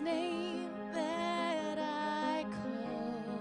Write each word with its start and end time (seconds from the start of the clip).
name 0.00 0.70
that 0.92 1.78
I 1.78 2.44
call. 2.50 3.40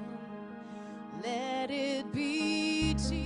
Let 1.23 1.71
it 1.71 2.11
be 2.11 2.93
Jesus. 2.93 3.21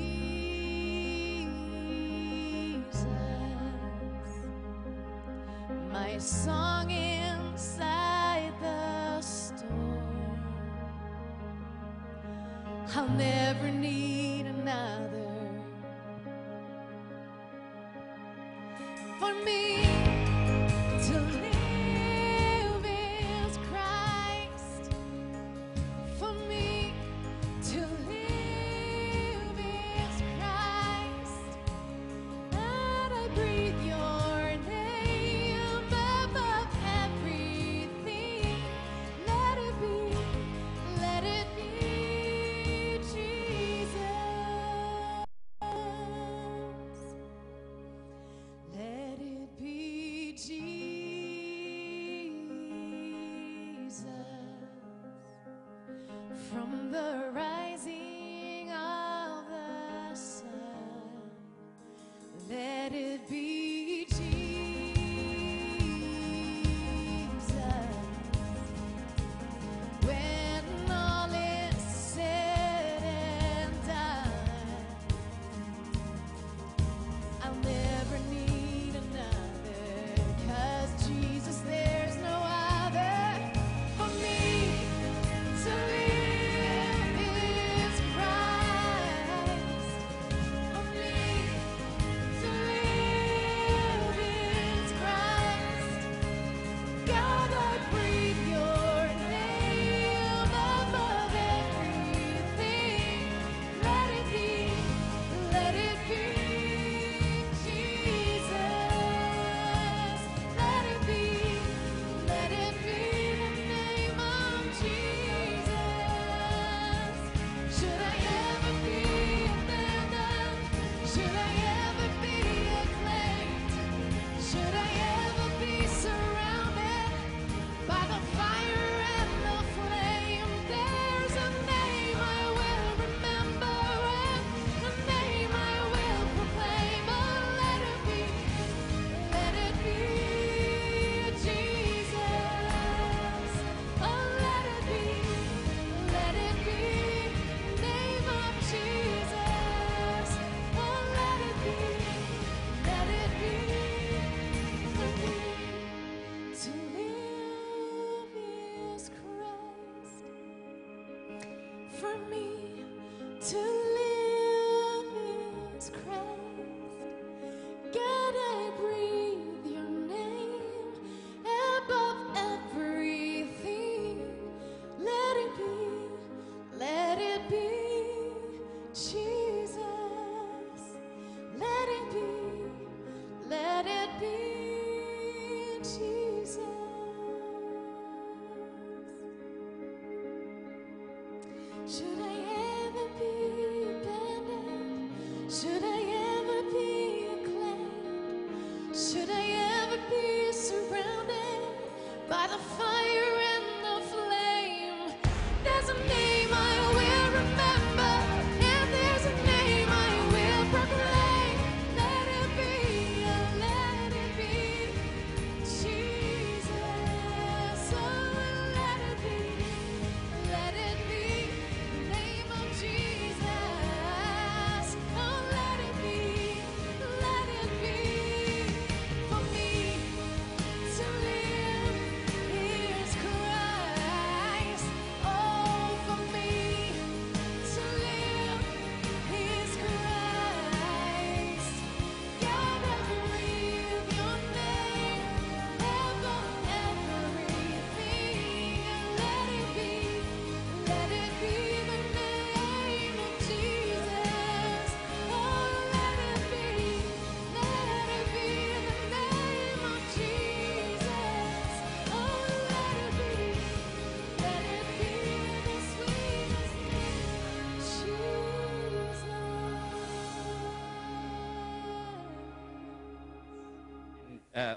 My 5.91 6.17
song 6.17 6.91
inside 6.91 8.53
the 8.61 9.21
storm. 9.21 10.39
I'll 12.95 13.09
never 13.09 13.71
need. 13.71 14.05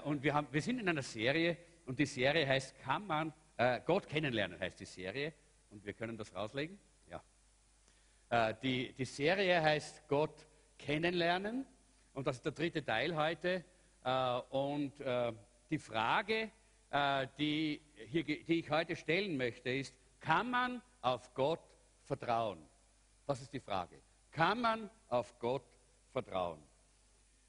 und 0.09 0.23
wir, 0.23 0.33
haben, 0.33 0.47
wir 0.51 0.61
sind 0.61 0.79
in 0.79 0.89
einer 0.89 1.03
Serie 1.03 1.55
und 1.85 1.99
die 1.99 2.07
Serie 2.07 2.47
heißt, 2.47 2.79
kann 2.79 3.05
man 3.05 3.31
äh, 3.57 3.79
Gott 3.85 4.07
kennenlernen, 4.07 4.59
heißt 4.59 4.79
die 4.79 4.85
Serie. 4.85 5.33
Und 5.69 5.85
wir 5.85 5.93
können 5.93 6.17
das 6.17 6.33
rauslegen. 6.33 6.79
Ja. 7.11 7.21
Äh, 8.29 8.55
die, 8.63 8.91
die 8.93 9.05
Serie 9.05 9.61
heißt 9.61 10.07
Gott 10.07 10.47
kennenlernen 10.79 11.63
und 12.13 12.25
das 12.25 12.37
ist 12.37 12.45
der 12.45 12.53
dritte 12.53 12.83
Teil 12.83 13.15
heute. 13.15 13.63
Äh, 14.03 14.39
und 14.49 14.99
äh, 14.99 15.31
die 15.69 15.77
Frage, 15.77 16.49
äh, 16.89 17.27
die, 17.37 17.79
hier, 18.07 18.23
die 18.23 18.59
ich 18.59 18.69
heute 18.71 18.95
stellen 18.95 19.37
möchte, 19.37 19.69
ist, 19.69 19.93
kann 20.19 20.49
man 20.49 20.81
auf 21.01 21.31
Gott 21.35 21.61
vertrauen? 22.05 22.67
Das 23.27 23.41
ist 23.41 23.53
die 23.53 23.59
Frage. 23.59 24.01
Kann 24.31 24.59
man 24.59 24.89
auf 25.07 25.37
Gott 25.37 25.65
vertrauen? 26.11 26.68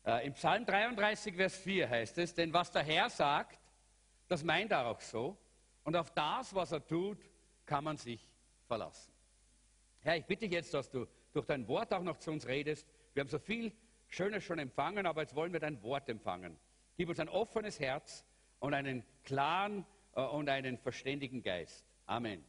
Äh, 0.05 0.26
Im 0.26 0.32
Psalm 0.35 0.64
33, 0.64 1.35
Vers 1.35 1.56
4 1.58 1.88
heißt 1.88 2.19
es, 2.19 2.35
denn 2.35 2.52
was 2.52 2.70
der 2.70 2.82
Herr 2.82 3.11
sagt, 3.11 3.61
das 4.29 4.44
meint 4.44 4.73
er 4.73 4.87
auch 4.87 5.00
so. 5.00 5.37
Und 5.85 5.97
auf 5.97 6.11
das, 6.11 6.55
was 6.55 6.73
er 6.73 6.87
tut, 6.87 7.19
kann 7.67 7.85
man 7.85 7.97
sich 7.97 8.26
verlassen. 8.67 9.12
Herr, 10.00 10.17
ich 10.17 10.25
bitte 10.25 10.47
jetzt, 10.47 10.73
dass 10.73 10.91
du 10.91 11.06
durch 11.32 11.47
dein 11.47 11.67
Wort 11.69 11.93
auch 11.93 12.02
noch 12.02 12.19
zu 12.19 12.31
uns 12.31 12.47
redest. 12.47 12.87
Wir 13.12 13.20
haben 13.20 13.29
so 13.29 13.38
viel 13.38 13.73
Schönes 14.08 14.43
schon 14.44 14.58
empfangen, 14.58 15.06
aber 15.06 15.23
jetzt 15.23 15.35
wollen 15.35 15.52
wir 15.52 15.61
dein 15.61 15.82
Wort 15.82 16.08
empfangen. 16.08 16.58
Gib 16.97 17.08
uns 17.08 17.20
ein 17.20 17.29
offenes 17.29 17.79
Herz 17.79 18.25
und 18.58 18.75
einen 18.75 19.05
klaren 19.25 19.85
äh, 20.14 20.23
und 20.23 20.49
einen 20.49 20.79
verständigen 20.79 21.43
Geist. 21.43 21.85
Amen. 22.06 22.44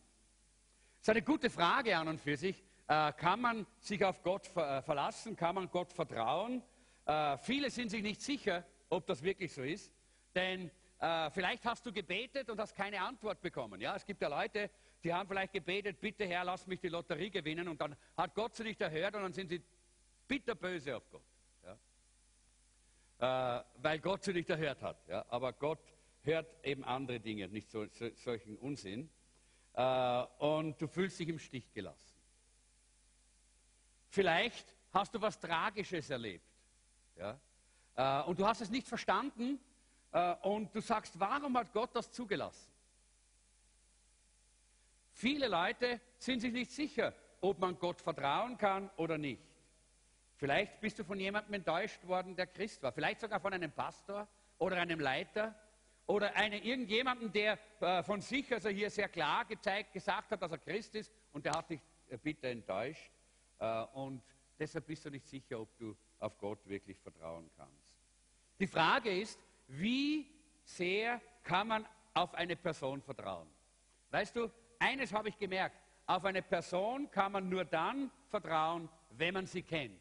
Das 0.99 1.03
ist 1.03 1.09
eine 1.09 1.21
gute 1.21 1.49
Frage 1.49 1.97
an 1.97 2.07
und 2.07 2.19
für 2.19 2.37
sich. 2.37 2.63
Äh, 2.87 3.13
kann 3.13 3.41
man 3.41 3.65
sich 3.79 4.03
auf 4.03 4.21
Gott 4.23 4.47
ver 4.47 4.77
äh, 4.77 4.81
verlassen? 4.81 5.35
Kann 5.35 5.55
man 5.55 5.69
Gott 5.69 5.93
vertrauen? 5.93 6.61
Äh, 7.05 7.37
viele 7.37 7.69
sind 7.69 7.89
sich 7.89 8.01
nicht 8.01 8.21
sicher, 8.21 8.65
ob 8.89 9.05
das 9.07 9.21
wirklich 9.23 9.53
so 9.53 9.63
ist. 9.63 9.91
Denn 10.35 10.71
äh, 10.99 11.29
vielleicht 11.31 11.65
hast 11.65 11.85
du 11.85 11.91
gebetet 11.91 12.49
und 12.49 12.59
hast 12.59 12.75
keine 12.75 13.01
Antwort 13.01 13.41
bekommen. 13.41 13.81
Ja, 13.81 13.95
es 13.95 14.05
gibt 14.05 14.21
ja 14.21 14.27
Leute, 14.27 14.69
die 15.03 15.13
haben 15.13 15.27
vielleicht 15.27 15.53
gebetet, 15.53 15.99
bitte 15.99 16.25
Herr, 16.25 16.43
lass 16.43 16.67
mich 16.67 16.79
die 16.79 16.89
Lotterie 16.89 17.29
gewinnen. 17.29 17.67
Und 17.67 17.81
dann 17.81 17.95
hat 18.15 18.35
Gott 18.35 18.55
sie 18.55 18.63
nicht 18.63 18.79
erhört 18.81 19.15
und 19.15 19.23
dann 19.23 19.33
sind 19.33 19.49
sie 19.49 19.61
bitterböse 20.27 20.95
auf 20.95 21.09
Gott. 21.09 21.23
Äh, 23.21 23.63
weil 23.75 23.99
Gott 23.99 24.23
sie 24.23 24.33
nicht 24.33 24.49
erhört 24.49 24.81
hat. 24.81 25.07
Ja? 25.07 25.23
Aber 25.29 25.53
Gott 25.53 25.93
hört 26.23 26.65
eben 26.65 26.83
andere 26.83 27.19
Dinge, 27.19 27.47
nicht 27.49 27.69
so, 27.69 27.85
so, 27.91 28.09
solchen 28.15 28.57
Unsinn. 28.57 29.11
Äh, 29.73 30.23
und 30.39 30.81
du 30.81 30.87
fühlst 30.87 31.19
dich 31.19 31.29
im 31.29 31.37
Stich 31.37 31.71
gelassen. 31.71 32.15
Vielleicht 34.09 34.75
hast 34.91 35.13
du 35.13 35.21
was 35.21 35.39
Tragisches 35.39 36.09
erlebt. 36.09 36.50
Ja? 37.17 37.39
Äh, 37.95 38.23
und 38.23 38.39
du 38.39 38.47
hast 38.47 38.61
es 38.61 38.69
nicht 38.69 38.87
verstanden 38.87 39.59
äh, 40.11 40.35
und 40.41 40.73
du 40.75 40.81
sagst, 40.81 41.19
warum 41.19 41.57
hat 41.57 41.71
Gott 41.73 41.95
das 41.95 42.11
zugelassen? 42.11 42.71
Viele 45.13 45.47
Leute 45.47 45.99
sind 46.17 46.39
sich 46.39 46.53
nicht 46.53 46.71
sicher, 46.71 47.13
ob 47.41 47.59
man 47.59 47.77
Gott 47.77 48.01
vertrauen 48.01 48.57
kann 48.57 48.89
oder 48.95 49.17
nicht. 49.17 49.43
Vielleicht 50.37 50.79
bist 50.79 50.97
du 50.97 51.03
von 51.03 51.19
jemandem 51.19 51.53
enttäuscht 51.53 52.05
worden, 52.07 52.35
der 52.35 52.47
Christ 52.47 52.81
war. 52.81 52.91
Vielleicht 52.91 53.19
sogar 53.19 53.39
von 53.39 53.53
einem 53.53 53.71
Pastor 53.71 54.27
oder 54.57 54.77
einem 54.77 54.99
Leiter 54.99 55.53
oder 56.07 56.35
eine, 56.35 56.63
irgendjemanden, 56.63 57.31
der 57.31 57.59
äh, 57.79 58.01
von 58.01 58.21
sich, 58.21 58.51
also 58.51 58.69
hier 58.69 58.89
sehr 58.89 59.09
klar 59.09 59.45
gezeigt, 59.45 59.93
gesagt 59.93 60.31
hat, 60.31 60.41
dass 60.41 60.51
er 60.51 60.57
Christ 60.57 60.95
ist 60.95 61.11
und 61.33 61.45
der 61.45 61.53
hat 61.53 61.69
dich 61.69 61.81
äh, 62.09 62.17
bitter 62.17 62.49
enttäuscht. 62.49 63.11
Und 63.93 64.23
deshalb 64.57 64.87
bist 64.87 65.05
du 65.05 65.11
nicht 65.11 65.27
sicher, 65.27 65.59
ob 65.59 65.77
du 65.77 65.95
auf 66.21 66.37
Gott 66.37 66.65
wirklich 66.67 66.99
vertrauen 66.99 67.49
kannst. 67.57 67.97
Die 68.59 68.67
Frage 68.67 69.19
ist, 69.19 69.39
wie 69.67 70.27
sehr 70.63 71.19
kann 71.43 71.67
man 71.67 71.85
auf 72.13 72.33
eine 72.35 72.55
Person 72.55 73.01
vertrauen? 73.01 73.47
Weißt 74.11 74.35
du, 74.35 74.49
eines 74.79 75.11
habe 75.13 75.29
ich 75.29 75.37
gemerkt, 75.37 75.75
auf 76.05 76.23
eine 76.25 76.41
Person 76.41 77.09
kann 77.11 77.31
man 77.31 77.49
nur 77.49 77.65
dann 77.65 78.11
vertrauen, 78.29 78.87
wenn 79.11 79.33
man 79.33 79.47
sie 79.47 79.63
kennt. 79.63 79.99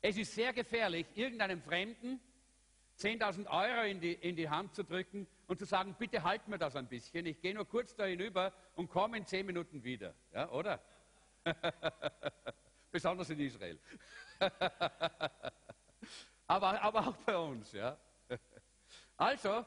Es 0.00 0.16
ist 0.16 0.34
sehr 0.34 0.52
gefährlich, 0.52 1.06
irgendeinem 1.14 1.62
Fremden 1.62 2.20
10.000 2.98 3.46
Euro 3.48 3.86
in 3.86 4.00
die, 4.00 4.12
in 4.12 4.36
die 4.36 4.48
Hand 4.48 4.74
zu 4.74 4.84
drücken 4.84 5.26
und 5.46 5.58
zu 5.58 5.64
sagen, 5.64 5.96
bitte 5.98 6.22
halt 6.22 6.46
mir 6.48 6.58
das 6.58 6.76
ein 6.76 6.86
bisschen, 6.86 7.26
ich 7.26 7.40
gehe 7.40 7.54
nur 7.54 7.66
kurz 7.66 7.94
da 7.94 8.04
hinüber 8.04 8.52
und 8.76 8.88
komme 8.88 9.16
in 9.16 9.26
10 9.26 9.46
Minuten 9.46 9.82
wieder. 9.82 10.14
Ja, 10.32 10.50
oder? 10.50 10.80
Besonders 12.92 13.30
in 13.30 13.40
Israel. 13.40 13.78
aber, 16.46 16.82
aber 16.82 17.08
auch 17.08 17.16
bei 17.16 17.36
uns. 17.36 17.72
Ja. 17.72 17.96
Also, 19.16 19.64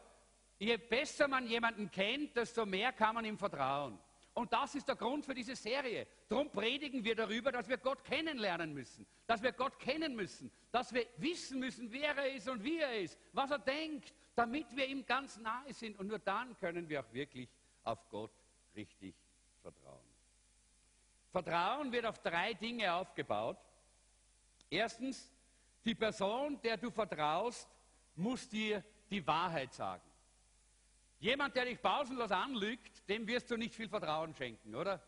je 0.60 0.78
besser 0.78 1.28
man 1.28 1.48
jemanden 1.48 1.90
kennt, 1.90 2.36
desto 2.38 2.66
mehr 2.66 2.94
kann 2.94 3.16
man 3.16 3.26
ihm 3.26 3.38
vertrauen. 3.38 4.00
Und 4.36 4.54
das 4.54 4.76
ist 4.76 4.88
der 4.88 4.96
Grund 4.96 5.26
für 5.26 5.34
diese 5.34 5.56
Serie. 5.56 6.06
Darum 6.28 6.52
predigen 6.52 7.04
wir 7.04 7.16
darüber, 7.16 7.52
dass 7.52 7.68
wir 7.68 7.78
Gott 7.78 8.04
kennenlernen 8.04 8.74
müssen, 8.74 9.08
dass 9.26 9.42
wir 9.42 9.54
Gott 9.54 9.80
kennen 9.80 10.16
müssen, 10.16 10.52
dass 10.72 10.94
wir 10.94 11.08
wissen 11.18 11.60
müssen, 11.60 11.92
wer 11.92 12.16
er 12.18 12.36
ist 12.36 12.48
und 12.50 12.64
wie 12.64 12.78
er 12.78 13.00
ist, 13.00 13.18
was 13.32 13.50
er 13.50 13.60
denkt, 13.60 14.14
damit 14.36 14.76
wir 14.76 14.86
ihm 14.88 15.06
ganz 15.06 15.38
nahe 15.38 15.74
sind. 15.74 15.98
Und 15.98 16.08
nur 16.08 16.20
dann 16.20 16.56
können 16.58 16.88
wir 16.90 17.00
auch 17.00 17.14
wirklich 17.14 17.50
auf 17.84 18.08
Gott 18.10 18.34
richtig. 18.76 19.16
Vertrauen 21.36 21.92
wird 21.92 22.06
auf 22.06 22.20
drei 22.20 22.54
Dinge 22.54 22.94
aufgebaut. 22.94 23.58
Erstens, 24.70 25.30
die 25.84 25.94
Person, 25.94 26.62
der 26.62 26.78
du 26.78 26.90
vertraust, 26.90 27.68
muss 28.16 28.48
dir 28.48 28.82
die 29.10 29.28
Wahrheit 29.28 29.74
sagen. 29.74 30.02
Jemand, 31.20 31.54
der 31.58 31.66
dich 31.66 31.82
pausenlos 31.82 32.32
anlügt, 32.32 33.10
dem 33.10 33.28
wirst 33.28 33.52
du 33.52 33.58
nicht 33.58 33.76
viel 33.76 33.90
Vertrauen 33.90 34.34
schenken, 34.34 34.74
oder? 34.76 35.04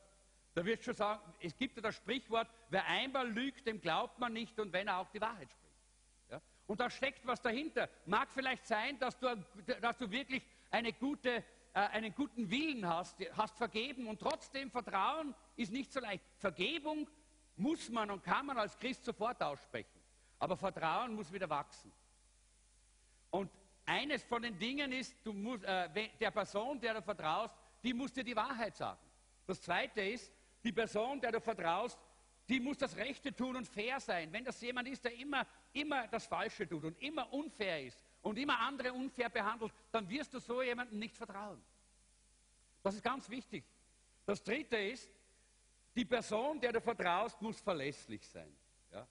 Da 0.54 0.66
wirst 0.66 0.86
du 0.88 0.94
sagen, 0.94 1.22
es 1.40 1.56
gibt 1.56 1.78
ja 1.78 1.82
das 1.82 1.96
Sprichwort, 1.96 2.50
wer 2.72 2.86
einmal 2.88 3.30
lügt, 3.30 3.66
dem 3.66 3.80
glaubt 3.80 4.20
man 4.20 4.34
nicht 4.34 4.60
und 4.60 4.74
wenn 4.74 4.90
er 4.90 4.98
auch 4.98 5.10
die 5.12 5.22
Wahrheit 5.22 5.50
spricht. 5.50 5.80
Ja? 6.30 6.42
Und 6.66 6.82
da 6.82 6.90
steckt 6.90 7.26
was 7.26 7.42
dahinter. 7.42 7.88
Mag 8.06 8.28
vielleicht 8.34 8.68
sein, 8.68 9.00
dass 9.00 9.18
du, 9.18 9.34
dass 9.80 9.98
du 9.98 10.12
wirklich 10.12 10.44
eine 10.72 10.92
gute, 10.92 11.42
äh, 11.78 11.90
einen 11.92 12.16
guten 12.16 12.50
Willen 12.50 12.88
hast, 12.88 13.20
hast 13.34 13.56
vergeben 13.56 14.08
und 14.08 14.20
trotzdem 14.20 14.72
Vertrauen 14.72 15.36
ist 15.56 15.72
nicht 15.72 15.94
so 15.94 16.00
leicht. 16.00 16.24
Vergebung 16.38 17.08
muss 17.56 17.90
man 17.90 18.10
und 18.10 18.24
kann 18.24 18.48
man 18.48 18.58
als 18.58 18.76
Christ 18.80 19.06
sofort 19.06 19.44
aussprechen. 19.44 20.02
Aber 20.40 20.58
Vertrauen 20.58 21.14
muss 21.14 21.32
wieder 21.32 21.48
wachsen. 21.48 21.92
Und 23.30 23.52
eines 23.86 24.24
von 24.24 24.42
den 24.42 24.58
Dingen 24.58 24.92
ist, 24.92 25.16
du 25.24 25.34
musst, 25.34 25.66
äh, 25.66 26.10
der 26.20 26.32
Person, 26.32 26.80
der 26.80 26.96
du 26.96 27.02
vertraust, 27.04 27.54
die 27.84 27.94
muss 27.94 28.12
dir 28.12 28.24
die 28.24 28.36
Wahrheit 28.36 28.76
sagen. 28.76 29.00
Das 29.46 29.62
Zweite 29.62 30.02
ist, 30.02 30.32
die 30.64 30.72
Person, 30.72 31.22
der 31.22 31.32
du 31.32 31.40
vertraust, 31.40 32.00
die 32.50 32.60
muss 32.60 32.78
das 32.80 32.96
Rechte 32.96 33.36
tun 33.36 33.56
und 33.56 33.68
fair 33.68 34.00
sein. 34.00 34.34
Wenn 34.34 34.46
das 34.46 34.60
jemand 34.62 34.88
ist, 34.88 35.04
der 35.04 35.14
immer, 35.14 35.46
immer 35.74 36.08
das 36.08 36.26
Falsche 36.26 36.68
tut 36.68 36.86
und 36.86 37.00
immer 37.04 37.32
unfair 37.32 37.86
ist 37.86 38.07
und 38.28 38.38
immer 38.38 38.60
andere 38.60 38.94
unfair 38.94 39.30
behandelt, 39.30 39.72
dann 39.92 40.10
wirst 40.10 40.34
du 40.34 40.40
so 40.40 40.62
jemandem 40.62 41.00
nicht 41.00 41.16
vertrauen. 41.16 41.62
Das 42.84 42.96
ist 42.96 43.04
ganz 43.04 43.30
wichtig. 43.30 43.64
Das 44.26 44.44
Dritte 44.44 44.78
ist, 44.78 45.10
die 45.96 46.06
Person, 46.06 46.60
der 46.60 46.74
du 46.74 46.82
vertraust, 46.82 47.42
muss 47.42 47.60
verlässlich 47.60 48.28
sein. 48.28 48.56
Ja? 48.92 49.08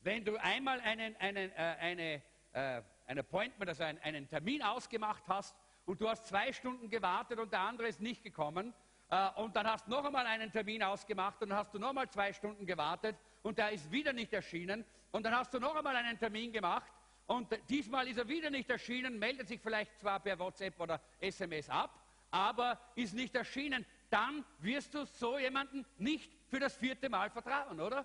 Wenn 0.00 0.24
du 0.24 0.36
einmal 0.36 0.80
einen, 0.80 1.16
einen, 1.16 1.50
äh, 1.50 1.76
eine 1.80 2.22
äh, 2.52 2.82
ein 3.06 3.18
Appointment, 3.18 3.68
also 3.68 3.82
einen, 3.82 3.98
einen 4.00 4.28
Termin 4.28 4.62
ausgemacht 4.62 5.24
hast 5.28 5.56
und 5.84 6.00
du 6.00 6.08
hast 6.08 6.26
zwei 6.26 6.52
Stunden 6.52 6.88
gewartet 6.88 7.38
und 7.38 7.52
der 7.52 7.60
andere 7.60 7.88
ist 7.88 8.00
nicht 8.00 8.22
gekommen 8.22 8.72
äh, 9.08 9.30
und 9.36 9.56
dann 9.56 9.66
hast 9.66 9.86
du 9.86 9.90
noch 9.90 10.04
einmal 10.04 10.26
einen 10.26 10.50
Termin 10.52 10.82
ausgemacht 10.82 11.42
und 11.42 11.50
dann 11.50 11.58
hast 11.58 11.74
du 11.74 11.78
noch 11.78 11.88
einmal 11.88 12.08
zwei 12.08 12.32
Stunden 12.32 12.66
gewartet 12.66 13.16
und 13.42 13.58
der 13.58 13.70
ist 13.70 13.90
wieder 13.90 14.12
nicht 14.12 14.32
erschienen 14.32 14.84
und 15.10 15.24
dann 15.24 15.34
hast 15.34 15.52
du 15.52 15.58
noch 15.58 15.74
einmal 15.74 15.96
einen 15.96 16.18
Termin 16.18 16.52
gemacht 16.52 16.92
und 17.30 17.48
diesmal 17.68 18.08
ist 18.08 18.18
er 18.18 18.26
wieder 18.26 18.50
nicht 18.50 18.68
erschienen, 18.70 19.16
meldet 19.20 19.46
sich 19.46 19.60
vielleicht 19.60 19.96
zwar 20.00 20.18
per 20.18 20.36
WhatsApp 20.36 20.80
oder 20.80 21.00
SMS 21.20 21.70
ab, 21.70 22.04
aber 22.32 22.76
ist 22.96 23.14
nicht 23.14 23.36
erschienen. 23.36 23.86
Dann 24.10 24.44
wirst 24.58 24.94
du 24.94 25.04
so 25.04 25.38
jemanden 25.38 25.86
nicht 25.96 26.28
für 26.48 26.58
das 26.58 26.76
vierte 26.76 27.08
Mal 27.08 27.30
vertrauen, 27.30 27.80
oder? 27.80 28.04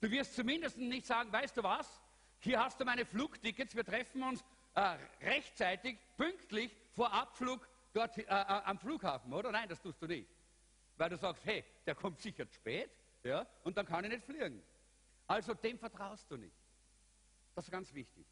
Du 0.00 0.08
wirst 0.12 0.36
zumindest 0.36 0.78
nicht 0.78 1.06
sagen, 1.06 1.32
weißt 1.32 1.56
du 1.56 1.64
was, 1.64 2.00
hier 2.38 2.62
hast 2.62 2.78
du 2.78 2.84
meine 2.84 3.04
Flugtickets, 3.04 3.74
wir 3.74 3.84
treffen 3.84 4.22
uns 4.22 4.44
äh, 4.74 4.96
rechtzeitig, 5.22 5.98
pünktlich 6.16 6.70
vor 6.92 7.12
Abflug 7.12 7.66
dort 7.94 8.16
äh, 8.16 8.22
äh, 8.22 8.26
am 8.28 8.78
Flughafen, 8.78 9.32
oder? 9.32 9.50
Nein, 9.50 9.68
das 9.68 9.82
tust 9.82 10.00
du 10.00 10.06
nicht. 10.06 10.30
Weil 10.96 11.10
du 11.10 11.16
sagst, 11.16 11.44
hey, 11.44 11.64
der 11.84 11.96
kommt 11.96 12.20
sicher 12.20 12.46
spät, 12.54 12.92
ja, 13.24 13.44
und 13.64 13.76
dann 13.76 13.86
kann 13.86 14.04
ich 14.04 14.10
nicht 14.12 14.24
fliegen. 14.24 14.62
Also 15.26 15.52
dem 15.52 15.80
vertraust 15.80 16.30
du 16.30 16.36
nicht. 16.36 16.54
Das 17.56 17.64
ist 17.64 17.72
ganz 17.72 17.92
wichtig. 17.92 18.24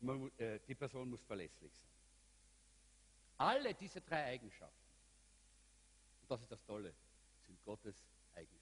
Man, 0.00 0.30
äh, 0.38 0.58
die 0.66 0.74
Person 0.74 1.10
muss 1.10 1.22
verlässlich 1.24 1.72
sein. 1.72 1.90
Alle 3.38 3.74
diese 3.74 4.00
drei 4.00 4.24
Eigenschaften, 4.24 4.76
und 6.22 6.30
das 6.30 6.42
ist 6.42 6.50
das 6.50 6.62
Tolle, 6.64 6.92
sind 7.46 7.62
Gottes 7.64 8.06
Eigenschaften. 8.34 8.60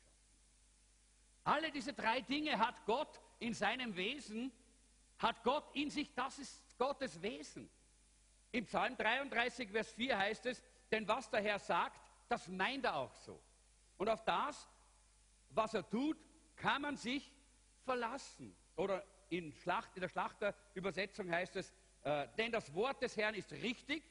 Alle 1.45 1.71
diese 1.71 1.93
drei 1.93 2.21
Dinge 2.21 2.59
hat 2.59 2.85
Gott 2.87 3.21
in 3.39 3.55
seinem 3.55 3.95
Wesen, 3.97 4.53
hat 5.19 5.43
Gott 5.43 5.75
in 5.75 5.91
sich, 5.91 6.13
das 6.15 6.39
ist 6.39 6.79
Gottes 6.79 7.21
Wesen. 7.23 7.69
Im 8.53 8.65
Psalm 8.65 8.97
33, 8.97 9.71
Vers 9.71 9.93
4 9.93 10.19
heißt 10.19 10.47
es, 10.47 10.63
denn 10.91 11.07
was 11.07 11.31
der 11.31 11.43
Herr 11.43 11.59
sagt, 11.59 12.01
das 12.29 12.49
meint 12.49 12.85
er 12.85 12.97
auch 12.97 13.15
so. 13.15 13.41
Und 13.97 14.09
auf 14.09 14.25
das, 14.25 14.69
was 15.51 15.75
er 15.75 15.89
tut, 15.89 16.17
kann 16.57 16.83
man 16.83 16.97
sich 16.97 17.33
verlassen. 17.85 18.55
Oder 18.77 19.05
in, 19.29 19.53
Schlacht, 19.53 19.91
in 19.95 20.01
der 20.01 20.09
Schlachterübersetzung 20.09 21.31
heißt 21.31 21.57
es, 21.57 21.73
äh, 22.03 22.27
denn 22.37 22.53
das 22.53 22.73
Wort 22.75 23.03
des 23.03 23.17
Herrn 23.17 23.35
ist 23.35 23.53
richtig, 23.53 24.03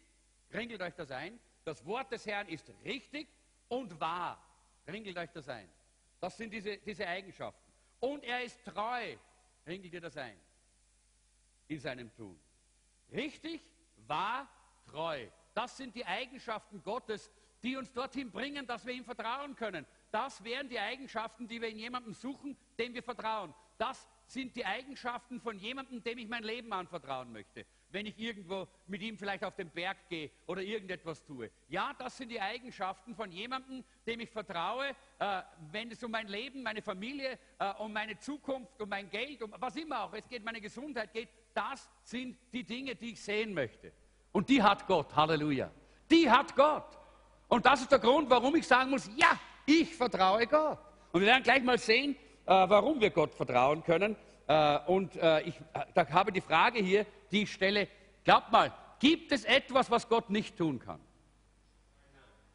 ringelt 0.53 0.81
euch 0.81 0.93
das 0.95 1.11
ein, 1.11 1.39
das 1.63 1.85
Wort 1.85 2.11
des 2.11 2.25
Herrn 2.25 2.47
ist 2.47 2.71
richtig 2.83 3.27
und 3.67 3.99
wahr, 3.99 4.41
ringelt 4.87 5.17
euch 5.17 5.31
das 5.31 5.49
ein. 5.49 5.69
Das 6.19 6.37
sind 6.37 6.51
diese, 6.51 6.77
diese 6.77 7.07
Eigenschaften. 7.07 7.71
Und 7.99 8.23
er 8.23 8.43
ist 8.43 8.63
treu, 8.63 9.15
ringelt 9.65 9.93
ihr 9.93 10.01
das 10.01 10.17
ein, 10.17 10.37
in 11.67 11.79
seinem 11.79 12.13
Tun. 12.15 12.39
Richtig, 13.11 13.61
wahr, 14.07 14.47
treu. 14.89 15.27
Das 15.53 15.77
sind 15.77 15.95
die 15.95 16.05
Eigenschaften 16.05 16.81
Gottes, 16.83 17.31
die 17.63 17.75
uns 17.75 17.91
dorthin 17.91 18.31
bringen, 18.31 18.65
dass 18.65 18.85
wir 18.85 18.93
ihm 18.93 19.03
vertrauen 19.03 19.55
können. 19.55 19.85
Das 20.11 20.43
wären 20.43 20.69
die 20.69 20.79
Eigenschaften, 20.79 21.47
die 21.47 21.61
wir 21.61 21.69
in 21.69 21.79
jemandem 21.79 22.13
suchen, 22.13 22.55
dem 22.77 22.93
wir 22.93 23.03
vertrauen. 23.03 23.53
Das 23.77 24.07
sind 24.27 24.55
die 24.55 24.65
Eigenschaften 24.65 25.39
von 25.39 25.57
jemandem, 25.57 26.03
dem 26.03 26.17
ich 26.17 26.27
mein 26.27 26.43
Leben 26.43 26.71
anvertrauen 26.73 27.31
möchte. 27.31 27.65
Wenn 27.89 28.05
ich 28.05 28.19
irgendwo 28.19 28.67
mit 28.87 29.01
ihm 29.01 29.17
vielleicht 29.17 29.45
auf 29.45 29.55
den 29.55 29.69
Berg 29.69 30.09
gehe 30.09 30.29
oder 30.45 30.61
irgendetwas 30.61 31.23
tue. 31.23 31.49
Ja, 31.69 31.93
das 31.97 32.17
sind 32.17 32.29
die 32.29 32.41
Eigenschaften 32.41 33.15
von 33.15 33.31
jemandem, 33.31 33.83
dem 34.05 34.19
ich 34.19 34.29
vertraue, 34.29 34.89
äh, 35.19 35.41
wenn 35.71 35.89
es 35.91 36.03
um 36.03 36.11
mein 36.11 36.27
Leben, 36.27 36.61
meine 36.61 36.81
Familie, 36.81 37.39
äh, 37.57 37.71
um 37.79 37.93
meine 37.93 38.19
Zukunft, 38.19 38.81
um 38.81 38.89
mein 38.89 39.09
Geld, 39.09 39.41
um 39.41 39.53
was 39.57 39.77
immer 39.77 40.03
auch, 40.03 40.13
es 40.13 40.27
geht, 40.27 40.43
meine 40.43 40.59
Gesundheit 40.59 41.13
geht. 41.13 41.29
Das 41.53 41.89
sind 42.03 42.37
die 42.51 42.65
Dinge, 42.65 42.95
die 42.95 43.13
ich 43.13 43.21
sehen 43.21 43.53
möchte. 43.53 43.93
Und 44.33 44.49
die 44.49 44.61
hat 44.61 44.85
Gott, 44.85 45.15
Halleluja. 45.15 45.71
Die 46.11 46.29
hat 46.29 46.53
Gott. 46.55 46.97
Und 47.47 47.65
das 47.65 47.81
ist 47.81 47.91
der 47.91 47.99
Grund, 47.99 48.29
warum 48.29 48.53
ich 48.57 48.67
sagen 48.67 48.89
muss, 48.89 49.09
ja, 49.15 49.39
ich 49.65 49.95
vertraue 49.95 50.45
Gott. 50.45 50.79
Und 51.13 51.21
wir 51.21 51.27
werden 51.27 51.43
gleich 51.43 51.63
mal 51.63 51.77
sehen, 51.77 52.17
warum 52.47 53.01
wir 53.01 53.09
Gott 53.09 53.35
vertrauen 53.35 53.83
können. 53.83 54.15
Äh, 54.47 54.79
und 54.87 55.15
äh, 55.17 55.41
ich 55.41 55.55
da 55.93 56.09
habe 56.09 56.31
die 56.31 56.41
Frage 56.41 56.79
hier, 56.79 57.05
die 57.31 57.43
ich 57.43 57.51
stelle, 57.51 57.87
glaubt 58.23 58.51
mal, 58.51 58.73
gibt 58.99 59.31
es 59.31 59.43
etwas, 59.43 59.91
was 59.91 60.07
Gott 60.07 60.29
nicht 60.29 60.57
tun 60.57 60.79
kann? 60.79 60.99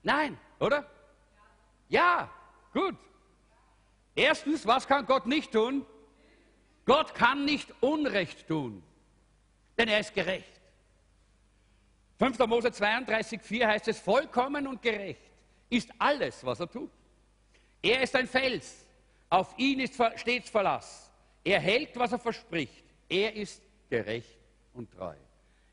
Nein, 0.03 0.39
oder? 0.59 0.87
Ja, 1.89 2.31
gut. 2.73 2.97
Erstens, 4.15 4.67
was 4.67 4.87
kann 4.87 5.07
Gott 5.07 5.27
nicht 5.27 5.53
tun? 5.53 5.87
Gott 6.85 7.15
kann 7.15 7.45
nicht 7.45 7.73
Unrecht 7.81 8.49
tun, 8.49 8.83
denn 9.79 9.89
er 9.89 10.01
ist 10.01 10.15
gerecht. 10.15 10.61
5. 12.19 12.39
Mose 12.47 12.73
32, 12.73 13.41
4 13.41 13.69
heißt 13.69 13.89
es, 13.89 14.01
vollkommen 14.01 14.67
und 14.67 14.83
gerecht 14.83 15.21
ist 15.71 15.91
alles, 15.99 16.45
was 16.45 16.61
er 16.61 16.71
tut. 16.71 16.91
Er 17.81 18.03
ist 18.03 18.15
ein 18.15 18.29
Fels, 18.29 18.82
auf 19.33 19.55
ihn 19.57 19.81
ist 19.81 19.95
stets 20.17 20.51
Verlass. 20.51 21.11
Er 21.43 21.59
hält, 21.59 21.99
was 21.99 22.13
er 22.13 22.19
verspricht. 22.19 22.85
Er 23.09 23.35
ist 23.35 23.63
gerecht 23.89 24.39
und 24.75 24.93
treu. 24.93 25.15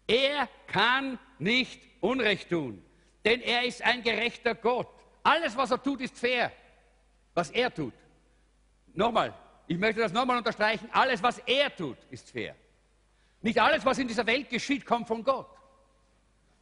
Er 0.08 0.48
kann 0.66 1.20
nicht 1.40 1.82
Unrecht 2.00 2.50
tun, 2.50 2.82
denn 3.26 3.42
er 3.42 3.64
ist 3.64 3.82
ein 3.82 4.02
gerechter 4.02 4.56
Gott. 4.56 4.88
Alles, 5.24 5.58
was 5.58 5.72
er 5.72 5.84
tut, 5.84 6.00
ist 6.00 6.18
fair, 6.18 6.54
was 7.34 7.50
er 7.52 7.74
tut. 7.74 7.94
Nochmal, 8.94 9.34
ich 9.68 9.78
möchte 9.78 10.02
das 10.02 10.14
nochmal 10.14 10.38
unterstreichen, 10.38 10.90
alles, 10.94 11.22
was 11.22 11.40
er 11.40 11.76
tut, 11.76 11.98
ist 12.10 12.32
fair. 12.32 12.56
Nicht 13.42 13.60
alles, 13.60 13.84
was 13.86 14.00
in 14.00 14.08
dieser 14.08 14.26
Welt 14.26 14.50
geschieht, 14.50 14.86
kommt 14.86 15.08
von 15.08 15.22
Gott. 15.22 15.59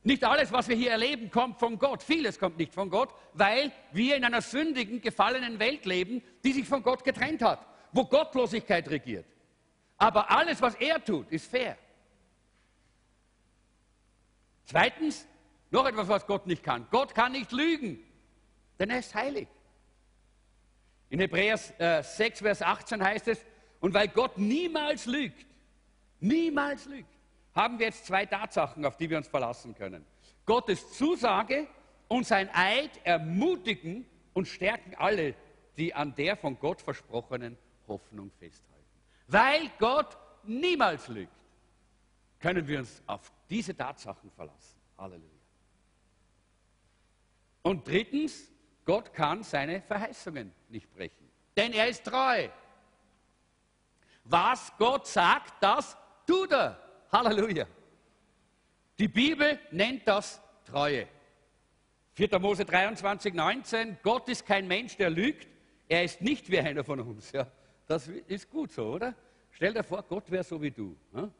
Nicht 0.07 0.23
alles, 0.23 0.53
was 0.53 0.69
wir 0.69 0.75
hier 0.77 0.91
erleben, 0.91 1.29
kommt 1.29 1.59
von 1.59 1.77
Gott. 1.77 2.01
Vieles 2.01 2.39
kommt 2.39 2.57
nicht 2.57 2.73
von 2.73 2.89
Gott, 2.89 3.13
weil 3.33 3.73
wir 3.91 4.15
in 4.15 4.23
einer 4.23 4.41
sündigen, 4.41 5.01
gefallenen 5.01 5.59
Welt 5.59 5.85
leben, 5.85 6.23
die 6.45 6.53
sich 6.53 6.65
von 6.65 6.81
Gott 6.81 7.03
getrennt 7.03 7.41
hat, 7.41 7.67
wo 7.91 8.05
Gottlosigkeit 8.05 8.89
regiert. 8.89 9.25
Aber 9.97 10.31
alles, 10.31 10.61
was 10.61 10.75
er 10.75 11.03
tut, 11.03 11.29
ist 11.29 11.51
fair. 11.51 11.77
Zweitens, 14.63 15.27
noch 15.71 15.85
etwas, 15.85 16.07
was 16.07 16.25
Gott 16.25 16.47
nicht 16.47 16.63
kann. 16.63 16.87
Gott 16.89 17.13
kann 17.13 17.33
nicht 17.33 17.51
lügen, 17.51 17.99
denn 18.79 18.89
er 18.89 18.99
ist 18.99 19.13
heilig. 19.13 19.49
In 21.09 21.19
Hebräer 21.19 21.59
äh, 21.79 22.01
6, 22.01 22.39
Vers 22.39 22.61
18 22.61 23.03
heißt 23.03 23.27
es, 23.27 23.45
und 23.81 23.93
weil 23.93 24.07
Gott 24.07 24.37
niemals 24.37 25.05
lügt, 25.05 25.45
niemals 26.21 26.85
lügt, 26.85 27.16
haben 27.57 27.79
wir 27.79 27.87
jetzt 27.87 28.05
zwei 28.05 28.25
Tatsachen, 28.25 28.85
auf 28.85 28.97
die 28.97 29.09
wir 29.09 29.17
uns 29.17 29.27
verlassen 29.27 29.73
können. 29.73 30.05
Gottes 30.45 30.93
Zusage 30.93 31.67
und 32.07 32.25
sein 32.25 32.49
Eid 32.53 32.91
ermutigen 33.03 34.05
und 34.33 34.47
stärken 34.47 34.93
alle, 34.95 35.33
die 35.75 35.93
an 35.93 36.13
der 36.13 36.37
von 36.37 36.59
Gott 36.59 36.81
versprochenen 36.81 37.57
Hoffnung 37.87 38.31
festhalten. 38.39 38.85
Weil 39.27 39.71
Gott 39.79 40.15
niemals 40.43 41.07
lügt, 41.07 41.31
können 42.39 42.67
wir 42.67 42.77
uns 42.77 43.01
auf 43.07 43.31
diese 43.49 43.75
Tatsachen 43.75 44.29
verlassen. 44.29 44.79
Halleluja. 44.95 45.31
Und 47.63 47.87
drittens, 47.87 48.51
Gott 48.85 49.11
kann 49.13 49.41
seine 49.41 49.81
Verheißungen 49.81 50.53
nicht 50.69 50.93
brechen, 50.93 51.27
denn 51.57 51.73
er 51.73 51.87
ist 51.87 52.05
treu. 52.05 52.47
Was 54.25 54.71
Gott 54.77 55.07
sagt, 55.07 55.55
das 55.61 55.97
tut 56.27 56.51
er. 56.51 56.86
Halleluja. 57.11 57.65
Die 58.99 59.07
Bibel 59.07 59.59
nennt 59.71 60.07
das 60.07 60.41
Treue. 60.65 61.07
4. 62.13 62.39
Mose 62.39 62.65
23, 62.65 63.33
19, 63.33 63.97
Gott 64.01 64.27
ist 64.27 64.45
kein 64.45 64.67
Mensch, 64.67 64.97
der 64.97 65.11
lügt, 65.11 65.47
er 65.87 66.03
ist 66.03 66.19
nicht 66.19 66.49
wie 66.49 66.59
einer 66.59 66.83
von 66.83 66.99
uns. 66.99 67.31
Ja, 67.31 67.47
das 67.85 68.07
ist 68.07 68.49
gut 68.49 68.71
so, 68.71 68.93
oder? 68.93 69.13
Stell 69.51 69.73
dir 69.73 69.83
vor, 69.83 70.03
Gott 70.03 70.29
wäre 70.31 70.43
so 70.43 70.61
wie 70.61 70.71
du. 70.71 70.97
Hm? 71.13 71.31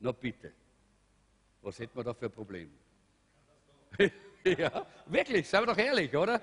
Na 0.00 0.12
bitte, 0.12 0.52
was 1.62 1.78
hätten 1.78 1.98
wir 1.98 2.04
da 2.04 2.14
für 2.14 2.26
ein 2.26 2.32
Problem? 2.32 2.70
ja, 4.44 4.86
wirklich, 5.06 5.48
seien 5.48 5.62
wir 5.62 5.66
doch 5.66 5.78
ehrlich, 5.78 6.16
oder? 6.16 6.40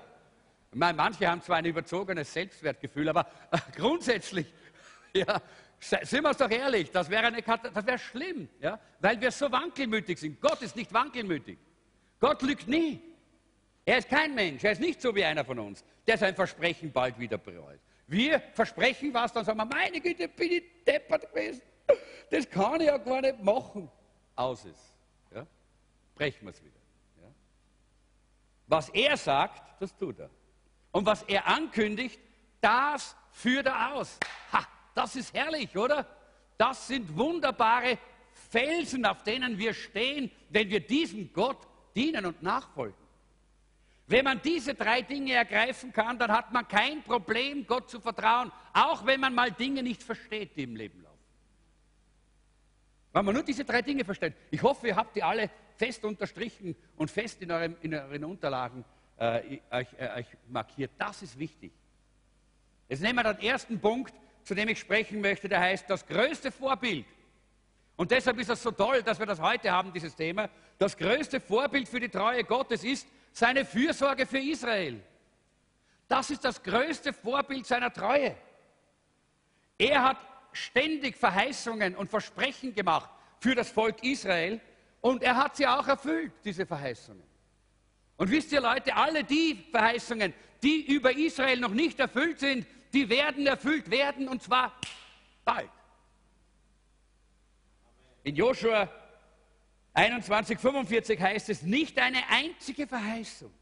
Ich 0.70 0.78
meine, 0.78 0.96
manche 0.96 1.26
haben 1.26 1.40
zwar 1.40 1.56
ein 1.56 1.64
überzogenes 1.64 2.30
Selbstwertgefühl, 2.30 3.08
aber 3.08 3.26
grundsätzlich, 3.74 4.52
ja, 5.14 5.40
sind 5.88 6.22
wir 6.22 6.28
uns 6.28 6.38
doch 6.38 6.50
ehrlich, 6.50 6.90
das 6.90 7.08
wäre, 7.08 7.26
eine, 7.26 7.98
schlimm, 7.98 8.48
ja? 8.60 8.78
weil 9.00 9.20
wir 9.20 9.30
so 9.30 9.50
wankelmütig 9.50 10.18
sind. 10.18 10.40
Gott 10.40 10.60
ist 10.62 10.74
nicht 10.74 10.92
wankelmütig. 10.92 11.58
Gott 12.18 12.42
lügt 12.42 12.66
nie. 12.66 13.00
Er 13.84 13.98
ist 13.98 14.08
kein 14.08 14.34
Mensch, 14.34 14.64
er 14.64 14.72
ist 14.72 14.80
nicht 14.80 15.00
so 15.00 15.14
wie 15.14 15.24
einer 15.24 15.44
von 15.44 15.58
uns, 15.58 15.84
der 16.06 16.18
sein 16.18 16.34
Versprechen 16.34 16.90
bald 16.90 17.18
wieder 17.18 17.38
bereut. 17.38 17.78
Wir 18.08 18.40
versprechen 18.40 19.14
was, 19.14 19.32
dann 19.32 19.44
sagen 19.44 19.58
wir, 19.58 19.64
meine 19.64 20.00
Güte, 20.00 20.28
bin 20.28 20.52
ich 20.52 20.64
deppert 20.84 21.28
gewesen. 21.32 21.62
Das 22.30 22.48
kann 22.50 22.80
ich 22.80 22.88
ja 22.88 22.98
gar 22.98 23.20
nicht 23.20 23.40
machen. 23.42 23.88
Aus 24.34 24.64
ist. 24.64 24.94
Ja? 25.32 25.46
Brechen 26.14 26.44
wir 26.44 26.50
es 26.50 26.62
wieder. 26.62 26.74
Ja? 27.22 27.28
Was 28.66 28.88
er 28.90 29.16
sagt, 29.16 29.62
das 29.80 29.96
tut 29.96 30.18
er. 30.18 30.30
Und 30.90 31.06
was 31.06 31.22
er 31.24 31.46
ankündigt, 31.46 32.18
das 32.60 33.16
führt 33.30 33.66
er 33.66 33.94
aus. 33.94 34.18
Ha! 34.52 34.66
Das 34.96 35.14
ist 35.14 35.34
herrlich, 35.34 35.76
oder? 35.76 36.06
Das 36.56 36.86
sind 36.86 37.14
wunderbare 37.14 37.98
Felsen, 38.32 39.04
auf 39.04 39.22
denen 39.24 39.58
wir 39.58 39.74
stehen, 39.74 40.30
wenn 40.48 40.70
wir 40.70 40.80
diesem 40.80 41.30
Gott 41.34 41.58
dienen 41.94 42.24
und 42.24 42.42
nachfolgen. 42.42 42.96
Wenn 44.06 44.24
man 44.24 44.40
diese 44.40 44.74
drei 44.74 45.02
Dinge 45.02 45.34
ergreifen 45.34 45.92
kann, 45.92 46.18
dann 46.18 46.32
hat 46.32 46.50
man 46.50 46.66
kein 46.66 47.02
Problem, 47.02 47.66
Gott 47.66 47.90
zu 47.90 48.00
vertrauen, 48.00 48.50
auch 48.72 49.04
wenn 49.04 49.20
man 49.20 49.34
mal 49.34 49.50
Dinge 49.50 49.82
nicht 49.82 50.02
versteht, 50.02 50.56
die 50.56 50.62
im 50.62 50.76
Leben 50.76 51.02
laufen. 51.02 51.18
Wenn 53.12 53.24
man 53.26 53.34
nur 53.34 53.44
diese 53.44 53.66
drei 53.66 53.82
Dinge 53.82 54.02
versteht. 54.02 54.32
Ich 54.50 54.62
hoffe, 54.62 54.86
ihr 54.86 54.96
habt 54.96 55.14
die 55.14 55.22
alle 55.22 55.50
fest 55.76 56.06
unterstrichen 56.06 56.74
und 56.96 57.10
fest 57.10 57.42
in, 57.42 57.50
eurem, 57.50 57.76
in 57.82 57.92
euren 57.92 58.24
Unterlagen 58.24 58.82
äh, 59.18 59.58
euch, 59.70 59.88
äh, 59.98 60.20
euch 60.20 60.26
markiert. 60.48 60.92
Das 60.96 61.20
ist 61.20 61.38
wichtig. 61.38 61.72
Jetzt 62.88 63.02
nehmen 63.02 63.16
wir 63.16 63.34
den 63.34 63.46
ersten 63.46 63.78
Punkt, 63.78 64.14
zu 64.46 64.54
dem 64.54 64.68
ich 64.68 64.78
sprechen 64.78 65.20
möchte, 65.20 65.48
der 65.48 65.58
heißt 65.58 65.90
das 65.90 66.06
größte 66.06 66.52
Vorbild. 66.52 67.04
Und 67.96 68.12
deshalb 68.12 68.38
ist 68.38 68.48
es 68.48 68.62
so 68.62 68.70
toll, 68.70 69.02
dass 69.02 69.18
wir 69.18 69.26
das 69.26 69.40
heute 69.40 69.72
haben, 69.72 69.92
dieses 69.92 70.14
Thema. 70.14 70.48
Das 70.78 70.96
größte 70.96 71.40
Vorbild 71.40 71.88
für 71.88 71.98
die 71.98 72.08
Treue 72.08 72.44
Gottes 72.44 72.84
ist 72.84 73.08
seine 73.32 73.64
Fürsorge 73.64 74.24
für 74.24 74.38
Israel. 74.38 75.02
Das 76.06 76.30
ist 76.30 76.44
das 76.44 76.62
größte 76.62 77.12
Vorbild 77.12 77.66
seiner 77.66 77.92
Treue. 77.92 78.36
Er 79.78 80.04
hat 80.04 80.18
ständig 80.52 81.16
Verheißungen 81.16 81.96
und 81.96 82.08
Versprechen 82.08 82.72
gemacht 82.72 83.10
für 83.40 83.56
das 83.56 83.68
Volk 83.68 84.04
Israel 84.04 84.60
und 85.00 85.24
er 85.24 85.36
hat 85.36 85.56
sie 85.56 85.66
auch 85.66 85.88
erfüllt, 85.88 86.32
diese 86.44 86.66
Verheißungen. 86.66 87.24
Und 88.16 88.30
wisst 88.30 88.52
ihr 88.52 88.60
Leute, 88.60 88.94
alle 88.94 89.24
die 89.24 89.66
Verheißungen, 89.72 90.32
die 90.62 90.94
über 90.94 91.16
Israel 91.16 91.58
noch 91.58 91.74
nicht 91.74 91.98
erfüllt 91.98 92.38
sind, 92.38 92.64
die 92.96 93.08
werden 93.10 93.46
erfüllt 93.46 93.90
werden 93.90 94.26
und 94.26 94.42
zwar 94.42 94.72
bald. 95.44 95.68
In 98.22 98.34
Joshua 98.34 98.90
21, 99.92 100.58
45 100.58 101.20
heißt 101.20 101.50
es, 101.50 101.60
nicht 101.60 101.98
eine 101.98 102.26
einzige 102.30 102.86
Verheißung, 102.86 103.52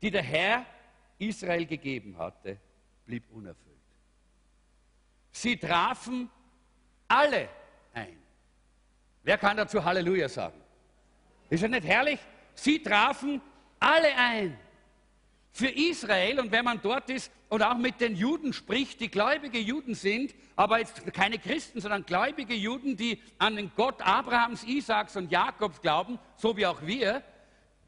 die 0.00 0.10
der 0.12 0.22
Herr 0.22 0.64
Israel 1.18 1.66
gegeben 1.66 2.16
hatte, 2.16 2.58
blieb 3.06 3.24
unerfüllt. 3.32 3.72
Sie 5.32 5.56
trafen 5.56 6.30
alle 7.08 7.48
ein. 7.92 8.22
Wer 9.24 9.36
kann 9.36 9.56
dazu 9.56 9.82
Halleluja 9.82 10.28
sagen? 10.28 10.60
Ist 11.50 11.62
ja 11.62 11.68
nicht 11.68 11.86
herrlich? 11.86 12.20
Sie 12.54 12.80
trafen 12.80 13.40
alle 13.80 14.14
ein. 14.16 14.56
Für 15.54 15.68
Israel, 15.68 16.40
und 16.40 16.50
wenn 16.50 16.64
man 16.64 16.80
dort 16.80 17.10
ist 17.10 17.30
und 17.50 17.62
auch 17.62 17.76
mit 17.76 18.00
den 18.00 18.16
Juden 18.16 18.54
spricht, 18.54 19.00
die 19.00 19.10
gläubige 19.10 19.58
Juden 19.58 19.94
sind, 19.94 20.34
aber 20.56 20.78
jetzt 20.78 21.12
keine 21.12 21.38
Christen, 21.38 21.80
sondern 21.80 22.06
gläubige 22.06 22.54
Juden, 22.54 22.96
die 22.96 23.20
an 23.38 23.56
den 23.56 23.70
Gott 23.76 24.00
Abrahams, 24.00 24.64
Isaaks 24.64 25.16
und 25.16 25.30
Jakobs 25.30 25.82
glauben, 25.82 26.18
so 26.36 26.56
wie 26.56 26.64
auch 26.64 26.80
wir, 26.82 27.22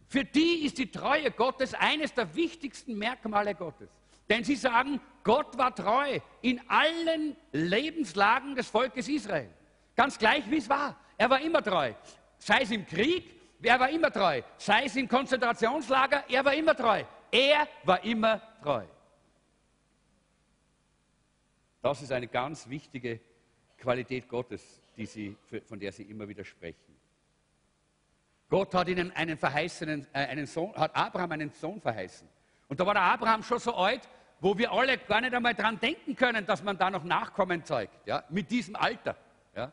für 0.08 0.24
die 0.24 0.66
ist 0.66 0.76
die 0.76 0.90
Treue 0.90 1.30
Gottes 1.30 1.72
eines 1.72 2.12
der 2.12 2.34
wichtigsten 2.34 2.98
Merkmale 2.98 3.54
Gottes. 3.54 3.88
Denn 4.28 4.44
sie 4.44 4.56
sagen, 4.56 5.00
Gott 5.22 5.56
war 5.56 5.74
treu 5.74 6.20
in 6.42 6.60
allen 6.68 7.34
Lebenslagen 7.52 8.54
des 8.54 8.68
Volkes 8.68 9.08
Israel. 9.08 9.48
Ganz 9.96 10.18
gleich, 10.18 10.48
wie 10.50 10.58
es 10.58 10.68
war. 10.68 10.96
Er 11.16 11.30
war 11.30 11.40
immer 11.40 11.62
treu. 11.62 11.92
Sei 12.38 12.60
es 12.60 12.70
im 12.70 12.86
Krieg, 12.86 13.40
er 13.62 13.80
war 13.80 13.88
immer 13.88 14.10
treu. 14.10 14.42
Sei 14.58 14.84
es 14.84 14.96
im 14.96 15.08
Konzentrationslager, 15.08 16.24
er 16.28 16.44
war 16.44 16.54
immer 16.54 16.76
treu. 16.76 17.02
Er 17.34 17.66
war 17.82 18.04
immer 18.04 18.40
treu. 18.62 18.84
Das 21.82 22.00
ist 22.00 22.12
eine 22.12 22.28
ganz 22.28 22.68
wichtige 22.68 23.18
Qualität 23.76 24.28
Gottes, 24.28 24.80
sie, 24.96 25.36
von 25.64 25.80
der 25.80 25.90
sie 25.90 26.04
immer 26.04 26.28
wieder 26.28 26.44
sprechen. 26.44 26.96
Gott 28.48 28.72
hat 28.72 28.86
ihnen 28.86 29.10
einen 29.16 29.36
verheißenen, 29.36 30.06
äh, 30.12 30.18
einen 30.26 30.46
Sohn, 30.46 30.72
hat 30.76 30.94
Abraham 30.94 31.32
einen 31.32 31.50
Sohn 31.50 31.80
verheißen. 31.80 32.28
Und 32.68 32.78
da 32.78 32.86
war 32.86 32.94
der 32.94 33.02
Abraham 33.02 33.42
schon 33.42 33.58
so 33.58 33.74
alt, 33.74 34.08
wo 34.38 34.56
wir 34.56 34.70
alle 34.70 34.96
gar 34.96 35.20
nicht 35.20 35.34
einmal 35.34 35.54
daran 35.54 35.80
denken 35.80 36.14
können, 36.14 36.46
dass 36.46 36.62
man 36.62 36.78
da 36.78 36.88
noch 36.88 37.02
Nachkommen 37.02 37.64
zeugt, 37.64 38.06
ja, 38.06 38.22
mit 38.28 38.48
diesem 38.48 38.76
Alter. 38.76 39.16
Ja. 39.56 39.72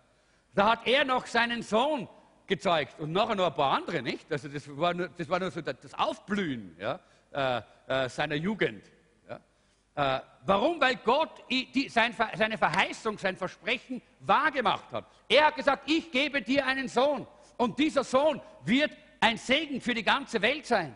Da 0.56 0.72
hat 0.72 0.88
er 0.88 1.06
noch 1.06 1.28
seinen 1.28 1.62
Sohn 1.62 2.10
gezeugt 2.48 3.00
und 3.00 3.12
nachher 3.12 3.36
noch 3.36 3.46
ein 3.46 3.54
paar 3.54 3.78
andere, 3.78 4.02
nicht? 4.02 4.32
Also 4.32 4.48
das 4.48 4.68
war 4.76 4.96
nur, 4.96 5.10
das 5.10 5.30
war 5.30 5.40
nur 5.40 5.52
so 5.52 5.62
das 5.62 5.94
Aufblühen 5.94 6.76
ja, 6.80 7.00
äh, 7.32 7.62
äh, 7.88 8.10
seiner 8.10 8.36
Jugend. 8.36 8.84
Ja. 9.28 10.18
Äh, 10.18 10.22
warum? 10.46 10.80
Weil 10.80 10.98
Gott 10.98 11.44
die, 11.50 11.90
sein, 11.90 12.16
seine 12.36 12.58
Verheißung, 12.58 13.18
sein 13.18 13.36
Versprechen 13.36 14.02
wahrgemacht 14.20 14.92
hat. 14.92 15.06
Er 15.28 15.48
hat 15.48 15.56
gesagt, 15.56 15.90
ich 15.90 16.12
gebe 16.12 16.42
dir 16.42 16.66
einen 16.66 16.88
Sohn 16.88 17.26
und 17.58 17.78
dieser 17.80 18.04
Sohn 18.04 18.42
wird 18.66 18.92
ein 19.20 19.38
Segen 19.38 19.80
für 19.82 19.94
die 19.94 20.04
ganze 20.04 20.42
Welt 20.42 20.66
sein. 20.66 20.96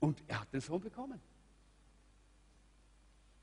Und 0.00 0.22
er 0.28 0.40
hat 0.40 0.52
den 0.52 0.60
Sohn 0.60 0.80
bekommen. 0.80 1.20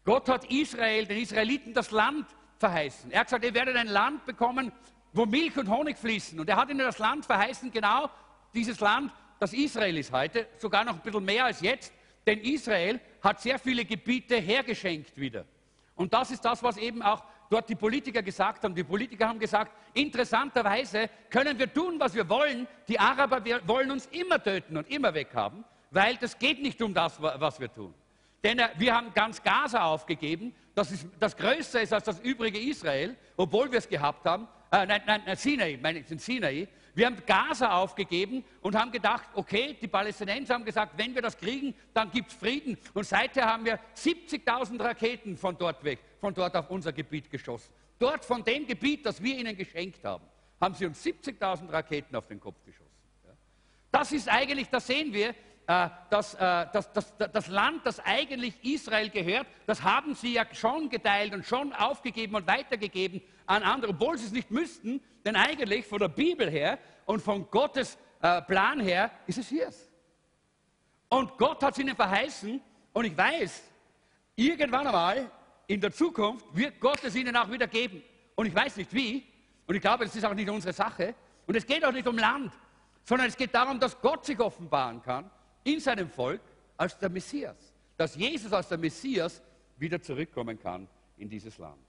Gott 0.06 0.30
hat 0.30 0.50
Israel, 0.52 1.06
den 1.06 1.18
Israeliten, 1.18 1.74
das 1.74 1.92
Land 1.92 2.28
verheißen. 2.58 3.12
Er 3.12 3.22
hat 3.22 3.28
gesagt, 3.28 3.46
ihr 3.46 3.54
werdet 3.54 3.76
ein 3.76 3.88
Land 3.88 4.26
bekommen, 4.26 4.72
wo 5.14 5.26
Milch 5.26 5.58
und 5.58 5.70
Honig 5.70 5.98
fließen. 5.98 6.40
Und 6.40 6.50
er 6.50 6.58
hat 6.58 6.70
ihnen 6.70 6.80
das 6.80 7.00
Land 7.00 7.26
verheißen, 7.26 7.72
genau 7.72 8.10
dieses 8.54 8.80
Land, 8.80 9.12
das 9.40 9.54
Israel 9.54 9.98
ist 9.98 10.12
heute, 10.12 10.48
sogar 10.58 10.84
noch 10.84 10.96
ein 10.96 11.02
bisschen 11.02 11.26
mehr 11.26 11.46
als 11.46 11.62
jetzt. 11.62 11.94
Denn 12.26 12.40
Israel 12.40 13.00
hat 13.22 13.42
sehr 13.42 13.60
viele 13.60 13.86
Gebiete 13.86 14.38
hergeschenkt 14.38 15.18
wieder. 15.18 15.46
Und 15.96 16.14
das 16.14 16.32
ist 16.32 16.44
das, 16.44 16.64
was 16.64 16.78
eben 16.78 17.02
auch 17.02 17.24
dort 17.50 17.70
die 17.70 17.76
Politiker 17.76 18.22
gesagt 18.22 18.64
haben. 18.64 18.74
Die 18.74 18.84
Politiker 18.84 19.28
haben 19.28 19.40
gesagt, 19.40 19.72
interessanterweise 19.94 21.10
können 21.30 21.58
wir 21.60 21.72
tun, 21.72 22.00
was 22.00 22.16
wir 22.16 22.28
wollen. 22.28 22.68
Die 22.88 23.00
Araber 23.00 23.44
wollen 23.68 23.92
uns 23.92 24.08
immer 24.08 24.42
töten 24.42 24.78
und 24.78 24.90
immer 24.90 25.14
weghaben, 25.14 25.64
weil 25.92 26.16
das 26.18 26.38
geht 26.40 26.62
nicht 26.62 26.82
um 26.82 26.94
das, 26.94 27.22
was 27.22 27.60
wir 27.60 27.72
tun. 27.72 27.94
Denn 28.44 28.60
äh, 28.60 28.70
wir 28.78 28.94
haben 28.94 29.14
ganz 29.14 29.42
Gaza 29.42 29.84
aufgegeben, 29.84 30.54
das, 30.76 30.92
ist, 30.92 31.08
das 31.20 31.38
größer 31.38 31.82
ist 31.82 31.94
als 31.94 32.04
das 32.06 32.20
übrige 32.20 32.60
Israel, 32.60 33.16
obwohl 33.38 33.72
wir 33.72 33.80
es 33.80 33.88
gehabt 33.88 34.26
haben. 34.26 34.48
Äh, 34.72 34.86
nein, 34.86 35.02
nein, 35.06 35.36
Sinai, 35.36 35.80
meine 35.82 36.00
ich, 36.00 36.22
Sinai. 36.22 36.68
Wir 36.96 37.08
haben 37.08 37.18
Gaza 37.26 37.76
aufgegeben 37.76 38.44
und 38.62 38.76
haben 38.76 38.92
gedacht, 38.92 39.24
okay, 39.34 39.76
die 39.82 39.88
Palästinenser 39.88 40.54
haben 40.54 40.66
gesagt, 40.66 40.94
wenn 40.98 41.16
wir 41.16 41.22
das 41.22 41.38
kriegen, 41.38 41.74
dann 41.94 42.12
gibt 42.12 42.32
es 42.32 42.38
Frieden. 42.38 42.78
Und 42.94 43.06
seither 43.06 43.46
haben 43.46 43.66
wir 43.66 43.80
70.000 43.96 44.80
Raketen 44.80 45.36
von 45.36 45.58
dort 45.58 45.84
weg, 45.84 46.00
von 46.20 46.34
dort 46.34 46.56
auf 46.56 46.70
unser 46.70 46.94
Gebiet 46.94 47.32
geschossen. 47.32 47.74
Dort 47.98 48.24
von 48.24 48.44
dem 48.44 48.68
Gebiet, 48.68 49.06
das 49.06 49.22
wir 49.22 49.36
ihnen 49.38 49.58
geschenkt 49.58 50.04
haben, 50.04 50.24
haben 50.62 50.76
sie 50.76 50.86
uns 50.86 51.04
70.000 51.04 51.72
Raketen 51.72 52.16
auf 52.16 52.28
den 52.28 52.40
Kopf 52.40 52.64
geschossen. 52.64 52.90
Das 53.92 54.12
ist 54.12 54.28
eigentlich, 54.28 54.70
das 54.70 54.88
sehen 54.88 55.14
wir, 55.14 55.36
das, 55.66 56.34
äh, 56.34 56.68
das, 56.74 56.92
das, 56.92 57.14
das, 57.18 57.48
Land, 57.48 57.86
das 57.86 58.00
eigentlich 58.02 58.54
Israel 58.64 59.10
gehört, 59.10 59.48
das 59.66 59.82
haben 59.82 60.14
sie 60.14 60.34
ja 60.34 60.46
schon 60.54 60.90
geteilt 60.90 61.34
und 61.34 61.46
schon 61.46 61.72
aufgegeben 61.74 62.36
und 62.36 62.46
weitergegeben 62.48 63.22
an 63.46 63.64
andere, 63.64 63.92
obwohl 63.92 64.18
sie 64.18 64.26
es 64.26 64.32
nicht 64.32 64.52
müssten, 64.52 65.02
denn 65.26 65.36
eigentlich 65.36 65.86
von 65.86 66.00
der 66.00 66.10
Bibel 66.10 66.50
her 66.50 66.80
und 67.06 67.22
von 67.22 67.50
Gottes 67.50 67.98
äh, 68.22 68.42
Plan 68.42 68.80
her 68.82 69.12
ist 69.26 69.38
es 69.38 69.48
hier. 69.48 69.70
Und 71.10 71.38
Gott 71.38 71.64
hat 71.64 71.74
es 71.74 71.80
ihnen 71.80 71.96
verheißen 71.96 72.60
und 72.92 73.06
ich 73.06 73.16
weiß, 73.16 73.64
irgendwann 74.36 74.88
einmal 74.88 75.32
in 75.68 75.80
der 75.80 75.94
Zukunft 75.94 76.46
wird 76.54 76.80
Gott 76.80 77.02
es 77.04 77.16
ihnen 77.16 77.36
auch 77.38 77.50
wieder 77.50 77.68
geben. 77.68 78.04
Und 78.36 78.48
ich 78.48 78.56
weiß 78.56 78.78
nicht 78.78 78.94
wie 78.94 79.26
und 79.66 79.76
ich 79.76 79.82
glaube, 79.82 80.04
das 80.04 80.16
ist 80.16 80.26
auch 80.26 80.34
nicht 80.34 80.50
unsere 80.50 80.74
Sache 80.74 81.16
und 81.48 81.56
es 81.56 81.66
geht 81.66 81.86
auch 81.86 81.92
nicht 81.94 82.08
um 82.08 82.18
Land, 82.18 82.52
sondern 83.06 83.28
es 83.28 83.38
geht 83.38 83.54
darum, 83.56 83.80
dass 83.80 84.00
Gott 84.02 84.26
sich 84.26 84.40
offenbaren 84.40 85.02
kann 85.02 85.30
in 85.64 85.80
seinem 85.80 86.10
Volk 86.10 86.42
als 86.78 86.98
der 86.98 87.10
Messias. 87.10 87.74
Dass 87.98 88.16
Jesus 88.16 88.52
als 88.52 88.68
der 88.68 88.78
Messias 88.78 89.42
wieder 89.78 90.02
zurückkommen 90.02 90.60
kann 90.60 90.88
in 91.18 91.30
dieses 91.30 91.58
Land. 91.58 91.82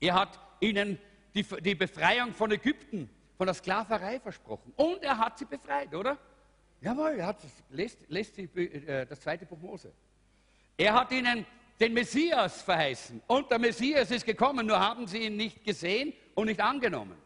Er 0.00 0.14
hat 0.14 0.38
ihnen 0.60 0.98
die, 1.34 1.42
die 1.42 1.74
Befreiung 1.74 2.32
von 2.32 2.50
Ägypten, 2.50 3.10
von 3.36 3.46
der 3.46 3.54
Sklaverei 3.54 4.20
versprochen. 4.20 4.72
Und 4.76 5.02
er 5.02 5.16
hat 5.18 5.38
sie 5.38 5.44
befreit, 5.44 5.94
oder? 5.94 6.18
Jawohl, 6.80 7.16
er 7.18 7.26
hat, 7.26 7.38
lest, 7.70 7.98
lest 8.08 8.36
die, 8.36 8.44
äh, 8.44 9.06
das 9.06 9.20
zweite 9.20 9.46
Buch 9.46 9.58
Mose. 9.58 9.92
Er 10.76 10.94
hat 10.94 11.10
ihnen 11.12 11.44
den 11.80 11.92
Messias 11.92 12.62
verheißen. 12.62 13.22
Und 13.26 13.50
der 13.50 13.58
Messias 13.58 14.10
ist 14.10 14.24
gekommen, 14.24 14.66
nur 14.66 14.78
haben 14.78 15.06
sie 15.06 15.26
ihn 15.26 15.36
nicht 15.36 15.64
gesehen 15.64 16.12
und 16.34 16.46
nicht 16.46 16.60
angenommen. 16.60 17.16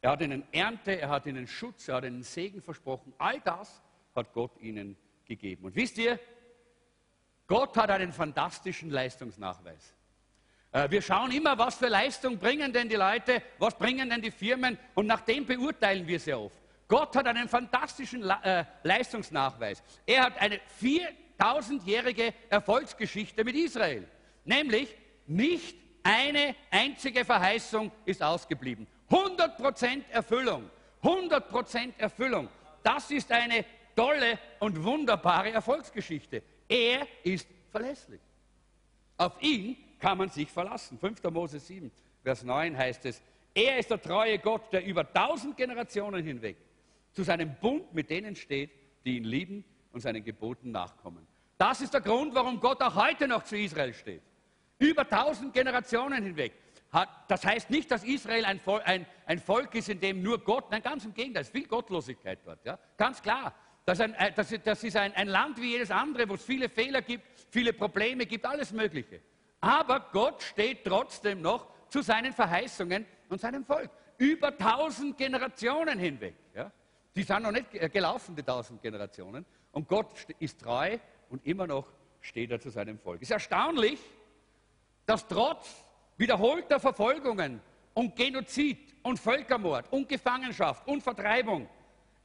Er 0.00 0.12
hat 0.12 0.20
ihnen 0.20 0.44
Ernte, 0.52 1.00
er 1.00 1.08
hat 1.08 1.26
ihnen 1.26 1.46
Schutz, 1.46 1.88
er 1.88 1.96
hat 1.96 2.04
ihnen 2.04 2.22
Segen 2.22 2.62
versprochen. 2.62 3.12
All 3.18 3.40
das 3.40 3.82
hat 4.16 4.32
Gott 4.32 4.58
ihnen 4.60 4.96
gegeben. 5.24 5.64
Und 5.66 5.76
wisst 5.76 5.98
ihr, 5.98 6.18
Gott 7.46 7.76
hat 7.76 7.90
einen 7.90 8.12
fantastischen 8.12 8.90
Leistungsnachweis. 8.90 9.94
Äh, 10.72 10.90
wir 10.90 11.02
schauen 11.02 11.30
immer, 11.30 11.56
was 11.56 11.76
für 11.76 11.88
Leistung 11.88 12.38
bringen 12.38 12.72
denn 12.72 12.88
die 12.88 12.96
Leute, 12.96 13.42
was 13.58 13.76
bringen 13.76 14.10
denn 14.10 14.22
die 14.22 14.30
Firmen 14.30 14.78
und 14.94 15.06
nach 15.06 15.20
dem 15.20 15.46
beurteilen 15.46 16.06
wir 16.06 16.18
sehr 16.18 16.40
oft. 16.40 16.58
Gott 16.88 17.16
hat 17.16 17.26
einen 17.26 17.48
fantastischen 17.48 18.22
äh, 18.22 18.64
Leistungsnachweis. 18.82 19.82
Er 20.04 20.24
hat 20.24 20.40
eine 20.40 20.60
4000-jährige 20.80 22.32
Erfolgsgeschichte 22.48 23.42
mit 23.44 23.56
Israel. 23.56 24.06
Nämlich 24.44 24.94
nicht 25.26 25.76
eine 26.04 26.54
einzige 26.70 27.24
Verheißung 27.24 27.90
ist 28.04 28.22
ausgeblieben. 28.22 28.86
100% 29.10 30.02
Erfüllung. 30.10 30.70
100% 31.02 31.92
Erfüllung. 31.98 32.48
Das 32.82 33.10
ist 33.10 33.32
eine 33.32 33.64
tolle 33.96 34.38
und 34.60 34.84
wunderbare 34.84 35.50
Erfolgsgeschichte. 35.50 36.42
Er 36.68 37.06
ist 37.24 37.48
verlässlich. 37.70 38.20
Auf 39.16 39.40
ihn 39.40 39.76
kann 39.98 40.18
man 40.18 40.28
sich 40.28 40.50
verlassen. 40.50 40.98
5. 40.98 41.22
Mose 41.24 41.58
7, 41.58 41.90
Vers 42.22 42.44
9 42.44 42.76
heißt 42.76 43.06
es, 43.06 43.22
er 43.54 43.78
ist 43.78 43.90
der 43.90 44.00
treue 44.00 44.38
Gott, 44.38 44.70
der 44.72 44.84
über 44.84 45.10
tausend 45.10 45.56
Generationen 45.56 46.22
hinweg 46.22 46.58
zu 47.12 47.22
seinem 47.22 47.54
Bund 47.54 47.94
mit 47.94 48.10
denen 48.10 48.36
steht, 48.36 48.70
die 49.04 49.16
ihn 49.16 49.24
lieben 49.24 49.64
und 49.92 50.00
seinen 50.00 50.22
Geboten 50.22 50.70
nachkommen. 50.70 51.26
Das 51.56 51.80
ist 51.80 51.94
der 51.94 52.02
Grund, 52.02 52.34
warum 52.34 52.60
Gott 52.60 52.82
auch 52.82 52.94
heute 52.94 53.26
noch 53.26 53.44
zu 53.44 53.56
Israel 53.56 53.94
steht. 53.94 54.20
Über 54.78 55.08
tausend 55.08 55.54
Generationen 55.54 56.22
hinweg. 56.22 56.52
Das 57.28 57.44
heißt 57.46 57.70
nicht, 57.70 57.90
dass 57.90 58.04
Israel 58.04 58.44
ein 58.44 58.60
Volk, 58.60 59.74
ist, 59.74 59.88
in 59.88 60.00
dem 60.00 60.22
nur 60.22 60.38
Gott, 60.44 60.70
nein, 60.70 60.82
ganz 60.82 61.06
im 61.06 61.14
Gegenteil, 61.14 61.40
es 61.40 61.48
ist 61.48 61.56
viel 61.56 61.66
Gottlosigkeit 61.66 62.40
dort. 62.44 62.62
Ja? 62.66 62.78
Ganz 62.98 63.22
klar. 63.22 63.54
Das 63.86 64.00
ist, 64.00 64.04
ein, 64.04 64.14
äh, 64.14 64.32
das, 64.32 64.52
das 64.64 64.82
ist 64.82 64.96
ein, 64.96 65.14
ein 65.14 65.28
Land 65.28 65.60
wie 65.60 65.70
jedes 65.70 65.92
andere, 65.92 66.28
wo 66.28 66.34
es 66.34 66.44
viele 66.44 66.68
Fehler 66.68 67.02
gibt, 67.02 67.24
viele 67.50 67.72
Probleme 67.72 68.26
gibt, 68.26 68.44
alles 68.44 68.72
Mögliche. 68.72 69.20
Aber 69.60 70.00
Gott 70.12 70.42
steht 70.42 70.84
trotzdem 70.84 71.40
noch 71.40 71.68
zu 71.88 72.02
seinen 72.02 72.32
Verheißungen 72.32 73.06
und 73.28 73.40
seinem 73.40 73.64
Volk. 73.64 73.88
Über 74.18 74.56
tausend 74.58 75.16
Generationen 75.16 76.00
hinweg. 76.00 76.34
Ja? 76.52 76.72
Die 77.14 77.22
sind 77.22 77.42
noch 77.42 77.52
nicht 77.52 77.70
gelaufen, 77.92 78.34
die 78.34 78.42
tausend 78.42 78.82
Generationen. 78.82 79.46
Und 79.70 79.86
Gott 79.86 80.26
ist 80.40 80.60
treu 80.60 80.98
und 81.30 81.46
immer 81.46 81.68
noch 81.68 81.86
steht 82.20 82.50
er 82.50 82.58
zu 82.58 82.70
seinem 82.70 82.98
Volk. 82.98 83.22
Es 83.22 83.28
ist 83.28 83.34
erstaunlich, 83.34 84.00
dass 85.04 85.28
trotz 85.28 85.84
wiederholter 86.16 86.80
Verfolgungen 86.80 87.60
und 87.94 88.16
Genozid 88.16 88.96
und 89.02 89.20
Völkermord 89.20 89.92
und 89.92 90.08
Gefangenschaft 90.08 90.88
und 90.88 91.04
Vertreibung 91.04 91.68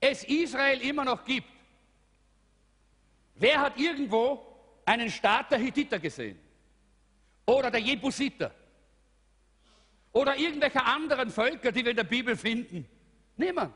es 0.02 0.24
Israel 0.24 0.82
immer 0.82 1.06
noch 1.06 1.24
gibt. 1.24 1.48
Wer 3.36 3.62
hat 3.62 3.80
irgendwo 3.80 4.46
einen 4.86 5.10
Staat 5.10 5.52
der 5.52 5.60
Hittiter 5.60 6.00
gesehen? 6.00 6.38
Oder 7.46 7.72
der 7.72 7.80
Jebusiter? 7.80 8.52
Oder 10.12 10.36
irgendwelche 10.36 10.84
anderen 10.84 11.30
Völker, 11.30 11.72
die 11.72 11.84
wir 11.84 11.92
in 11.92 11.98
der 11.98 12.04
Bibel 12.04 12.36
finden? 12.36 12.88
Niemand. 13.38 13.74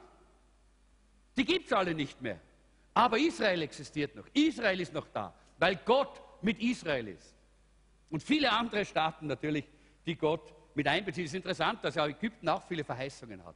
Die 1.38 1.46
gibt 1.46 1.68
es 1.68 1.74
alle 1.74 1.94
nicht 1.94 2.22
mehr. 2.22 2.40
Aber 2.94 3.18
Israel 3.18 3.62
existiert 3.62 4.16
noch. 4.16 4.26
Israel 4.34 4.80
ist 4.80 4.94
noch 4.94 5.08
da, 5.14 5.34
weil 5.58 5.76
Gott 5.86 6.22
mit 6.42 6.60
Israel 6.62 7.08
ist. 7.08 7.36
Und 8.10 8.24
viele 8.24 8.52
andere 8.52 8.86
Staaten 8.86 9.28
natürlich, 9.28 9.66
die 10.06 10.16
Gott 10.16 10.54
mit 10.76 10.88
einbezieht. 10.88 11.26
Es 11.26 11.32
ist 11.32 11.38
interessant, 11.38 11.84
dass 11.84 11.96
ja 11.96 12.08
Ägypten 12.08 12.48
auch 12.50 12.64
viele 12.68 12.84
Verheißungen 12.84 13.44
hat. 13.44 13.56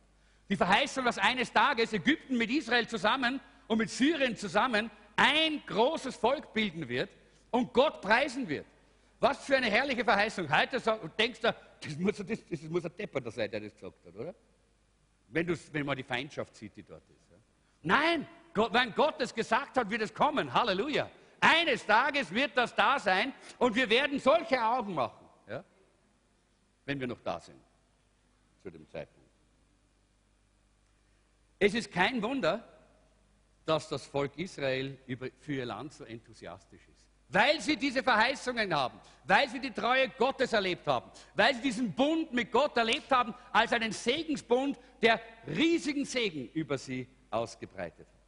Die 0.49 0.55
Verheißung, 0.55 1.05
dass 1.05 1.17
eines 1.17 1.53
Tages 1.53 1.93
Ägypten 1.93 2.37
mit 2.37 2.49
Israel 2.49 2.87
zusammen 2.87 3.39
und 3.67 3.77
mit 3.77 3.89
Syrien 3.89 4.35
zusammen 4.35 4.89
ein 5.15 5.61
großes 5.67 6.15
Volk 6.15 6.53
bilden 6.53 6.87
wird 6.89 7.09
und 7.51 7.71
Gott 7.71 8.01
preisen 8.01 8.49
wird. 8.49 8.65
Was 9.19 9.45
für 9.45 9.57
eine 9.57 9.67
herrliche 9.67 10.03
Verheißung. 10.03 10.49
Heute 10.49 10.81
denkst 11.17 11.41
du, 11.41 11.53
das 11.81 11.97
muss, 11.97 12.17
das, 12.17 12.39
das 12.49 12.61
muss 12.63 12.85
ein 12.85 12.95
Depper 12.97 13.29
sein, 13.31 13.51
der 13.51 13.59
das 13.59 13.73
gesagt 13.73 14.05
hat, 14.05 14.15
oder? 14.15 14.33
Wenn, 15.27 15.47
wenn 15.71 15.85
man 15.85 15.97
die 15.97 16.03
Feindschaft 16.03 16.55
sieht, 16.55 16.75
die 16.75 16.83
dort 16.83 17.03
ist. 17.09 17.29
Ja? 17.29 17.37
Nein, 17.83 18.27
Gott, 18.53 18.73
wenn 18.73 18.93
Gott 18.95 19.21
es 19.21 19.33
gesagt 19.33 19.77
hat, 19.77 19.89
wird 19.89 20.01
es 20.01 20.13
kommen. 20.13 20.51
Halleluja. 20.51 21.09
Eines 21.41 21.85
Tages 21.85 22.33
wird 22.33 22.57
das 22.57 22.73
da 22.73 22.97
sein 22.97 23.33
und 23.59 23.75
wir 23.75 23.89
werden 23.89 24.19
solche 24.19 24.61
Augen 24.61 24.93
machen, 24.93 25.25
ja? 25.47 25.63
wenn 26.85 26.99
wir 26.99 27.07
noch 27.07 27.21
da 27.21 27.39
sind 27.39 27.61
zu 28.63 28.69
dem 28.69 28.87
Zeitpunkt. 28.89 29.18
Es 31.59 31.73
ist 31.73 31.91
kein 31.91 32.21
Wunder, 32.21 32.63
dass 33.65 33.89
das 33.89 34.05
Volk 34.05 34.37
Israel 34.37 34.97
für 35.41 35.53
ihr 35.53 35.65
Land 35.65 35.93
so 35.93 36.05
enthusiastisch 36.05 36.81
ist. 36.87 37.05
Weil 37.27 37.61
sie 37.61 37.75
diese 37.75 38.01
Verheißungen 38.01 38.73
haben, 38.73 38.99
weil 39.25 39.47
sie 39.49 39.59
die 39.59 39.69
Treue 39.69 40.09
Gottes 40.09 40.53
erlebt 40.53 40.87
haben, 40.87 41.11
weil 41.35 41.53
sie 41.53 41.61
diesen 41.61 41.91
Bund 41.93 42.33
mit 42.33 42.51
Gott 42.51 42.75
erlebt 42.75 43.11
haben 43.11 43.35
als 43.51 43.71
einen 43.73 43.91
Segensbund, 43.91 44.79
der 45.01 45.21
riesigen 45.45 46.05
Segen 46.05 46.49
über 46.53 46.77
sie 46.79 47.07
ausgebreitet 47.29 48.07
hat. 48.07 48.19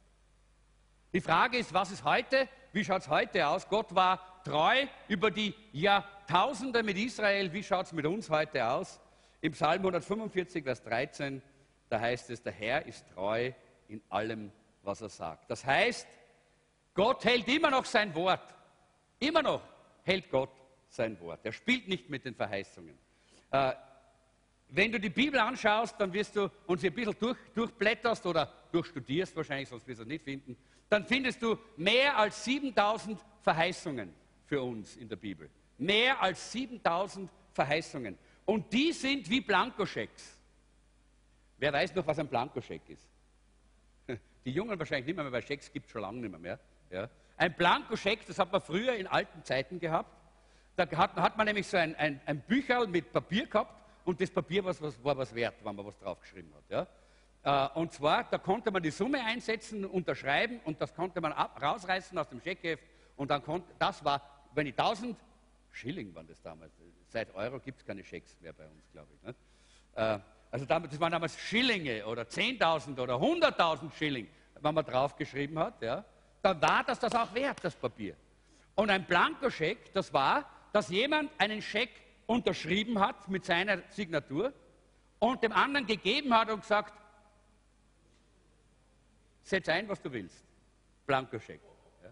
Die 1.12 1.20
Frage 1.20 1.58
ist, 1.58 1.74
was 1.74 1.90
ist 1.90 2.04
heute? 2.04 2.48
Wie 2.72 2.84
schaut 2.84 3.02
es 3.02 3.08
heute 3.08 3.46
aus? 3.46 3.68
Gott 3.68 3.92
war 3.94 4.42
treu 4.44 4.86
über 5.08 5.30
die 5.30 5.52
Jahrtausende 5.72 6.82
mit 6.82 6.96
Israel. 6.96 7.52
Wie 7.52 7.62
schaut 7.62 7.86
es 7.86 7.92
mit 7.92 8.06
uns 8.06 8.30
heute 8.30 8.64
aus? 8.66 9.00
Im 9.40 9.52
Psalm 9.52 9.80
145, 9.80 10.62
Vers 10.62 10.82
13, 10.84 11.42
da 11.92 12.00
heißt 12.00 12.30
es, 12.30 12.42
der 12.42 12.52
Herr 12.54 12.86
ist 12.86 13.06
treu 13.10 13.52
in 13.86 14.00
allem, 14.08 14.50
was 14.82 15.02
er 15.02 15.10
sagt. 15.10 15.50
Das 15.50 15.62
heißt, 15.62 16.08
Gott 16.94 17.22
hält 17.26 17.46
immer 17.48 17.70
noch 17.70 17.84
sein 17.84 18.14
Wort. 18.14 18.54
Immer 19.18 19.42
noch 19.42 19.62
hält 20.02 20.30
Gott 20.30 20.50
sein 20.88 21.20
Wort. 21.20 21.40
Er 21.44 21.52
spielt 21.52 21.88
nicht 21.88 22.08
mit 22.08 22.24
den 22.24 22.34
Verheißungen. 22.34 22.98
Äh, 23.50 23.74
wenn 24.70 24.90
du 24.90 24.98
die 24.98 25.10
Bibel 25.10 25.38
anschaust, 25.38 26.00
dann 26.00 26.14
wirst 26.14 26.34
du 26.34 26.50
und 26.66 26.80
sie 26.80 26.86
ein 26.86 26.94
bisschen 26.94 27.14
durch, 27.20 27.36
durchblätterst 27.54 28.24
oder 28.24 28.50
durchstudierst 28.72 29.36
wahrscheinlich, 29.36 29.68
sonst 29.68 29.86
wirst 29.86 29.98
du 29.98 30.04
es 30.04 30.08
nicht 30.08 30.24
finden, 30.24 30.56
dann 30.88 31.06
findest 31.06 31.42
du 31.42 31.58
mehr 31.76 32.16
als 32.16 32.42
7000 32.44 33.20
Verheißungen 33.42 34.14
für 34.46 34.62
uns 34.62 34.96
in 34.96 35.10
der 35.10 35.16
Bibel. 35.16 35.50
Mehr 35.76 36.22
als 36.22 36.52
7000 36.52 37.30
Verheißungen. 37.52 38.16
Und 38.46 38.72
die 38.72 38.92
sind 38.92 39.28
wie 39.28 39.42
Blankoschecks. 39.42 40.41
Wer 41.62 41.72
weiß 41.72 41.94
noch, 41.94 42.04
was 42.08 42.18
ein 42.18 42.26
Blankoscheck 42.26 42.82
ist? 42.88 43.08
Die 44.44 44.50
Jungen 44.50 44.76
wahrscheinlich 44.76 45.06
nicht 45.06 45.14
mehr, 45.14 45.30
weil 45.30 45.42
Schecks 45.42 45.70
gibt 45.70 45.86
es 45.86 45.92
schon 45.92 46.00
lange 46.00 46.18
nicht 46.18 46.36
mehr. 46.36 46.58
Ja. 46.90 47.08
Ein 47.36 47.54
Blankoscheck, 47.54 48.26
das 48.26 48.40
hat 48.40 48.50
man 48.50 48.60
früher 48.60 48.94
in 48.96 49.06
alten 49.06 49.44
Zeiten 49.44 49.78
gehabt. 49.78 50.10
Da 50.74 50.90
hat, 50.90 51.14
hat 51.14 51.36
man 51.36 51.46
nämlich 51.46 51.68
so 51.68 51.76
ein, 51.76 51.94
ein, 51.94 52.20
ein 52.26 52.40
Bücherl 52.40 52.88
mit 52.88 53.12
Papier 53.12 53.46
gehabt 53.46 53.80
und 54.04 54.20
das 54.20 54.28
Papier 54.28 54.64
was, 54.64 54.82
was, 54.82 55.04
war 55.04 55.16
was 55.16 55.32
wert, 55.36 55.54
wenn 55.62 55.76
man 55.76 55.86
was 55.86 55.96
draufgeschrieben 56.00 56.52
hat. 56.52 56.88
Ja. 57.44 57.68
Äh, 57.68 57.78
und 57.78 57.92
zwar, 57.92 58.24
da 58.24 58.38
konnte 58.38 58.72
man 58.72 58.82
die 58.82 58.90
Summe 58.90 59.24
einsetzen, 59.24 59.84
unterschreiben 59.84 60.58
und 60.64 60.80
das 60.80 60.92
konnte 60.92 61.20
man 61.20 61.32
ab, 61.32 61.62
rausreißen 61.62 62.18
aus 62.18 62.28
dem 62.28 62.40
Scheckheft 62.40 62.82
und 63.14 63.30
dann 63.30 63.40
konnte, 63.44 63.72
das 63.78 64.04
war, 64.04 64.20
wenn 64.52 64.66
ich 64.66 64.76
1000 64.76 65.16
Schilling 65.70 66.12
waren 66.12 66.26
das 66.26 66.42
damals, 66.42 66.72
seit 67.06 67.32
Euro 67.36 67.60
gibt 67.60 67.78
es 67.78 67.86
keine 67.86 68.02
Schecks 68.02 68.36
mehr 68.40 68.52
bei 68.52 68.66
uns, 68.66 68.90
glaube 68.90 69.12
ich. 69.14 69.34
Äh, 69.94 70.18
also 70.52 70.66
das 70.66 71.00
waren 71.00 71.12
damals 71.12 71.38
Schillinge 71.38 72.06
oder 72.06 72.24
10.000 72.24 73.00
oder 73.00 73.14
100.000 73.14 73.90
Schilling, 73.94 74.28
wenn 74.60 74.74
man 74.74 74.84
draufgeschrieben 74.84 75.58
hat. 75.58 75.80
Ja, 75.80 76.04
dann 76.42 76.60
war 76.60 76.84
das 76.84 76.98
das 76.98 77.14
auch 77.14 77.32
wert, 77.34 77.58
das 77.62 77.74
Papier. 77.74 78.14
Und 78.74 78.90
ein 78.90 79.06
Blankoscheck, 79.06 79.92
das 79.94 80.12
war, 80.12 80.44
dass 80.70 80.90
jemand 80.90 81.30
einen 81.38 81.62
Scheck 81.62 81.90
unterschrieben 82.26 83.00
hat 83.00 83.28
mit 83.28 83.46
seiner 83.46 83.78
Signatur 83.88 84.52
und 85.18 85.42
dem 85.42 85.52
anderen 85.52 85.86
gegeben 85.86 86.36
hat 86.36 86.50
und 86.50 86.60
gesagt, 86.60 86.92
setz 89.42 89.70
ein, 89.70 89.88
was 89.88 90.02
du 90.02 90.12
willst. 90.12 90.44
Blankoscheck. 91.06 91.62
Ja. 92.02 92.10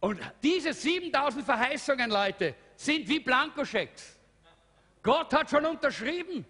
Und 0.00 0.20
diese 0.42 0.72
7000 0.72 1.44
Verheißungen, 1.44 2.10
Leute, 2.10 2.54
sind 2.76 3.06
wie 3.06 3.20
Blankoschecks. 3.20 4.18
Gott 5.02 5.34
hat 5.34 5.50
schon 5.50 5.66
unterschrieben. 5.66 6.46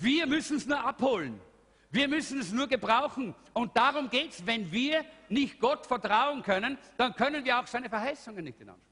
Wir 0.00 0.26
müssen 0.26 0.56
es 0.56 0.66
nur 0.66 0.82
abholen. 0.82 1.40
Wir 1.90 2.08
müssen 2.08 2.40
es 2.40 2.52
nur 2.52 2.68
gebrauchen. 2.68 3.34
Und 3.52 3.76
darum 3.76 4.08
geht 4.08 4.32
es. 4.32 4.46
Wenn 4.46 4.70
wir 4.72 5.04
nicht 5.28 5.60
Gott 5.60 5.86
vertrauen 5.86 6.42
können, 6.42 6.78
dann 6.96 7.14
können 7.14 7.44
wir 7.44 7.58
auch 7.58 7.66
seine 7.66 7.88
Verheißungen 7.88 8.44
nicht 8.44 8.60
in 8.60 8.70
Anspruch. 8.70 8.86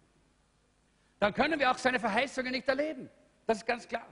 Dann 1.18 1.32
können 1.32 1.58
wir 1.58 1.70
auch 1.70 1.78
seine 1.78 1.98
Verheißungen 1.98 2.52
nicht 2.52 2.68
erleben. 2.68 3.08
Das 3.46 3.58
ist 3.58 3.66
ganz 3.66 3.88
klar. 3.88 4.06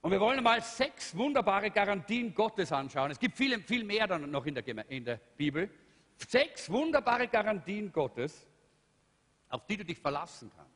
Und 0.00 0.10
wir 0.12 0.20
wollen 0.20 0.42
mal 0.42 0.62
sechs 0.62 1.16
wunderbare 1.16 1.70
Garantien 1.70 2.34
Gottes 2.34 2.72
anschauen. 2.72 3.10
Es 3.10 3.18
gibt 3.18 3.36
viel, 3.36 3.60
viel 3.62 3.84
mehr 3.84 4.06
dann 4.06 4.30
noch 4.30 4.46
in 4.46 4.54
der, 4.54 4.90
in 4.90 5.04
der 5.04 5.16
Bibel. 5.36 5.68
Sechs 6.16 6.70
wunderbare 6.70 7.28
Garantien 7.28 7.92
Gottes, 7.92 8.46
auf 9.48 9.66
die 9.66 9.76
du 9.76 9.84
dich 9.84 9.98
verlassen 9.98 10.50
kannst. 10.56 10.72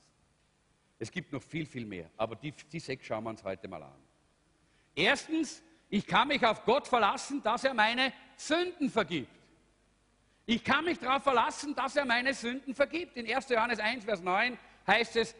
Es 0.98 1.10
gibt 1.10 1.32
noch 1.32 1.42
viel, 1.42 1.64
viel 1.64 1.86
mehr, 1.86 2.10
aber 2.16 2.36
die, 2.36 2.52
die 2.52 2.78
sechs 2.78 3.06
schauen 3.06 3.24
wir 3.24 3.30
uns 3.30 3.42
heute 3.42 3.66
mal 3.68 3.82
an. 3.82 4.09
Erstens, 5.00 5.62
ich 5.88 6.06
kann 6.06 6.28
mich 6.28 6.44
auf 6.44 6.64
Gott 6.64 6.86
verlassen, 6.86 7.42
dass 7.42 7.64
er 7.64 7.72
meine 7.72 8.12
Sünden 8.36 8.90
vergibt. 8.90 9.30
Ich 10.44 10.62
kann 10.62 10.84
mich 10.84 10.98
darauf 10.98 11.22
verlassen, 11.22 11.74
dass 11.74 11.96
er 11.96 12.04
meine 12.04 12.34
Sünden 12.34 12.74
vergibt. 12.74 13.16
In 13.16 13.32
1. 13.32 13.48
Johannes 13.48 13.78
1, 13.78 14.04
Vers 14.04 14.20
9 14.20 14.58
heißt 14.86 15.16
es 15.16 15.34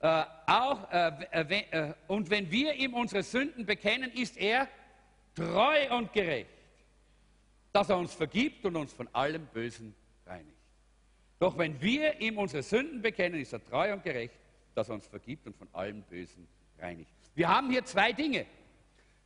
äh, 0.00 0.24
auch, 0.46 0.90
äh, 0.90 1.64
äh, 1.70 1.94
und 2.08 2.30
wenn 2.30 2.50
wir 2.50 2.74
ihm 2.74 2.94
unsere 2.94 3.22
Sünden 3.22 3.66
bekennen, 3.66 4.10
ist 4.12 4.36
er 4.38 4.66
treu 5.34 5.96
und 5.96 6.12
gerecht, 6.12 6.50
dass 7.72 7.90
er 7.90 7.98
uns 7.98 8.14
vergibt 8.14 8.64
und 8.64 8.76
uns 8.76 8.92
von 8.92 9.08
allem 9.14 9.46
Bösen 9.46 9.94
reinigt. 10.26 10.56
Doch 11.38 11.58
wenn 11.58 11.80
wir 11.82 12.20
ihm 12.20 12.38
unsere 12.38 12.62
Sünden 12.62 13.02
bekennen, 13.02 13.40
ist 13.40 13.52
er 13.52 13.62
treu 13.64 13.92
und 13.92 14.02
gerecht, 14.02 14.34
dass 14.74 14.88
er 14.88 14.94
uns 14.94 15.06
vergibt 15.06 15.46
und 15.46 15.56
von 15.56 15.68
allem 15.72 16.02
Bösen 16.02 16.48
reinigt. 16.78 17.10
Wir 17.34 17.48
haben 17.48 17.68
hier 17.70 17.84
zwei 17.84 18.12
Dinge. 18.12 18.46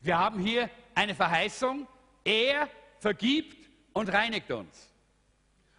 Wir 0.00 0.18
haben 0.18 0.38
hier 0.40 0.70
eine 0.94 1.14
Verheißung, 1.14 1.86
er 2.24 2.68
vergibt 2.98 3.68
und 3.92 4.12
reinigt 4.12 4.50
uns. 4.50 4.92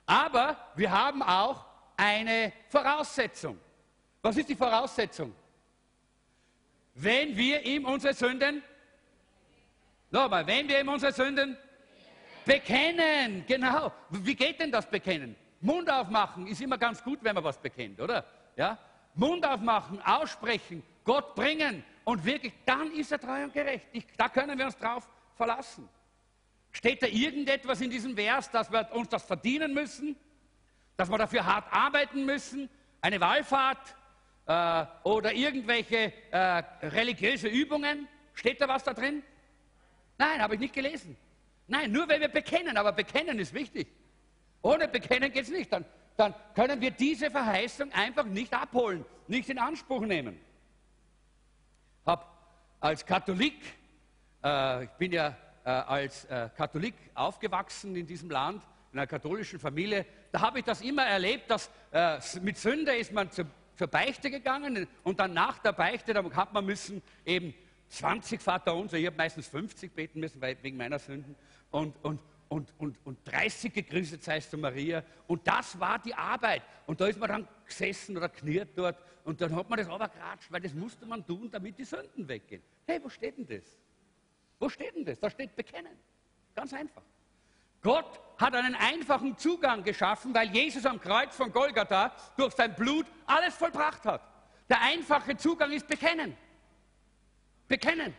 Aber 0.05 0.57
wir 0.75 0.91
haben 0.91 1.21
auch 1.21 1.65
eine 1.97 2.53
Voraussetzung. 2.69 3.59
Was 4.21 4.37
ist 4.37 4.49
die 4.49 4.55
Voraussetzung? 4.55 5.33
Wenn 6.95 7.35
wir 7.35 7.63
ihm 7.65 7.85
unsere 7.85 8.13
Sünden, 8.13 8.63
nochmal, 10.09 10.45
wenn 10.47 10.67
wir 10.67 10.79
ihm 10.79 10.89
unsere 10.89 11.11
Sünden 11.11 11.57
bekennen, 12.45 13.43
genau. 13.45 13.91
Wie 14.09 14.35
geht 14.35 14.59
denn 14.59 14.71
das 14.71 14.89
Bekennen? 14.89 15.35
Mund 15.61 15.89
aufmachen 15.89 16.47
ist 16.47 16.61
immer 16.61 16.77
ganz 16.77 17.03
gut, 17.03 17.19
wenn 17.21 17.35
man 17.35 17.43
was 17.43 17.57
bekennt, 17.57 17.99
oder? 17.99 18.25
Ja? 18.55 18.77
Mund 19.15 19.45
aufmachen, 19.45 20.01
aussprechen, 20.01 20.83
Gott 21.03 21.35
bringen, 21.35 21.83
und 22.07 22.23
wirklich, 22.23 22.53
dann 22.65 22.89
ist 22.93 23.11
er 23.11 23.19
treu 23.19 23.43
und 23.43 23.53
gerecht. 23.53 23.85
Ich, 23.91 24.07
da 24.15 24.29
können 24.29 24.57
wir 24.57 24.65
uns 24.65 24.77
drauf 24.77 25.05
verlassen. 25.35 25.89
Steht 26.71 27.03
da 27.03 27.07
irgendetwas 27.07 27.81
in 27.81 27.89
diesem 27.89 28.15
Vers, 28.15 28.49
dass 28.49 28.71
wir 28.71 28.89
uns 28.93 29.09
das 29.09 29.23
verdienen 29.23 29.73
müssen? 29.73 30.15
Dass 30.95 31.09
wir 31.09 31.17
dafür 31.17 31.45
hart 31.45 31.65
arbeiten 31.69 32.25
müssen? 32.25 32.69
Eine 33.01 33.19
Wallfahrt 33.19 33.93
äh, 34.45 34.85
oder 35.03 35.33
irgendwelche 35.33 36.13
äh, 36.31 36.63
religiöse 36.81 37.49
Übungen? 37.49 38.07
Steht 38.35 38.61
da 38.61 38.69
was 38.69 38.85
da 38.85 38.93
drin? 38.93 39.21
Nein, 40.17 40.41
habe 40.41 40.53
ich 40.53 40.61
nicht 40.61 40.75
gelesen. 40.75 41.17
Nein, 41.67 41.91
nur 41.91 42.07
wenn 42.07 42.21
wir 42.21 42.29
bekennen, 42.29 42.77
aber 42.77 42.93
bekennen 42.93 43.37
ist 43.37 43.53
wichtig. 43.53 43.85
Ohne 44.61 44.87
bekennen 44.87 45.29
geht 45.29 45.43
es 45.43 45.49
nicht. 45.49 45.73
Dann, 45.73 45.83
dann 46.15 46.33
können 46.55 46.79
wir 46.79 46.91
diese 46.91 47.29
Verheißung 47.29 47.91
einfach 47.91 48.23
nicht 48.23 48.53
abholen, 48.53 49.03
nicht 49.27 49.49
in 49.49 49.59
Anspruch 49.59 50.05
nehmen 50.05 50.46
habe 52.07 52.25
als 52.79 53.05
Katholik, 53.05 53.59
äh, 54.43 54.85
ich 54.85 54.89
bin 54.91 55.11
ja 55.11 55.35
äh, 55.63 55.69
als 55.69 56.25
äh, 56.25 56.49
Katholik 56.55 56.95
aufgewachsen 57.13 57.95
in 57.95 58.07
diesem 58.07 58.29
Land, 58.29 58.63
in 58.93 58.99
einer 58.99 59.07
katholischen 59.07 59.59
Familie, 59.59 60.05
da 60.31 60.41
habe 60.41 60.59
ich 60.59 60.65
das 60.65 60.81
immer 60.81 61.05
erlebt, 61.05 61.51
dass 61.51 61.69
äh, 61.91 62.17
mit 62.41 62.57
Sünde 62.57 62.95
ist 62.95 63.11
man 63.11 63.29
zu, 63.29 63.45
zur 63.75 63.87
Beichte 63.87 64.31
gegangen 64.31 64.87
und 65.03 65.19
dann 65.19 65.33
nach 65.33 65.59
der 65.59 65.73
Beichte, 65.73 66.13
da 66.13 66.23
hat 66.33 66.53
man 66.53 66.65
müssen 66.65 67.01
eben 67.25 67.53
20 67.89 68.41
Vater 68.41 68.75
unser, 68.75 68.97
ich 68.97 69.05
habe 69.05 69.17
meistens 69.17 69.47
50 69.47 69.93
beten 69.93 70.19
müssen, 70.19 70.41
weil, 70.41 70.57
wegen 70.61 70.77
meiner 70.77 70.99
Sünden 70.99 71.35
und, 71.71 71.93
und, 72.03 72.19
und, 72.49 72.73
und, 72.77 72.97
und 73.05 73.19
30 73.25 73.73
gegrüßet 73.73 74.23
seist 74.23 74.51
du 74.53 74.57
Maria 74.57 75.03
und 75.27 75.47
das 75.47 75.79
war 75.79 75.99
die 75.99 76.13
Arbeit 76.13 76.63
und 76.85 76.99
da 76.99 77.07
ist 77.07 77.19
man 77.19 77.29
dann 77.29 77.47
gesessen 77.65 78.17
oder 78.17 78.29
kniert 78.29 78.69
dort 78.75 78.97
und 79.23 79.41
dann 79.41 79.55
hat 79.55 79.69
man 79.69 79.77
das 79.77 79.89
aber 79.89 80.07
geratscht, 80.07 80.51
weil 80.51 80.61
das 80.61 80.73
musste 80.73 81.05
man 81.05 81.25
tun, 81.25 81.49
damit 81.51 81.77
die 81.77 81.83
Sünden 81.83 82.27
weggehen. 82.27 82.61
Hey, 82.85 82.99
wo 83.03 83.09
steht 83.09 83.37
denn 83.37 83.45
das? 83.45 83.77
Wo 84.59 84.69
steht 84.69 84.95
denn 84.95 85.05
das? 85.05 85.19
Da 85.19 85.29
steht 85.29 85.55
bekennen. 85.55 85.97
Ganz 86.55 86.73
einfach. 86.73 87.03
Gott 87.81 88.19
hat 88.37 88.55
einen 88.55 88.75
einfachen 88.75 89.37
Zugang 89.37 89.83
geschaffen, 89.83 90.33
weil 90.33 90.49
Jesus 90.49 90.85
am 90.85 90.99
Kreuz 90.99 91.35
von 91.35 91.51
Golgatha 91.51 92.13
durch 92.35 92.53
sein 92.53 92.73
Blut 92.75 93.05
alles 93.25 93.55
vollbracht 93.55 94.05
hat. 94.05 94.21
Der 94.69 94.81
einfache 94.81 95.37
Zugang 95.37 95.71
ist 95.71 95.87
bekennen. 95.87 96.35
Bekennen. 97.67 98.13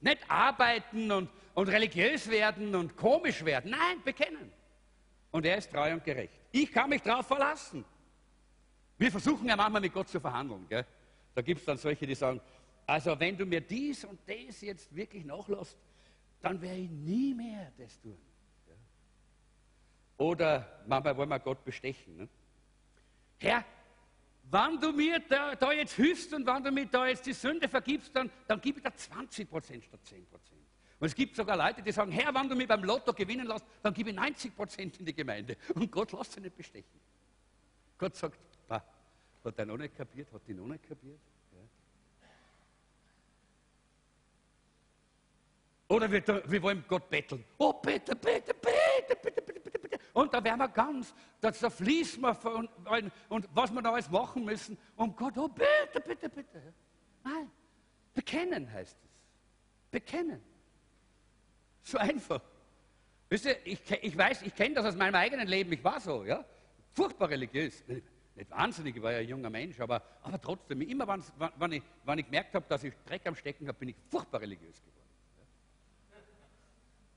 Nicht 0.00 0.18
arbeiten 0.28 1.10
und, 1.10 1.30
und 1.54 1.68
religiös 1.68 2.28
werden 2.28 2.74
und 2.74 2.96
komisch 2.96 3.44
werden. 3.44 3.70
Nein, 3.70 4.02
bekennen. 4.04 4.52
Und 5.30 5.46
er 5.46 5.58
ist 5.58 5.70
treu 5.70 5.92
und 5.92 6.04
gerecht. 6.04 6.40
Ich 6.52 6.70
kann 6.70 6.90
mich 6.90 7.02
darauf 7.02 7.26
verlassen. 7.26 7.84
Wir 8.98 9.10
versuchen 9.10 9.48
ja 9.48 9.56
manchmal 9.56 9.80
mit 9.80 9.92
Gott 9.92 10.08
zu 10.08 10.20
verhandeln. 10.20 10.66
Gell? 10.68 10.84
Da 11.34 11.42
gibt 11.42 11.60
es 11.60 11.66
dann 11.66 11.76
solche, 11.76 12.06
die 12.06 12.14
sagen, 12.14 12.40
also 12.86 13.18
wenn 13.18 13.36
du 13.36 13.46
mir 13.46 13.60
dies 13.60 14.04
und 14.04 14.20
das 14.26 14.60
jetzt 14.60 14.94
wirklich 14.94 15.24
nachlässt, 15.24 15.76
dann 16.40 16.60
werde 16.60 16.78
ich 16.78 16.90
nie 16.90 17.34
mehr 17.34 17.72
das 17.78 17.98
tun. 18.00 18.18
Ja. 18.68 18.74
Oder 20.18 20.82
manchmal 20.86 21.16
wollen 21.16 21.30
wir 21.30 21.40
Gott 21.40 21.64
bestechen. 21.64 22.16
Ne? 22.18 22.28
Herr, 23.38 23.64
wenn 24.50 24.78
du 24.78 24.92
mir 24.92 25.20
da, 25.20 25.54
da, 25.54 25.72
jetzt 25.72 25.94
hilfst 25.94 26.32
und 26.34 26.46
wenn 26.46 26.62
du 26.62 26.70
mir 26.70 26.86
da 26.86 27.06
jetzt 27.06 27.24
die 27.26 27.32
Sünde 27.32 27.66
vergibst, 27.66 28.14
dann, 28.14 28.30
dann 28.46 28.60
gib 28.60 28.76
ich 28.76 28.82
da 28.82 28.94
20 28.94 29.48
Prozent 29.48 29.84
statt 29.84 30.00
10 30.04 30.26
Prozent. 30.26 30.63
Und 31.04 31.08
es 31.08 31.14
gibt 31.14 31.36
sogar 31.36 31.54
Leute, 31.54 31.82
die 31.82 31.92
sagen, 31.92 32.10
Herr, 32.12 32.34
wenn 32.34 32.48
du 32.48 32.56
mich 32.56 32.66
beim 32.66 32.82
Lotto 32.82 33.12
gewinnen 33.12 33.46
lässt, 33.46 33.66
dann 33.82 33.92
gebe 33.92 34.08
ich 34.08 34.16
90 34.16 34.56
Prozent 34.56 34.98
in 35.00 35.04
die 35.04 35.12
Gemeinde. 35.12 35.54
Und 35.74 35.92
Gott 35.92 36.12
lässt 36.12 36.32
sich 36.32 36.42
nicht 36.42 36.56
bestechen. 36.56 36.98
Gott 37.98 38.16
sagt, 38.16 38.38
bah, 38.66 38.82
hat 39.44 39.58
er 39.58 39.66
noch 39.66 39.76
nicht 39.76 39.94
kapiert, 39.94 40.32
hat 40.32 40.40
die 40.48 40.54
noch 40.54 40.64
nicht 40.66 40.88
kapiert. 40.88 41.20
Oder 45.88 46.10
wir, 46.10 46.50
wir 46.50 46.62
wollen 46.62 46.82
Gott 46.88 47.10
betteln. 47.10 47.44
Oh, 47.58 47.74
bitte, 47.74 48.16
bitte, 48.16 48.54
bitte, 48.54 49.14
bitte, 49.20 49.42
bitte, 49.42 49.60
bitte, 49.60 49.78
bitte. 49.78 49.98
Und 50.14 50.32
da 50.32 50.42
werden 50.42 50.60
wir 50.60 50.68
ganz, 50.68 51.14
da 51.38 51.52
fließen 51.52 52.22
wir 52.22 52.34
von, 52.34 52.66
und, 52.66 53.12
und 53.28 53.48
was 53.52 53.70
wir 53.70 53.82
da 53.82 53.92
alles 53.92 54.08
machen 54.08 54.46
müssen. 54.46 54.78
Und 54.96 55.14
Gott, 55.18 55.36
oh, 55.36 55.48
bitte, 55.48 56.00
bitte, 56.00 56.30
bitte. 56.30 56.72
Nein, 57.22 57.50
bekennen 58.14 58.72
heißt 58.72 58.96
es. 59.04 59.10
Bekennen. 59.90 60.53
So 61.84 61.98
einfach. 61.98 62.40
Wisst 63.28 63.44
ihr, 63.44 63.56
ich, 63.64 63.78
ich 64.02 64.16
weiß, 64.16 64.42
ich 64.42 64.54
kenne 64.54 64.74
das 64.74 64.86
aus 64.86 64.96
meinem 64.96 65.14
eigenen 65.14 65.46
Leben. 65.46 65.72
Ich 65.72 65.84
war 65.84 66.00
so, 66.00 66.24
ja. 66.24 66.44
Furchtbar 66.92 67.30
religiös. 67.30 67.84
Nicht 68.34 68.50
wahnsinnig, 68.50 68.96
ich 68.96 69.02
war 69.02 69.12
ja 69.12 69.18
ein 69.18 69.28
junger 69.28 69.50
Mensch, 69.50 69.78
aber, 69.78 70.02
aber 70.22 70.40
trotzdem, 70.40 70.80
immer 70.82 71.06
wenn, 71.06 71.22
wenn, 71.56 71.72
ich, 71.72 71.82
wenn 72.04 72.18
ich 72.18 72.24
gemerkt 72.24 72.54
habe, 72.54 72.64
dass 72.68 72.82
ich 72.82 72.92
Dreck 73.06 73.26
am 73.26 73.36
Stecken 73.36 73.68
habe, 73.68 73.78
bin 73.78 73.90
ich 73.90 73.96
furchtbar 74.10 74.40
religiös 74.40 74.80
geworden. 74.80 74.94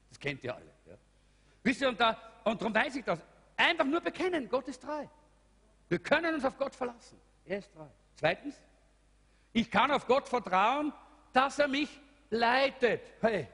Das 0.10 0.20
kennt 0.20 0.44
ihr 0.44 0.54
alle. 0.54 0.72
Ja. 0.86 0.96
Wisst 1.64 1.82
ihr, 1.82 1.90
und, 1.90 2.00
da, 2.00 2.20
und 2.44 2.62
darum 2.62 2.74
weiß 2.74 2.96
ich 2.96 3.04
das. 3.04 3.20
Einfach 3.56 3.86
nur 3.86 4.02
bekennen, 4.02 4.48
Gott 4.48 4.68
ist 4.68 4.84
treu. 4.84 5.06
Wir 5.90 6.00
können 6.00 6.36
uns 6.36 6.46
auf 6.46 6.58
Gott 6.58 6.76
verlassen. 6.76 7.20
Er 7.46 7.60
ist 7.60 7.74
treu. 7.74 7.88
Zweitens, 8.16 8.62
ich 9.54 9.72
kann 9.72 9.90
auf 9.92 10.06
Gott 10.06 10.28
vertrauen, 10.28 10.94
dass 11.34 11.58
er 11.58 11.68
mich 11.68 11.90
leitet. 12.30 13.02
Hey, 13.22 13.48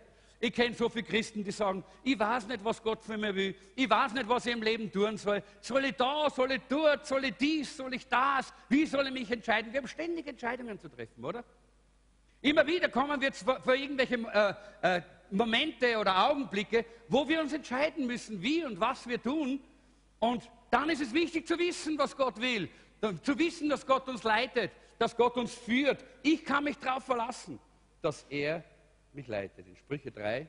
ich 0.44 0.52
kenne 0.52 0.76
so 0.76 0.90
viele 0.90 1.06
Christen, 1.06 1.42
die 1.42 1.52
sagen, 1.52 1.86
ich 2.04 2.20
weiß 2.20 2.48
nicht, 2.48 2.66
was 2.66 2.84
Gott 2.84 3.02
für 3.02 3.18
mich 3.18 3.34
will. 3.34 3.56
Ich 3.78 3.90
weiß 3.90 4.12
nicht, 4.12 4.28
was 4.28 4.46
ich 4.46 4.52
im 4.52 4.62
Leben 4.62 4.92
tun 4.92 5.16
soll. 5.16 5.42
Soll 5.62 5.86
ich 5.86 5.96
da, 5.96 6.30
soll 6.30 6.52
ich 6.52 6.62
dort, 6.68 7.08
soll 7.08 7.24
ich 7.24 7.36
dies, 7.36 7.78
soll 7.78 7.94
ich 7.94 8.06
das? 8.10 8.54
Wie 8.68 8.86
soll 8.86 9.08
ich 9.08 9.14
mich 9.14 9.32
entscheiden? 9.32 9.72
Wir 9.72 9.80
haben 9.80 9.88
ständig 9.88 10.28
Entscheidungen 10.28 10.78
zu 10.78 10.90
treffen, 10.90 11.24
oder? 11.24 11.46
Immer 12.42 12.68
wieder 12.68 12.90
kommen 12.90 13.22
wir 13.22 13.32
vor 13.32 13.74
irgendwelche 13.74 14.16
äh, 14.82 14.98
äh, 14.98 15.02
Momente 15.32 15.98
oder 15.98 16.30
Augenblicke, 16.30 16.84
wo 17.08 17.26
wir 17.26 17.40
uns 17.40 17.54
entscheiden 17.54 18.06
müssen, 18.06 18.42
wie 18.42 18.66
und 18.66 18.78
was 18.82 19.08
wir 19.08 19.24
tun. 19.24 19.62
Und 20.20 20.44
dann 20.70 20.90
ist 20.90 21.02
es 21.02 21.14
wichtig 21.14 21.48
zu 21.48 21.58
wissen, 21.58 21.98
was 21.98 22.18
Gott 22.18 22.42
will. 22.42 22.68
Zu 23.24 23.40
wissen, 23.40 23.70
dass 23.70 23.88
Gott 23.88 24.10
uns 24.10 24.24
leitet, 24.24 24.72
dass 25.00 25.16
Gott 25.16 25.38
uns 25.38 25.54
führt. 25.54 26.04
Ich 26.22 26.44
kann 26.44 26.66
mich 26.66 26.78
darauf 26.80 27.06
verlassen, 27.06 27.60
dass 28.02 28.26
er 28.30 28.62
mich 29.16 29.28
leitet. 29.28 29.68
In 29.68 29.76
Sprüche 29.76 30.12
3, 30.12 30.48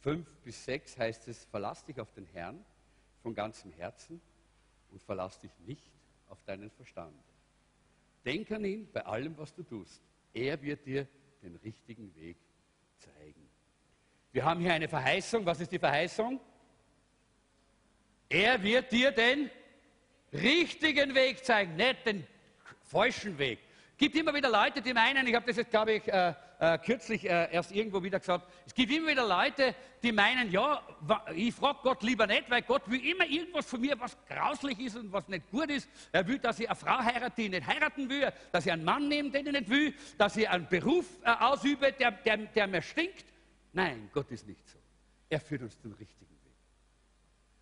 5 0.00 0.36
bis 0.38 0.64
6 0.64 0.98
heißt 0.98 1.28
es, 1.28 1.44
verlass 1.46 1.84
dich 1.84 2.00
auf 2.00 2.12
den 2.12 2.26
Herrn 2.26 2.64
von 3.22 3.34
ganzem 3.34 3.72
Herzen 3.72 4.20
und 4.90 5.02
verlass 5.02 5.38
dich 5.38 5.52
nicht 5.66 5.90
auf 6.28 6.42
deinen 6.44 6.70
Verstand. 6.70 7.14
Denk 8.24 8.50
an 8.50 8.64
ihn 8.64 8.88
bei 8.92 9.04
allem, 9.04 9.36
was 9.36 9.54
du 9.54 9.62
tust. 9.62 10.02
Er 10.32 10.60
wird 10.62 10.86
dir 10.86 11.06
den 11.42 11.56
richtigen 11.56 12.14
Weg 12.16 12.36
zeigen. 12.98 13.48
Wir 14.32 14.44
haben 14.44 14.60
hier 14.60 14.72
eine 14.72 14.88
Verheißung. 14.88 15.44
Was 15.44 15.60
ist 15.60 15.72
die 15.72 15.78
Verheißung? 15.78 16.40
Er 18.28 18.62
wird 18.62 18.92
dir 18.92 19.10
den 19.10 19.50
richtigen 20.32 21.14
Weg 21.14 21.44
zeigen, 21.44 21.74
nicht 21.76 22.06
den 22.06 22.26
falschen 22.84 23.36
Weg. 23.38 23.58
Gibt 24.00 24.16
immer 24.16 24.32
wieder 24.32 24.48
Leute, 24.48 24.80
die 24.80 24.94
meinen, 24.94 25.26
ich 25.26 25.34
habe 25.34 25.44
das 25.46 25.58
jetzt, 25.58 25.70
glaube 25.70 25.92
ich, 25.92 26.08
äh, 26.08 26.32
äh, 26.58 26.78
kürzlich 26.78 27.22
äh, 27.28 27.52
erst 27.52 27.70
irgendwo 27.70 28.02
wieder 28.02 28.18
gesagt, 28.18 28.46
es 28.64 28.72
gibt 28.72 28.90
immer 28.90 29.08
wieder 29.08 29.28
Leute, 29.28 29.74
die 30.02 30.10
meinen, 30.10 30.50
ja, 30.50 30.80
ich 31.34 31.54
frage 31.54 31.80
Gott 31.82 32.02
lieber 32.02 32.26
nicht, 32.26 32.48
weil 32.48 32.62
Gott 32.62 32.90
will 32.90 33.06
immer 33.06 33.26
irgendwas 33.26 33.66
von 33.66 33.78
mir, 33.78 34.00
was 34.00 34.16
grauslich 34.26 34.80
ist 34.80 34.96
und 34.96 35.12
was 35.12 35.28
nicht 35.28 35.50
gut 35.50 35.70
ist. 35.70 35.86
Er 36.12 36.26
will, 36.26 36.38
dass 36.38 36.58
ich 36.60 36.66
eine 36.66 36.76
Frau 36.76 36.98
heirate, 36.98 37.34
die 37.36 37.44
ich 37.44 37.50
nicht 37.50 37.66
heiraten 37.66 38.08
will, 38.08 38.32
dass 38.50 38.64
ich 38.64 38.72
einen 38.72 38.84
Mann 38.84 39.06
nehme, 39.06 39.28
den 39.32 39.48
ich 39.48 39.52
nicht 39.52 39.68
will, 39.68 39.94
dass 40.16 40.34
ich 40.34 40.48
einen 40.48 40.66
Beruf 40.66 41.04
äh, 41.22 41.32
ausübe, 41.32 41.92
der, 41.92 42.12
der, 42.12 42.38
der 42.38 42.68
mir 42.68 42.80
stinkt. 42.80 43.26
Nein, 43.74 44.08
Gott 44.14 44.30
ist 44.30 44.46
nicht 44.46 44.66
so. 44.66 44.78
Er 45.28 45.40
führt 45.40 45.60
uns 45.60 45.78
den 45.78 45.92
richtigen 45.92 46.30
Weg. 46.42 46.54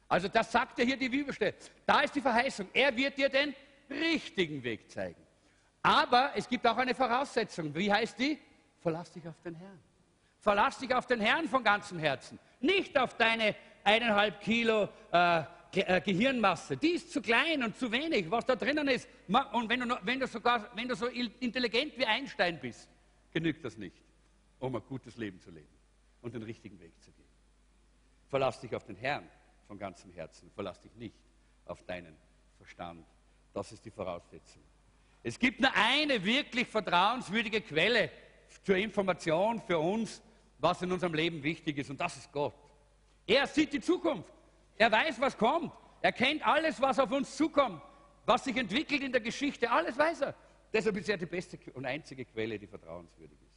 Also 0.06 0.28
das 0.28 0.52
sagt 0.52 0.78
er 0.78 0.84
hier 0.84 0.96
die 0.96 1.08
Bibelstelle. 1.08 1.54
Da 1.84 2.02
ist 2.02 2.14
die 2.14 2.20
Verheißung. 2.20 2.68
Er 2.72 2.96
wird 2.96 3.18
dir 3.18 3.28
den 3.28 3.56
richtigen 3.90 4.62
Weg 4.62 4.88
zeigen. 4.88 5.27
Aber 5.82 6.32
es 6.34 6.48
gibt 6.48 6.66
auch 6.66 6.76
eine 6.76 6.94
Voraussetzung. 6.94 7.74
Wie 7.74 7.92
heißt 7.92 8.18
die? 8.18 8.38
Verlass 8.80 9.10
dich 9.12 9.26
auf 9.26 9.40
den 9.42 9.54
Herrn. 9.54 9.78
Verlass 10.40 10.78
dich 10.78 10.94
auf 10.94 11.06
den 11.06 11.20
Herrn 11.20 11.48
von 11.48 11.62
ganzem 11.62 11.98
Herzen. 11.98 12.38
Nicht 12.60 12.96
auf 12.96 13.16
deine 13.16 13.54
eineinhalb 13.84 14.40
Kilo 14.40 14.88
äh, 15.12 15.42
äh, 15.72 16.00
Gehirnmasse. 16.00 16.76
Die 16.76 16.90
ist 16.90 17.12
zu 17.12 17.20
klein 17.20 17.62
und 17.62 17.76
zu 17.76 17.90
wenig, 17.92 18.30
was 18.30 18.44
da 18.46 18.56
drinnen 18.56 18.88
ist. 18.88 19.08
Und 19.52 19.68
wenn 19.68 19.80
du, 19.80 19.98
wenn 20.02 20.20
du, 20.20 20.26
sogar, 20.26 20.70
wenn 20.74 20.88
du 20.88 20.94
so 20.94 21.06
intelligent 21.06 21.96
wie 21.98 22.06
Einstein 22.06 22.58
bist, 22.60 22.88
genügt 23.32 23.64
das 23.64 23.76
nicht, 23.76 23.96
um 24.58 24.74
ein 24.76 24.82
gutes 24.88 25.16
Leben 25.16 25.40
zu 25.40 25.50
leben 25.50 25.68
und 26.22 26.34
den 26.34 26.42
richtigen 26.42 26.80
Weg 26.80 27.00
zu 27.02 27.10
gehen. 27.12 27.28
Verlass 28.28 28.60
dich 28.60 28.74
auf 28.74 28.84
den 28.84 28.96
Herrn 28.96 29.28
von 29.66 29.78
ganzem 29.78 30.10
Herzen. 30.12 30.50
Verlass 30.52 30.80
dich 30.80 30.94
nicht 30.96 31.16
auf 31.66 31.82
deinen 31.84 32.16
Verstand. 32.56 33.04
Das 33.52 33.72
ist 33.72 33.84
die 33.84 33.90
Voraussetzung. 33.90 34.62
Es 35.28 35.38
gibt 35.38 35.60
nur 35.60 35.70
eine 35.74 36.24
wirklich 36.24 36.66
vertrauenswürdige 36.68 37.60
Quelle 37.60 38.10
zur 38.64 38.76
Information 38.76 39.60
für 39.60 39.78
uns, 39.78 40.22
was 40.58 40.80
in 40.80 40.90
unserem 40.90 41.12
Leben 41.12 41.42
wichtig 41.42 41.76
ist, 41.76 41.90
und 41.90 42.00
das 42.00 42.16
ist 42.16 42.32
Gott. 42.32 42.54
Er 43.26 43.46
sieht 43.46 43.74
die 43.74 43.80
Zukunft. 43.80 44.32
Er 44.78 44.90
weiß, 44.90 45.20
was 45.20 45.36
kommt. 45.36 45.70
Er 46.00 46.12
kennt 46.12 46.46
alles, 46.46 46.80
was 46.80 46.98
auf 46.98 47.10
uns 47.10 47.36
zukommt, 47.36 47.82
was 48.24 48.44
sich 48.44 48.56
entwickelt 48.56 49.02
in 49.02 49.12
der 49.12 49.20
Geschichte. 49.20 49.70
Alles 49.70 49.98
weiß 49.98 50.22
er. 50.22 50.34
Deshalb 50.72 50.96
ist 50.96 51.10
er 51.10 51.18
die 51.18 51.26
beste 51.26 51.58
und 51.74 51.84
einzige 51.84 52.24
Quelle, 52.24 52.58
die 52.58 52.66
vertrauenswürdig 52.66 53.38
ist. 53.38 53.52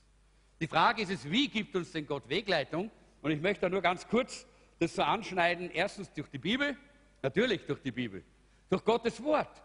Die 0.59 0.67
Frage 0.67 1.03
ist 1.03 1.11
es, 1.11 1.31
wie 1.31 1.47
gibt 1.47 1.73
uns 1.73 1.93
denn 1.93 2.05
Gott 2.05 2.27
Wegleitung? 2.27 2.91
Und 3.21 3.31
ich 3.31 3.39
möchte 3.39 3.61
da 3.61 3.69
nur 3.69 3.81
ganz 3.81 4.05
kurz 4.05 4.45
das 4.77 4.93
so 4.93 5.03
anschneiden. 5.03 5.71
Erstens 5.71 6.11
durch 6.11 6.27
die 6.29 6.37
Bibel, 6.37 6.75
natürlich 7.21 7.65
durch 7.65 7.81
die 7.81 7.91
Bibel, 7.91 8.25
durch 8.69 8.83
Gottes 8.83 9.23
Wort. 9.23 9.63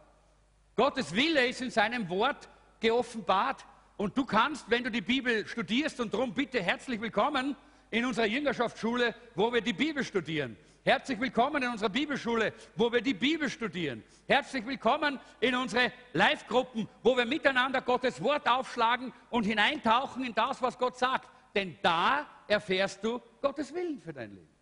Gottes 0.77 1.15
Wille 1.15 1.47
ist 1.47 1.63
in 1.63 1.71
seinem 1.71 2.07
Wort 2.11 2.51
geoffenbart 2.81 3.65
und 3.97 4.17
du 4.17 4.27
kannst, 4.27 4.69
wenn 4.69 4.85
du 4.85 4.91
die 4.91 5.01
Bibel 5.01 5.49
studierst, 5.49 6.01
und 6.01 6.13
darum 6.13 6.35
bitte 6.35 6.63
herzlich 6.63 7.01
willkommen 7.01 7.57
in 7.91 8.05
unserer 8.05 8.27
Jüngerschaftsschule, 8.27 9.15
wo 9.35 9.51
wir 9.51 9.63
die 9.63 9.73
Bibel 9.73 10.05
studieren. 10.05 10.55
Herzlich 10.85 11.19
willkommen 11.19 11.63
in 11.63 11.71
unserer 11.71 11.89
Bibelschule, 11.89 12.53
wo 12.75 12.93
wir 12.93 13.01
die 13.01 13.15
Bibel 13.15 13.49
studieren. 13.49 14.05
Herzlich 14.29 14.67
willkommen 14.67 15.19
in 15.41 15.55
unsere 15.55 15.93
Live-Gruppen, 16.13 16.87
wo 17.03 17.17
wir 17.17 17.25
miteinander 17.25 17.81
Gottes 17.81 18.23
Wort 18.23 18.47
aufschlagen 18.47 19.15
und 19.31 19.45
hineintauchen 19.45 20.25
in 20.25 20.35
das, 20.35 20.61
was 20.61 20.79
Gott 20.79 20.99
sagt. 20.99 21.31
Denn 21.55 21.79
da 21.81 22.27
erfährst 22.47 23.03
du 23.03 23.19
Gottes 23.41 23.73
Willen 23.73 23.99
für 24.03 24.13
dein 24.13 24.31
Leben. 24.31 24.55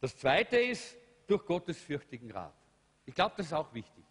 Das 0.00 0.18
zweite 0.18 0.58
ist 0.58 0.96
durch 1.28 1.46
Gottes 1.46 1.80
fürchtigen 1.80 2.32
Rat. 2.32 2.52
Ich 3.04 3.14
glaube, 3.14 3.34
das 3.36 3.46
ist 3.46 3.52
auch 3.52 3.72
wichtig. 3.72 4.05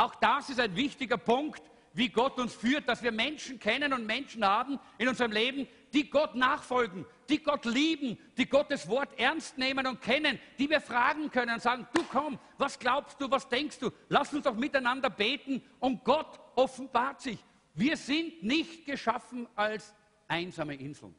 Auch 0.00 0.14
das 0.14 0.48
ist 0.48 0.58
ein 0.58 0.74
wichtiger 0.76 1.18
Punkt, 1.18 1.62
wie 1.92 2.08
Gott 2.08 2.38
uns 2.38 2.54
führt, 2.54 2.88
dass 2.88 3.02
wir 3.02 3.12
Menschen 3.12 3.58
kennen 3.58 3.92
und 3.92 4.06
Menschen 4.06 4.42
haben 4.46 4.80
in 4.96 5.08
unserem 5.08 5.30
Leben, 5.30 5.68
die 5.92 6.08
Gott 6.08 6.34
nachfolgen, 6.34 7.04
die 7.28 7.42
Gott 7.42 7.66
lieben, 7.66 8.16
die 8.38 8.46
Gottes 8.46 8.88
Wort 8.88 9.10
ernst 9.18 9.58
nehmen 9.58 9.86
und 9.86 10.00
kennen, 10.00 10.38
die 10.58 10.70
wir 10.70 10.80
fragen 10.80 11.30
können 11.30 11.52
und 11.52 11.60
sagen, 11.60 11.86
du 11.92 12.02
komm, 12.04 12.38
was 12.56 12.78
glaubst 12.78 13.20
du, 13.20 13.30
was 13.30 13.46
denkst 13.50 13.78
du? 13.78 13.90
Lass 14.08 14.32
uns 14.32 14.44
doch 14.44 14.54
miteinander 14.54 15.10
beten 15.10 15.62
und 15.80 16.02
Gott 16.02 16.40
offenbart 16.56 17.20
sich. 17.20 17.44
Wir 17.74 17.98
sind 17.98 18.42
nicht 18.42 18.86
geschaffen 18.86 19.46
als 19.54 19.94
einsame 20.28 20.76
Inseln. 20.76 21.14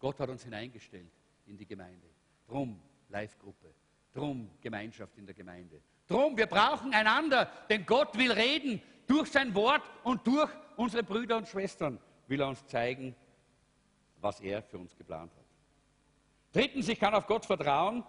Gott 0.00 0.18
hat 0.18 0.28
uns 0.28 0.42
hineingestellt 0.42 1.12
in 1.46 1.56
die 1.56 1.66
Gemeinde. 1.66 2.08
Drum 2.48 2.80
Live-Gruppe, 3.10 3.72
drum 4.12 4.50
Gemeinschaft 4.60 5.16
in 5.18 5.26
der 5.26 5.36
Gemeinde. 5.36 5.80
Drum, 6.08 6.36
wir 6.36 6.46
brauchen 6.46 6.94
einander, 6.94 7.50
denn 7.68 7.84
Gott 7.84 8.16
will 8.16 8.32
reden 8.32 8.80
durch 9.06 9.30
sein 9.30 9.54
Wort 9.54 9.82
und 10.04 10.26
durch 10.26 10.50
unsere 10.76 11.02
Brüder 11.02 11.36
und 11.36 11.48
Schwestern 11.48 11.98
will 12.28 12.40
er 12.40 12.48
uns 12.48 12.64
zeigen, 12.66 13.14
was 14.20 14.40
er 14.40 14.62
für 14.62 14.78
uns 14.78 14.96
geplant 14.96 15.32
hat. 15.36 15.44
Drittens, 16.52 16.88
ich 16.88 16.98
kann 16.98 17.14
auf 17.14 17.26
Gott 17.26 17.44
vertrauen, 17.44 18.04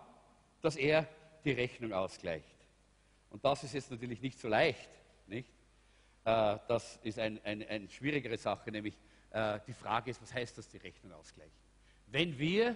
dass 0.61 0.75
er 0.75 1.07
die 1.43 1.51
Rechnung 1.51 1.93
ausgleicht. 1.93 2.57
Und 3.29 3.43
das 3.43 3.63
ist 3.63 3.73
jetzt 3.73 3.91
natürlich 3.91 4.21
nicht 4.21 4.39
so 4.39 4.47
leicht. 4.47 4.89
Nicht? 5.27 5.49
Äh, 6.23 6.57
das 6.67 6.99
ist 7.03 7.19
eine 7.19 7.39
ein, 7.43 7.67
ein 7.67 7.89
schwierigere 7.89 8.37
Sache, 8.37 8.71
nämlich 8.71 8.97
äh, 9.31 9.59
die 9.67 9.73
Frage 9.73 10.11
ist, 10.11 10.21
was 10.21 10.33
heißt 10.33 10.57
das, 10.57 10.69
die 10.69 10.77
Rechnung 10.77 11.13
ausgleichen? 11.13 11.53
Wenn 12.07 12.37
wir 12.37 12.75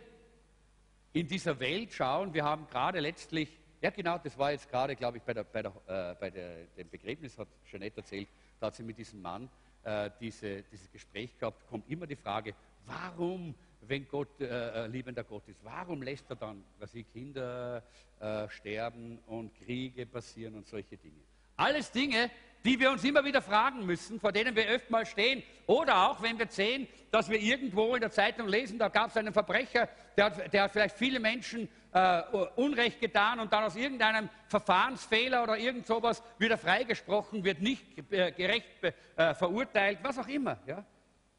in 1.13 1.27
dieser 1.27 1.59
Welt 1.59 1.93
schauen, 1.93 2.33
wir 2.33 2.43
haben 2.43 2.67
gerade 2.67 2.99
letztlich, 2.99 3.59
ja 3.81 3.89
genau, 3.89 4.17
das 4.17 4.37
war 4.37 4.51
jetzt 4.51 4.69
gerade, 4.69 4.95
glaube 4.95 5.17
ich, 5.17 5.23
bei, 5.23 5.33
der, 5.33 5.43
bei, 5.43 5.61
der, 5.61 5.71
äh, 5.87 6.15
bei 6.19 6.29
der, 6.29 6.65
dem 6.77 6.89
Begräbnis, 6.89 7.37
hat 7.37 7.47
Jeanette 7.65 7.97
erzählt, 7.97 8.27
da 8.59 8.67
hat 8.67 8.75
sie 8.75 8.83
mit 8.83 8.97
diesem 8.97 9.21
Mann 9.21 9.49
äh, 9.83 10.09
diese, 10.19 10.61
dieses 10.63 10.91
Gespräch 10.91 11.37
gehabt, 11.37 11.67
kommt 11.67 11.89
immer 11.89 12.05
die 12.05 12.15
Frage, 12.15 12.53
warum, 12.85 13.55
wenn 13.81 14.07
Gott 14.07 14.39
äh, 14.39 14.45
äh 14.45 14.87
liebender 14.87 15.23
Gott 15.23 15.47
ist, 15.47 15.59
warum 15.63 16.03
lässt 16.03 16.29
er 16.29 16.35
dann, 16.35 16.63
was 16.79 16.93
ich, 16.93 17.11
Kinder 17.11 17.83
äh, 18.19 18.47
sterben 18.49 19.17
und 19.27 19.53
Kriege 19.55 20.05
passieren 20.05 20.55
und 20.55 20.67
solche 20.67 20.97
Dinge? 20.97 21.21
Alles 21.57 21.91
Dinge, 21.91 22.29
die 22.63 22.79
wir 22.79 22.91
uns 22.91 23.03
immer 23.03 23.23
wieder 23.25 23.41
fragen 23.41 23.85
müssen, 23.85 24.19
vor 24.19 24.31
denen 24.31 24.55
wir 24.55 24.67
öfter 24.67 24.91
mal 24.91 25.05
stehen. 25.05 25.43
Oder 25.65 26.09
auch, 26.09 26.21
wenn 26.21 26.37
wir 26.37 26.47
sehen, 26.47 26.87
dass 27.09 27.29
wir 27.29 27.39
irgendwo 27.39 27.95
in 27.95 28.01
der 28.01 28.11
Zeitung 28.11 28.47
lesen, 28.47 28.77
da 28.77 28.89
gab 28.89 29.09
es 29.09 29.17
einen 29.17 29.33
Verbrecher, 29.33 29.89
der 30.15 30.29
der 30.29 30.63
hat, 30.63 30.71
vielleicht 30.71 30.97
viele 30.97 31.19
Menschen 31.19 31.67
äh, 31.93 32.21
Unrecht 32.55 32.99
getan 32.99 33.39
und 33.39 33.51
dann 33.51 33.63
aus 33.63 33.75
irgendeinem 33.75 34.29
Verfahrensfehler 34.47 35.43
oder 35.43 35.57
irgend 35.57 35.85
sowas 35.85 36.23
wieder 36.37 36.57
freigesprochen, 36.57 37.43
wird 37.43 37.61
nicht 37.61 37.83
äh, 38.11 38.31
gerecht 38.31 38.67
äh, 38.83 39.33
verurteilt, 39.33 39.99
was 40.01 40.17
auch 40.17 40.27
immer. 40.27 40.57
Ja? 40.65 40.85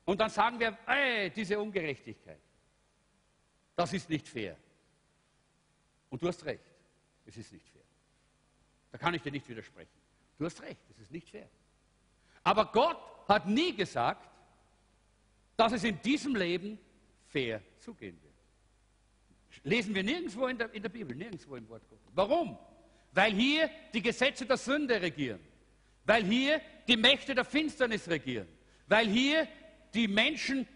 Und 0.04 0.20
dann 0.20 0.30
sagen 0.30 0.58
wir, 0.60 0.76
ey, 0.86 1.30
diese 1.30 1.58
Ungerechtigkeit, 1.58 2.40
das 3.74 3.92
ist 3.92 4.08
nicht 4.10 4.28
fair. 4.28 4.56
Und 6.10 6.22
du 6.22 6.28
hast 6.28 6.44
recht, 6.44 6.64
es 7.24 7.36
ist 7.36 7.52
nicht 7.52 7.68
fair. 7.68 7.82
Da 8.90 8.98
kann 8.98 9.14
ich 9.14 9.22
dir 9.22 9.32
nicht 9.32 9.48
widersprechen. 9.48 9.90
Du 10.38 10.44
hast 10.44 10.60
recht, 10.62 10.80
es 10.90 10.98
ist 10.98 11.10
nicht 11.10 11.30
fair. 11.30 11.48
Aber 12.44 12.66
Gott 12.66 12.98
hat 13.28 13.46
nie 13.46 13.74
gesagt, 13.74 14.28
dass 15.56 15.72
es 15.72 15.84
in 15.84 16.00
diesem 16.02 16.34
Leben 16.34 16.78
fair 17.28 17.62
zugehen 17.78 18.20
wird. 18.22 18.31
Lesen 19.64 19.94
wir 19.94 20.02
nirgendwo 20.02 20.46
in 20.46 20.58
der, 20.58 20.72
in 20.72 20.82
der 20.82 20.88
Bibel, 20.88 21.16
nirgendwo 21.16 21.56
im 21.56 21.68
Wort 21.68 21.88
Gottes. 21.88 22.08
Warum? 22.14 22.58
Weil 23.12 23.32
hier 23.32 23.70
die 23.92 24.02
Gesetze 24.02 24.46
der 24.46 24.56
Sünde 24.56 25.00
regieren. 25.00 25.40
Weil 26.04 26.24
hier 26.24 26.60
die 26.88 26.96
Mächte 26.96 27.34
der 27.34 27.44
Finsternis 27.44 28.08
regieren. 28.08 28.48
Weil 28.86 29.06
hier 29.08 29.46
die 29.94 30.08
Menschen 30.08 30.66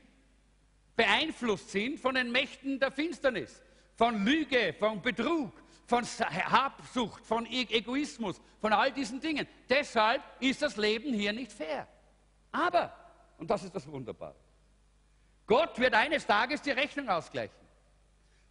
beeinflusst 0.95 1.71
sind 1.71 1.99
von 1.99 2.15
den 2.15 2.31
Mächten 2.31 2.79
der 2.79 2.91
Finsternis. 2.91 3.63
Von 3.95 4.25
Lüge, 4.25 4.75
von 4.79 5.01
Betrug, 5.01 5.53
von 5.87 6.05
Habsucht, 6.05 7.25
von 7.25 7.47
e-, 7.47 7.67
Egoismus, 7.71 8.41
von 8.61 8.73
all 8.73 8.93
diesen 8.93 9.21
Dingen. 9.21 9.47
Deshalb 9.69 10.23
ist 10.41 10.61
das 10.63 10.77
Leben 10.77 11.15
hier 11.15 11.33
nicht 11.33 11.53
fair. 11.53 11.89
Aber, 12.53 12.95
und 13.39 13.51
das 13.51 13.65
ist 13.65 13.75
das 13.75 13.87
Wunderbare, 13.87 14.35
Gott 15.47 15.79
wird 15.79 15.95
eines 15.95 16.27
Tages 16.27 16.61
die 16.61 16.73
Rechnung 16.73 17.09
ausgleichen. 17.09 17.66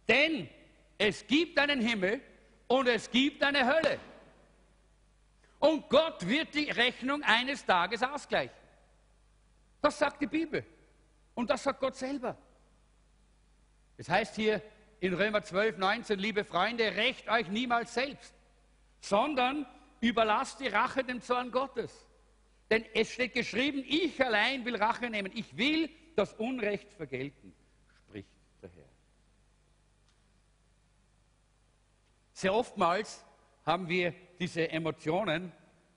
Denn 0.08 0.48
es 0.98 1.26
gibt 1.26 1.58
einen 1.58 1.80
Himmel 1.80 2.20
und 2.68 2.88
es 2.88 3.10
gibt 3.10 3.42
eine 3.42 3.66
Hölle. 3.66 3.98
Und 5.58 5.88
Gott 5.88 6.26
wird 6.26 6.54
die 6.54 6.70
Rechnung 6.70 7.22
eines 7.22 7.64
Tages 7.64 8.02
ausgleichen. 8.02 8.54
Das 9.80 9.98
sagt 9.98 10.20
die 10.20 10.26
Bibel. 10.26 10.64
Und 11.34 11.50
das 11.50 11.62
sagt 11.62 11.80
Gott 11.80 11.96
selber. 11.96 12.36
Es 13.96 14.08
heißt 14.08 14.36
hier, 14.36 14.62
in 15.00 15.14
Römer 15.14 15.42
12, 15.42 15.78
19, 15.78 16.18
liebe 16.18 16.44
Freunde, 16.44 16.84
rächt 16.96 17.28
euch 17.28 17.48
niemals 17.48 17.94
selbst, 17.94 18.34
sondern 19.00 19.66
überlasst 20.00 20.60
die 20.60 20.68
Rache 20.68 21.04
dem 21.04 21.20
Zorn 21.20 21.50
Gottes. 21.50 22.06
Denn 22.70 22.84
es 22.94 23.12
steht 23.12 23.34
geschrieben, 23.34 23.84
ich 23.86 24.22
allein 24.24 24.64
will 24.64 24.76
Rache 24.76 25.08
nehmen. 25.08 25.30
Ich 25.34 25.56
will 25.56 25.90
das 26.16 26.32
Unrecht 26.34 26.92
vergelten, 26.94 27.54
spricht 28.06 28.28
der 28.62 28.70
Herr. 28.70 28.84
Sehr 32.36 32.52
oftmals 32.52 33.24
haben 33.64 33.88
wir 33.88 34.12
diese 34.38 34.68
Emotionen, 34.68 35.50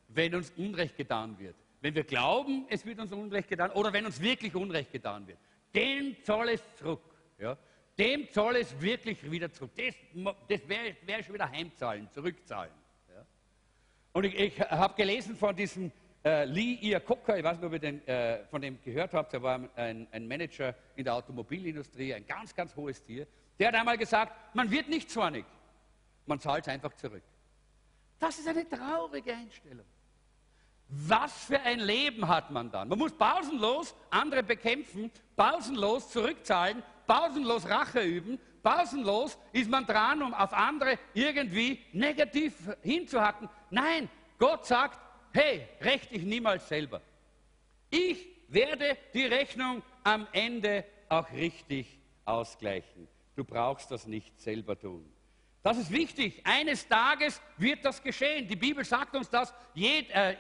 wenn 0.08 0.34
uns 0.36 0.52
Unrecht 0.52 0.96
getan 0.96 1.38
wird. 1.38 1.56
Wenn 1.82 1.94
wir 1.94 2.06
glauben, 2.06 2.66
es 2.70 2.86
wird 2.86 3.00
uns 3.00 3.12
Unrecht 3.12 3.50
getan 3.50 3.72
oder 3.72 3.92
wenn 3.92 4.06
uns 4.06 4.22
wirklich 4.22 4.56
Unrecht 4.56 4.90
getan 4.94 5.28
wird. 5.28 5.38
Dem 5.76 6.16
zoll 6.24 6.48
es 6.50 6.64
zurück. 6.78 7.02
Ja? 7.38 7.58
dem 8.00 8.26
soll 8.32 8.56
es 8.56 8.80
wirklich 8.80 9.30
wieder 9.30 9.52
zurück. 9.52 9.72
Das, 9.76 9.94
das 10.48 10.70
wäre 10.70 10.96
wär 11.06 11.22
schon 11.22 11.34
wieder 11.34 11.52
heimzahlen, 11.52 12.10
zurückzahlen. 12.10 12.72
Ja. 13.14 13.26
Und 14.14 14.24
ich, 14.24 14.40
ich 14.40 14.60
habe 14.62 14.96
gelesen 14.96 15.36
von 15.36 15.54
diesem 15.54 15.92
äh, 16.24 16.46
Lee 16.46 16.78
Iacocca, 16.82 17.36
ich 17.36 17.44
weiß 17.44 17.58
nicht, 17.58 17.66
ob 17.66 17.74
ihr 17.74 17.80
den, 17.80 18.08
äh, 18.08 18.46
von 18.46 18.62
dem 18.62 18.82
gehört 18.82 19.14
habt, 19.14 19.34
er 19.34 19.44
war 19.44 19.60
ein, 19.76 20.08
ein, 20.10 20.26
Manager 20.26 20.74
in 20.96 21.04
der 21.04 21.16
Automobilindustrie, 21.16 22.14
ein 22.14 22.26
ganz, 22.26 22.56
ganz 22.56 22.74
hohes 22.74 23.04
Tier. 23.04 23.28
Der 23.60 23.68
hat 23.68 23.76
einmal 23.76 23.98
gesagt, 23.98 24.56
man 24.56 24.72
wird 24.72 24.88
nicht 24.88 25.10
zornig, 25.10 25.44
man 26.30 26.40
zahlt 26.40 26.66
es 26.66 26.74
einfach 26.74 26.94
zurück. 26.94 27.24
Das 28.20 28.40
ist 28.40 28.48
eine 28.48 28.68
traurige 28.68 29.34
Einstellung. 29.34 29.86
Was 30.88 31.46
für 31.46 31.60
ein 31.60 31.80
Leben 31.80 32.28
hat 32.28 32.50
man 32.50 32.72
dann? 32.72 32.88
Man 32.88 32.98
muss 32.98 33.12
pausenlos 33.12 33.94
andere 34.10 34.42
bekämpfen, 34.42 35.12
pausenlos 35.36 36.10
zurückzahlen, 36.10 36.82
pausenlos 37.06 37.68
Rache 37.68 38.02
üben, 38.02 38.40
pausenlos 38.64 39.38
ist 39.52 39.70
man 39.70 39.86
dran, 39.86 40.24
um 40.24 40.34
auf 40.34 40.52
andere 40.52 40.98
irgendwie 41.14 41.84
negativ 41.94 42.56
hinzuhacken. 42.82 43.50
Nein, 43.70 44.10
Gott 44.40 44.66
sagt, 44.66 45.00
hey, 45.32 45.68
recht 45.82 46.12
ich 46.12 46.24
niemals 46.24 46.68
selber. 46.68 47.02
Ich 47.92 48.28
werde 48.48 48.98
die 49.14 49.26
Rechnung 49.26 49.84
am 50.04 50.28
Ende 50.32 50.86
auch 51.08 51.32
richtig 51.32 52.00
ausgleichen. 52.26 53.08
Du 53.36 53.44
brauchst 53.44 53.92
das 53.92 54.08
nicht 54.08 54.40
selber 54.40 54.78
tun. 54.78 55.06
Das 55.70 55.78
ist 55.78 55.92
wichtig. 55.92 56.42
Eines 56.46 56.88
Tages 56.88 57.40
wird 57.58 57.86
das 57.86 58.02
geschehen. 58.02 58.48
Die 58.48 58.56
Bibel 58.56 58.84
sagt 58.84 59.16
uns 59.16 59.30
das. 59.30 59.54
Äh, 59.76 60.34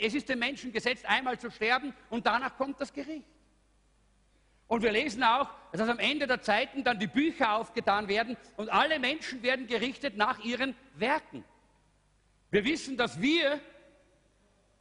es 0.00 0.14
ist 0.14 0.30
dem 0.30 0.38
Menschen 0.38 0.72
gesetzt, 0.72 1.04
einmal 1.04 1.38
zu 1.38 1.50
sterben 1.50 1.92
und 2.08 2.24
danach 2.24 2.56
kommt 2.56 2.80
das 2.80 2.90
Gericht. 2.90 3.26
Und 4.68 4.82
wir 4.82 4.90
lesen 4.90 5.22
auch, 5.24 5.50
dass 5.72 5.86
am 5.90 5.98
Ende 5.98 6.26
der 6.26 6.40
Zeiten 6.40 6.84
dann 6.84 6.98
die 6.98 7.06
Bücher 7.06 7.52
aufgetan 7.52 8.08
werden 8.08 8.38
und 8.56 8.70
alle 8.70 8.98
Menschen 8.98 9.42
werden 9.42 9.66
gerichtet 9.66 10.16
nach 10.16 10.42
ihren 10.42 10.74
Werken. 10.94 11.44
Wir 12.50 12.64
wissen, 12.64 12.96
dass 12.96 13.20
wir, 13.20 13.60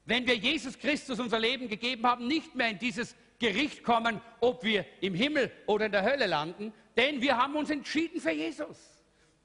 wenn 0.05 0.25
wir 0.25 0.37
Jesus 0.37 0.79
Christus 0.79 1.19
unser 1.19 1.37
Leben 1.39 1.67
gegeben 1.67 2.07
haben, 2.07 2.27
nicht 2.27 2.55
mehr 2.55 2.69
in 2.69 2.79
dieses 2.79 3.13
Gericht 3.39 3.83
kommen, 3.83 4.21
ob 4.39 4.63
wir 4.63 4.85
im 5.01 5.15
Himmel 5.15 5.51
oder 5.65 5.87
in 5.87 5.91
der 5.91 6.03
Hölle 6.03 6.27
landen, 6.27 6.71
denn 6.95 7.19
wir 7.19 7.35
haben 7.35 7.57
uns 7.57 7.69
entschieden 7.69 8.21
für 8.21 8.31
Jesus. 8.31 8.90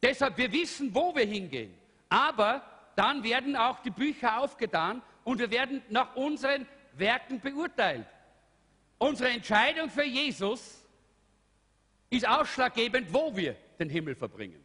Deshalb, 0.06 0.38
wir 0.38 0.52
wissen, 0.52 0.94
wo 0.94 1.12
wir 1.16 1.26
hingehen. 1.26 1.74
Aber 2.08 2.62
dann 2.94 3.24
werden 3.24 3.56
auch 3.56 3.80
die 3.80 3.90
Bücher 3.90 4.38
aufgetan 4.38 5.02
und 5.24 5.40
wir 5.40 5.50
werden 5.50 5.82
nach 5.88 6.14
unseren 6.14 6.64
Werken 6.92 7.40
beurteilt. 7.40 8.06
Unsere 8.98 9.30
Entscheidung 9.30 9.90
für 9.90 10.04
Jesus 10.04 10.86
ist 12.08 12.26
ausschlaggebend, 12.26 13.12
wo 13.12 13.36
wir 13.36 13.56
den 13.80 13.90
Himmel 13.90 14.14
verbringen. 14.14 14.64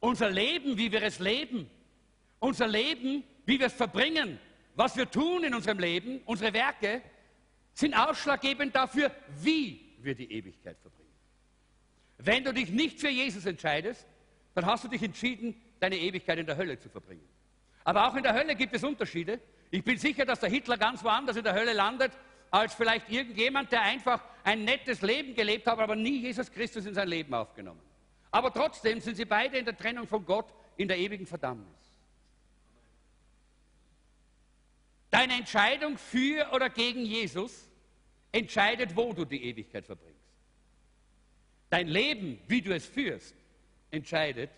Unser 0.00 0.30
Leben, 0.30 0.78
wie 0.78 0.90
wir 0.90 1.02
es 1.02 1.18
leben, 1.18 1.68
unser 2.38 2.68
Leben, 2.68 3.22
wie 3.44 3.58
wir 3.58 3.66
es 3.66 3.74
verbringen, 3.74 4.40
was 4.76 4.96
wir 4.96 5.10
tun 5.10 5.44
in 5.44 5.54
unserem 5.54 5.78
Leben, 5.78 6.22
unsere 6.24 6.54
Werke, 6.54 7.02
sind 7.74 7.92
ausschlaggebend 7.92 8.74
dafür, 8.74 9.10
wie 9.42 9.94
wir 9.98 10.14
die 10.14 10.32
Ewigkeit 10.32 10.78
verbringen. 10.78 10.97
Wenn 12.18 12.44
du 12.44 12.52
dich 12.52 12.70
nicht 12.70 13.00
für 13.00 13.08
Jesus 13.08 13.46
entscheidest, 13.46 14.06
dann 14.54 14.66
hast 14.66 14.84
du 14.84 14.88
dich 14.88 15.02
entschieden 15.02 15.60
deine 15.80 15.96
Ewigkeit 15.96 16.38
in 16.38 16.46
der 16.46 16.56
Hölle 16.56 16.78
zu 16.78 16.88
verbringen. 16.88 17.26
Aber 17.84 18.08
auch 18.08 18.16
in 18.16 18.22
der 18.22 18.34
Hölle 18.34 18.56
gibt 18.56 18.74
es 18.74 18.82
Unterschiede. 18.84 19.40
Ich 19.70 19.84
bin 19.84 19.98
sicher, 19.98 20.24
dass 20.24 20.40
der 20.40 20.50
Hitler 20.50 20.76
ganz 20.76 21.04
woanders 21.04 21.36
in 21.36 21.44
der 21.44 21.54
Hölle 21.54 21.72
landet, 21.72 22.12
als 22.50 22.74
vielleicht 22.74 23.08
irgendjemand, 23.10 23.70
der 23.72 23.82
einfach 23.82 24.22
ein 24.42 24.64
nettes 24.64 25.02
Leben 25.02 25.34
gelebt 25.34 25.66
hat, 25.66 25.78
aber 25.78 25.94
nie 25.94 26.20
Jesus 26.20 26.50
Christus 26.50 26.86
in 26.86 26.94
sein 26.94 27.08
Leben 27.08 27.32
aufgenommen. 27.34 27.80
Aber 28.30 28.52
trotzdem 28.52 29.00
sind 29.00 29.16
sie 29.16 29.24
beide 29.24 29.58
in 29.58 29.64
der 29.64 29.76
Trennung 29.76 30.06
von 30.06 30.24
Gott 30.24 30.52
in 30.76 30.88
der 30.88 30.98
ewigen 30.98 31.26
Verdammnis. 31.26 31.66
Deine 35.10 35.34
Entscheidung 35.34 35.96
für 35.96 36.50
oder 36.52 36.68
gegen 36.68 37.04
Jesus 37.04 37.68
entscheidet, 38.32 38.94
wo 38.94 39.12
du 39.12 39.24
die 39.24 39.42
Ewigkeit 39.44 39.86
verbringst. 39.86 40.18
Dein 41.70 41.88
Leben, 41.88 42.40
wie 42.48 42.62
du 42.62 42.74
es 42.74 42.86
führst, 42.86 43.34
entscheidet, 43.90 44.50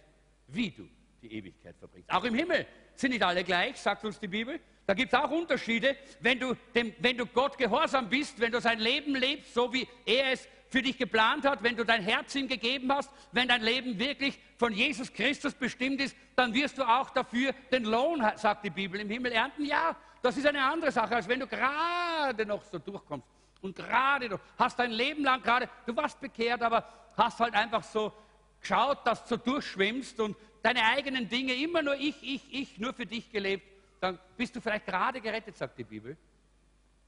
wie 0.49 0.71
du 0.71 0.89
die 1.23 1.33
Ewigkeit 1.33 1.77
verbringst. 1.79 2.11
Auch 2.11 2.25
im 2.25 2.35
Himmel 2.35 2.67
sind 2.95 3.11
nicht 3.11 3.23
alle 3.23 3.45
gleich, 3.45 3.77
sagt 3.77 4.05
uns 4.05 4.19
die 4.19 4.29
Bibel. 4.29 4.61
Da 4.87 4.95
gibt 4.95 5.13
es 5.13 5.19
auch 5.19 5.31
Unterschiede. 5.31 5.97
Wenn 6.21 6.39
du, 6.39 6.55
dem, 6.75 6.93
wenn 6.99 7.17
du 7.17 7.27
Gott 7.27 7.57
gehorsam 7.57 8.09
bist, 8.09 8.41
wenn 8.41 8.51
du 8.51 8.61
sein 8.61 8.81
Leben 8.81 9.15
lebst, 9.15 9.55
so 9.55 9.73
wie 9.73 9.87
er 10.05 10.33
es 10.33 10.49
für 10.69 10.83
dich 10.83 10.99
geplant 10.99 11.45
hat, 11.45 11.63
wenn 11.63 11.77
du 11.77 11.85
dein 11.85 12.03
Herz 12.03 12.35
ihm 12.35 12.49
gegeben 12.49 12.93
hast, 12.93 13.11
wenn 13.33 13.49
dein 13.49 13.63
Leben 13.63 13.99
wirklich 13.99 14.39
von 14.57 14.73
Jesus 14.73 15.13
Christus 15.13 15.55
bestimmt 15.55 16.01
ist, 16.01 16.17
dann 16.37 16.55
wirst 16.55 16.79
du 16.79 16.83
auch 16.83 17.11
dafür 17.11 17.53
den 17.73 17.85
Lohn, 17.85 18.25
sagt 18.37 18.65
die 18.65 18.71
Bibel, 18.71 19.01
im 19.01 19.11
Himmel 19.11 19.33
ernten. 19.33 19.65
Ja, 19.65 19.97
das 20.23 20.37
ist 20.37 20.47
eine 20.47 20.63
andere 20.63 20.93
Sache, 20.93 21.17
als 21.17 21.29
wenn 21.29 21.41
du 21.41 21.47
gerade 21.47 22.47
noch 22.47 22.63
so 22.65 22.79
durchkommst. 22.79 23.27
Und 23.63 23.77
gerade 23.77 24.29
noch, 24.29 24.41
hast 24.59 24.79
dein 24.79 24.91
Leben 24.91 25.23
lang 25.23 25.43
gerade, 25.43 25.69
du 25.87 25.95
warst 25.95 26.21
bekehrt, 26.21 26.63
aber 26.63 26.85
hast 27.17 27.39
halt 27.41 27.55
einfach 27.55 27.83
so 27.83 28.13
geschaut, 28.61 29.07
dass 29.07 29.27
du 29.27 29.37
durchschwimmst 29.37 30.21
und 30.21 30.37
deine 30.63 30.83
eigenen 30.85 31.29
Dinge, 31.29 31.55
immer 31.55 31.83
nur 31.83 31.95
ich, 31.95 32.23
ich, 32.23 32.53
ich, 32.53 32.79
nur 32.79 32.93
für 32.93 33.07
dich 33.07 33.31
gelebt, 33.31 33.65
dann 34.01 34.19
bist 34.37 34.57
du 34.57 34.61
vielleicht 34.61 34.87
gerade 34.87 35.21
gerettet, 35.21 35.57
sagt 35.57 35.79
die 35.79 35.85
Bibel, 35.85 36.17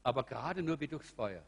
aber 0.03 0.23
gerade 0.23 0.61
nur 0.61 0.79
wie 0.79 0.87
durchs 0.87 1.11
Feuer. 1.11 1.43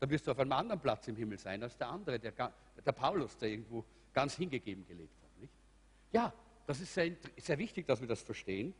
Dann 0.00 0.10
wirst 0.10 0.26
du 0.26 0.32
auf 0.32 0.38
einem 0.38 0.52
anderen 0.52 0.80
Platz 0.80 1.06
im 1.08 1.16
Himmel 1.16 1.38
sein 1.38 1.62
als 1.62 1.76
der 1.76 1.88
andere, 1.88 2.18
der, 2.18 2.32
der 2.32 2.92
Paulus, 2.92 3.36
der 3.36 3.50
irgendwo 3.50 3.84
ganz 4.12 4.36
hingegeben 4.36 4.86
gelebt 4.86 5.22
hat. 5.22 5.40
Nicht? 5.40 5.52
Ja, 6.10 6.32
das 6.66 6.80
ist 6.80 6.92
sehr, 6.92 7.12
sehr 7.36 7.58
wichtig, 7.58 7.86
dass 7.86 8.00
wir 8.00 8.08
das 8.08 8.22
verstehen. 8.22 8.74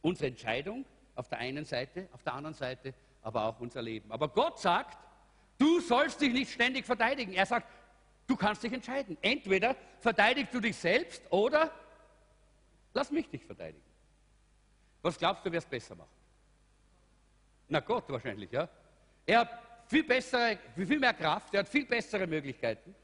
Unsere 0.00 0.28
Entscheidung 0.28 0.84
auf 1.14 1.28
der 1.28 1.38
einen 1.38 1.64
Seite, 1.64 2.08
auf 2.12 2.22
der 2.22 2.34
anderen 2.34 2.54
Seite 2.54 2.94
aber 3.22 3.44
auch 3.44 3.60
unser 3.60 3.82
Leben. 3.82 4.10
Aber 4.10 4.28
Gott 4.28 4.58
sagt, 4.58 4.98
du 5.58 5.80
sollst 5.80 6.20
dich 6.20 6.32
nicht 6.32 6.52
ständig 6.52 6.84
verteidigen. 6.84 7.32
Er 7.32 7.46
sagt, 7.46 7.66
du 8.26 8.36
kannst 8.36 8.62
dich 8.62 8.72
entscheiden. 8.72 9.16
Entweder 9.22 9.76
verteidigst 10.00 10.52
du 10.52 10.60
dich 10.60 10.76
selbst 10.76 11.22
oder 11.30 11.70
lass 12.92 13.10
mich 13.10 13.28
dich 13.28 13.44
verteidigen. 13.44 13.84
Was 15.02 15.18
glaubst 15.18 15.44
du, 15.44 15.50
wer 15.50 15.58
es 15.58 15.66
besser 15.66 15.94
macht? 15.94 16.08
Na 17.68 17.80
Gott 17.80 18.04
wahrscheinlich, 18.08 18.50
ja. 18.50 18.68
Er 19.24 19.40
hat 19.40 19.50
viel 19.86 20.04
bessere, 20.04 20.58
viel 20.76 20.98
mehr 20.98 21.14
Kraft, 21.14 21.54
er 21.54 21.60
hat 21.60 21.68
viel 21.68 21.86
bessere 21.86 22.26
Möglichkeiten. 22.26 22.94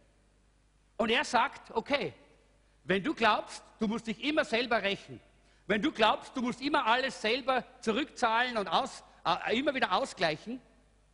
Und 0.96 1.10
er 1.10 1.24
sagt, 1.24 1.70
okay, 1.70 2.12
wenn 2.84 3.02
du 3.02 3.14
glaubst, 3.14 3.62
du 3.78 3.86
musst 3.86 4.06
dich 4.06 4.22
immer 4.22 4.44
selber 4.44 4.82
rächen, 4.82 5.20
wenn 5.66 5.82
du 5.82 5.92
glaubst, 5.92 6.34
du 6.36 6.40
musst 6.40 6.62
immer 6.62 6.86
alles 6.86 7.20
selber 7.20 7.62
zurückzahlen 7.80 8.56
und 8.56 8.68
aus, 8.68 9.04
immer 9.50 9.74
wieder 9.74 9.92
ausgleichen, 9.92 10.60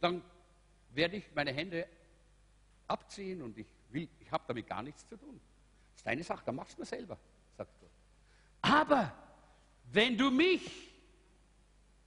dann 0.01 0.23
werde 0.91 1.17
ich 1.17 1.25
meine 1.35 1.53
Hände 1.53 1.87
abziehen 2.87 3.43
und 3.43 3.59
ich 3.59 3.67
ich 3.95 4.31
habe 4.31 4.45
damit 4.47 4.67
gar 4.67 4.83
nichts 4.83 5.07
zu 5.07 5.17
tun. 5.17 5.41
Das 5.93 6.01
ist 6.01 6.07
deine 6.07 6.25
Sache, 6.25 6.43
dann 6.45 6.57
machst 6.57 6.77
du 6.77 6.81
mir 6.81 6.87
selber, 6.87 7.19
sagt 7.57 7.71
Gott. 7.81 7.91
Aber 8.63 9.13
wenn 9.93 10.17
du 10.17 10.31
mich 10.31 10.91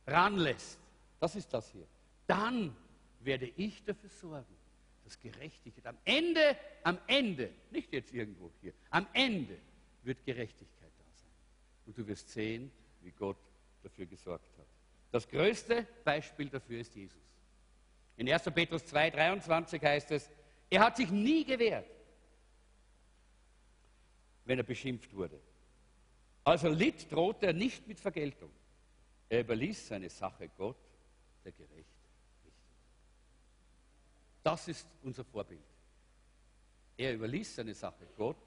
ranlässt, 0.05 0.79
das 1.19 1.35
ist 1.35 1.53
das 1.53 1.71
hier, 1.71 1.87
dann 2.25 2.75
werde 3.21 3.51
ich 3.55 3.83
dafür 3.83 4.09
sorgen, 4.09 4.57
dass 5.03 5.19
Gerechtigkeit 5.19 5.85
am 5.85 5.97
Ende, 6.03 6.57
am 6.83 6.97
Ende, 7.07 7.51
nicht 7.71 7.93
jetzt 7.93 8.13
irgendwo 8.13 8.51
hier, 8.61 8.73
am 8.89 9.07
Ende 9.13 9.57
wird 10.03 10.23
Gerechtigkeit 10.25 10.91
da 10.97 11.05
sein. 11.15 11.29
Und 11.85 11.97
du 11.97 12.05
wirst 12.07 12.29
sehen, 12.29 12.71
wie 13.01 13.11
Gott 13.11 13.37
dafür 13.83 14.05
gesorgt 14.05 14.57
hat. 14.57 14.65
Das 15.11 15.27
größte 15.27 15.87
Beispiel 16.03 16.49
dafür 16.49 16.79
ist 16.79 16.93
Jesus. 16.95 17.21
In 18.17 18.31
1. 18.31 18.43
Petrus 18.45 18.85
2, 18.85 19.11
23 19.11 19.81
heißt 19.81 20.11
es, 20.11 20.29
er 20.69 20.81
hat 20.81 20.97
sich 20.97 21.09
nie 21.09 21.45
gewehrt, 21.45 21.89
wenn 24.45 24.57
er 24.57 24.63
beschimpft 24.63 25.13
wurde. 25.13 25.39
Also 26.43 26.69
litt 26.69 27.11
drohte 27.11 27.47
er 27.47 27.53
nicht 27.53 27.87
mit 27.87 27.99
Vergeltung. 27.99 28.51
Er 29.29 29.41
überließ 29.41 29.87
seine 29.87 30.09
Sache 30.09 30.49
Gott, 30.57 30.77
der 31.43 31.51
gerecht 31.51 31.73
richtet. 32.45 32.53
Das 34.43 34.67
ist 34.67 34.87
unser 35.03 35.23
Vorbild. 35.23 35.59
Er 36.95 37.13
überließ 37.13 37.55
seine 37.55 37.73
Sache 37.73 38.07
Gott, 38.17 38.37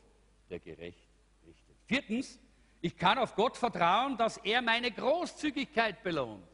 der 0.48 0.58
gerecht 0.58 1.08
richtet. 1.46 1.76
Viertens, 1.86 2.38
ich 2.80 2.96
kann 2.96 3.18
auf 3.18 3.34
Gott 3.34 3.56
vertrauen, 3.56 4.16
dass 4.16 4.38
er 4.38 4.62
meine 4.62 4.90
Großzügigkeit 4.90 6.02
belohnt. 6.02 6.49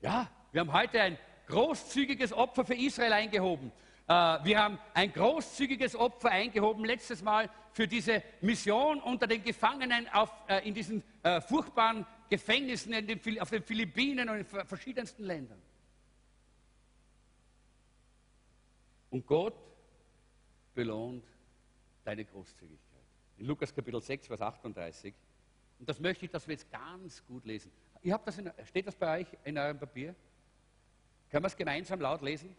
Ja, 0.00 0.30
wir 0.52 0.60
haben 0.62 0.72
heute 0.72 1.00
ein 1.00 1.18
großzügiges 1.46 2.32
Opfer 2.32 2.64
für 2.64 2.74
Israel 2.74 3.12
eingehoben. 3.12 3.70
Äh, 4.06 4.12
wir 4.12 4.58
haben 4.58 4.78
ein 4.94 5.12
großzügiges 5.12 5.94
Opfer 5.94 6.30
eingehoben 6.30 6.84
letztes 6.84 7.22
Mal 7.22 7.50
für 7.72 7.86
diese 7.86 8.22
Mission 8.40 9.00
unter 9.00 9.26
den 9.26 9.42
Gefangenen 9.42 10.08
auf, 10.08 10.32
äh, 10.48 10.66
in 10.66 10.74
diesen 10.74 11.02
äh, 11.22 11.40
furchtbaren 11.40 12.06
Gefängnissen 12.28 12.92
den, 13.06 13.40
auf 13.40 13.50
den 13.50 13.62
Philippinen 13.62 14.28
und 14.28 14.38
in 14.38 14.44
verschiedensten 14.44 15.24
Ländern. 15.24 15.60
Und 19.10 19.26
Gott 19.26 19.54
belohnt 20.74 21.24
deine 22.04 22.24
Großzügigkeit. 22.24 23.02
In 23.38 23.46
Lukas 23.46 23.74
Kapitel 23.74 24.00
6, 24.00 24.28
Vers 24.28 24.40
38. 24.40 25.12
Und 25.78 25.88
das 25.88 25.98
möchte 25.98 26.24
ich, 26.24 26.30
dass 26.30 26.46
wir 26.46 26.54
jetzt 26.54 26.70
ganz 26.70 27.24
gut 27.26 27.44
lesen. 27.44 27.72
Ihr 28.02 28.14
das 28.26 28.38
in, 28.38 28.50
steht 28.66 28.86
das 28.86 28.96
bei 28.96 29.20
euch 29.20 29.26
in 29.44 29.58
eurem 29.58 29.78
Papier? 29.78 30.14
Können 31.30 31.44
wir 31.44 31.48
es 31.48 31.56
gemeinsam 31.56 32.00
laut 32.00 32.22
lesen? 32.22 32.56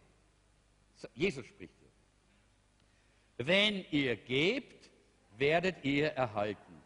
Jesus 1.14 1.46
spricht 1.46 1.74
hier. 1.78 3.46
Wenn 3.46 3.84
ihr 3.90 4.16
gebt, 4.16 4.90
werdet 5.36 5.84
ihr 5.84 6.08
erhalten. 6.08 6.80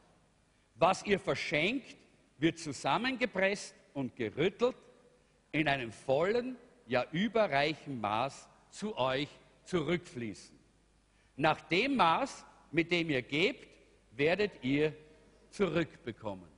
Was 0.76 1.04
ihr 1.04 1.18
verschenkt, 1.18 1.96
wird 2.38 2.58
zusammengepresst 2.58 3.74
und 3.94 4.16
gerüttelt 4.16 4.76
in 5.52 5.68
einem 5.68 5.92
vollen, 5.92 6.56
ja 6.86 7.04
überreichen 7.12 8.00
Maß 8.00 8.48
zu 8.70 8.96
euch 8.96 9.28
zurückfließen. 9.64 10.56
Nach 11.36 11.60
dem 11.62 11.96
Maß, 11.96 12.44
mit 12.70 12.90
dem 12.90 13.10
ihr 13.10 13.22
gebt, 13.22 13.68
werdet 14.12 14.52
ihr 14.62 14.94
zurückbekommen. 15.50 16.55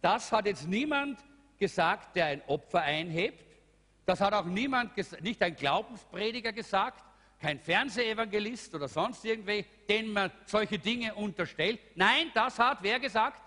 Das 0.00 0.30
hat 0.32 0.46
jetzt 0.46 0.66
niemand 0.68 1.18
gesagt, 1.58 2.16
der 2.16 2.26
ein 2.26 2.42
Opfer 2.46 2.82
einhebt. 2.82 3.44
Das 4.06 4.20
hat 4.20 4.32
auch 4.32 4.46
niemand, 4.46 4.92
nicht 5.22 5.42
ein 5.42 5.54
Glaubensprediger 5.54 6.52
gesagt, 6.52 7.04
kein 7.40 7.60
Fernsehevangelist 7.60 8.74
oder 8.74 8.88
sonst 8.88 9.24
irgendwer, 9.24 9.64
den 9.88 10.12
man 10.12 10.30
solche 10.46 10.78
Dinge 10.78 11.14
unterstellt. 11.14 11.80
Nein, 11.94 12.30
das 12.34 12.58
hat 12.58 12.78
wer 12.82 12.98
gesagt? 12.98 13.40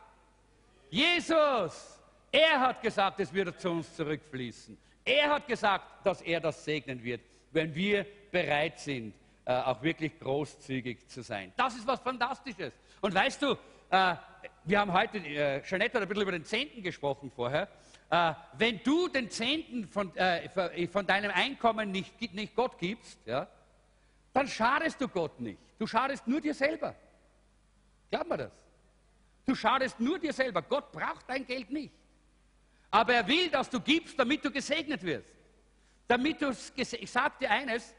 Jesus. 0.89 1.99
Er 2.31 2.59
hat 2.59 2.81
gesagt, 2.81 3.19
es 3.19 3.33
würde 3.33 3.55
zu 3.55 3.69
uns 3.69 3.93
zurückfließen. 3.95 4.77
Er 5.03 5.29
hat 5.29 5.47
gesagt, 5.47 6.05
dass 6.05 6.21
er 6.21 6.39
das 6.39 6.63
segnen 6.63 7.03
wird, 7.03 7.21
wenn 7.51 7.73
wir 7.75 8.05
bereit 8.31 8.79
sind, 8.79 9.13
äh, 9.43 9.53
auch 9.53 9.81
wirklich 9.81 10.17
großzügig 10.19 11.07
zu 11.07 11.21
sein. 11.21 11.51
Das 11.57 11.75
ist 11.75 11.85
was 11.85 11.99
Fantastisches. 11.99 12.71
Und 13.01 13.13
weißt 13.13 13.41
du, 13.41 13.57
äh, 13.89 14.15
wir 14.63 14.79
haben 14.79 14.93
heute, 14.93 15.17
äh, 15.17 15.61
Jeanette 15.63 15.95
hat 15.95 16.03
ein 16.03 16.07
bisschen 16.07 16.23
über 16.23 16.31
den 16.31 16.45
Zehnten 16.45 16.83
gesprochen 16.83 17.31
vorher. 17.31 17.67
Äh, 18.09 18.33
wenn 18.57 18.81
du 18.83 19.07
den 19.07 19.29
Zehnten 19.29 19.87
von, 19.87 20.15
äh, 20.15 20.87
von 20.87 21.05
deinem 21.05 21.31
Einkommen 21.31 21.91
nicht, 21.91 22.33
nicht 22.33 22.55
Gott 22.55 22.77
gibst, 22.77 23.19
ja, 23.25 23.47
dann 24.33 24.47
schadest 24.47 25.01
du 25.01 25.07
Gott 25.07 25.39
nicht. 25.39 25.59
Du 25.79 25.87
schadest 25.87 26.27
nur 26.27 26.41
dir 26.41 26.53
selber. 26.53 26.95
Glaub 28.09 28.29
mir 28.29 28.37
das. 28.37 28.51
Du 29.45 29.55
schadest 29.55 29.99
nur 29.99 30.19
dir 30.19 30.33
selber. 30.33 30.61
Gott 30.61 30.91
braucht 30.91 31.27
dein 31.27 31.45
Geld 31.45 31.71
nicht. 31.71 31.93
Aber 32.91 33.13
er 33.13 33.27
will, 33.27 33.49
dass 33.49 33.69
du 33.69 33.79
gibst, 33.79 34.19
damit 34.19 34.43
du 34.45 34.51
gesegnet 34.51 35.01
wirst. 35.03 35.27
Damit 36.07 36.41
du, 36.41 36.53
ich 36.75 37.11
sage 37.11 37.33
dir 37.39 37.49
eines, 37.49 37.95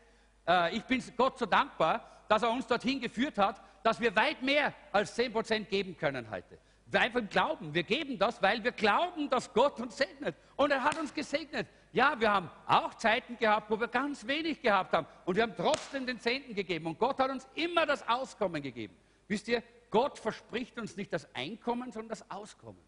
äh, 0.46 0.76
ich 0.76 0.84
bin 0.84 1.02
Gott 1.16 1.38
so 1.38 1.46
dankbar, 1.46 2.24
dass 2.28 2.42
er 2.42 2.50
uns 2.50 2.66
dorthin 2.66 3.00
geführt 3.00 3.38
hat, 3.38 3.60
dass 3.82 4.00
wir 4.00 4.14
weit 4.16 4.42
mehr 4.42 4.74
als 4.92 5.18
10% 5.18 5.64
geben 5.64 5.96
können 5.96 6.30
heute. 6.30 6.58
Wir 6.86 7.00
einfach 7.00 7.22
glauben, 7.30 7.72
wir 7.72 7.84
geben 7.84 8.18
das, 8.18 8.42
weil 8.42 8.62
wir 8.62 8.72
glauben, 8.72 9.30
dass 9.30 9.52
Gott 9.54 9.80
uns 9.80 9.96
segnet. 9.96 10.36
Und 10.56 10.70
er 10.70 10.84
hat 10.84 10.98
uns 10.98 11.14
gesegnet. 11.14 11.66
Ja, 11.92 12.20
wir 12.20 12.30
haben 12.30 12.50
auch 12.66 12.94
Zeiten 12.94 13.38
gehabt, 13.38 13.70
wo 13.70 13.80
wir 13.80 13.88
ganz 13.88 14.26
wenig 14.26 14.60
gehabt 14.60 14.92
haben. 14.92 15.06
Und 15.24 15.36
wir 15.36 15.42
haben 15.42 15.54
trotzdem 15.56 16.06
den 16.06 16.20
Zehnten 16.20 16.54
gegeben. 16.54 16.86
Und 16.86 16.98
Gott 16.98 17.18
hat 17.18 17.30
uns 17.30 17.48
immer 17.54 17.86
das 17.86 18.06
Auskommen 18.06 18.62
gegeben. 18.62 18.94
Wisst 19.26 19.48
ihr, 19.48 19.62
Gott 19.90 20.18
verspricht 20.18 20.78
uns 20.78 20.96
nicht 20.96 21.12
das 21.12 21.26
Einkommen, 21.34 21.92
sondern 21.92 22.10
das 22.10 22.30
Auskommen. 22.30 22.80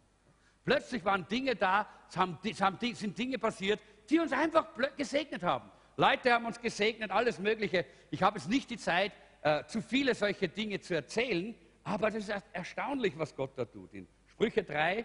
Plötzlich 0.64 1.04
waren 1.04 1.26
Dinge 1.28 1.56
da, 1.56 1.86
es, 2.08 2.16
haben, 2.16 2.38
es 2.44 2.60
haben, 2.60 2.78
sind 2.94 3.16
Dinge 3.16 3.38
passiert, 3.38 3.80
die 4.10 4.18
uns 4.18 4.32
einfach 4.32 4.66
gesegnet 4.96 5.42
haben. 5.42 5.70
Leute 5.96 6.32
haben 6.32 6.46
uns 6.46 6.60
gesegnet, 6.60 7.10
alles 7.10 7.38
Mögliche. 7.38 7.86
Ich 8.10 8.22
habe 8.22 8.38
jetzt 8.38 8.48
nicht 8.48 8.68
die 8.70 8.78
Zeit, 8.78 9.12
äh, 9.44 9.64
zu 9.66 9.82
viele 9.82 10.14
solche 10.14 10.48
Dinge 10.48 10.80
zu 10.80 10.94
erzählen, 10.94 11.54
aber 11.84 12.10
das 12.10 12.28
ist 12.28 12.42
erstaunlich, 12.52 13.16
was 13.18 13.36
Gott 13.36 13.52
da 13.56 13.66
tut. 13.66 13.92
In 13.92 14.08
Sprüche 14.26 14.64
3, 14.64 14.98
äh, 15.00 15.04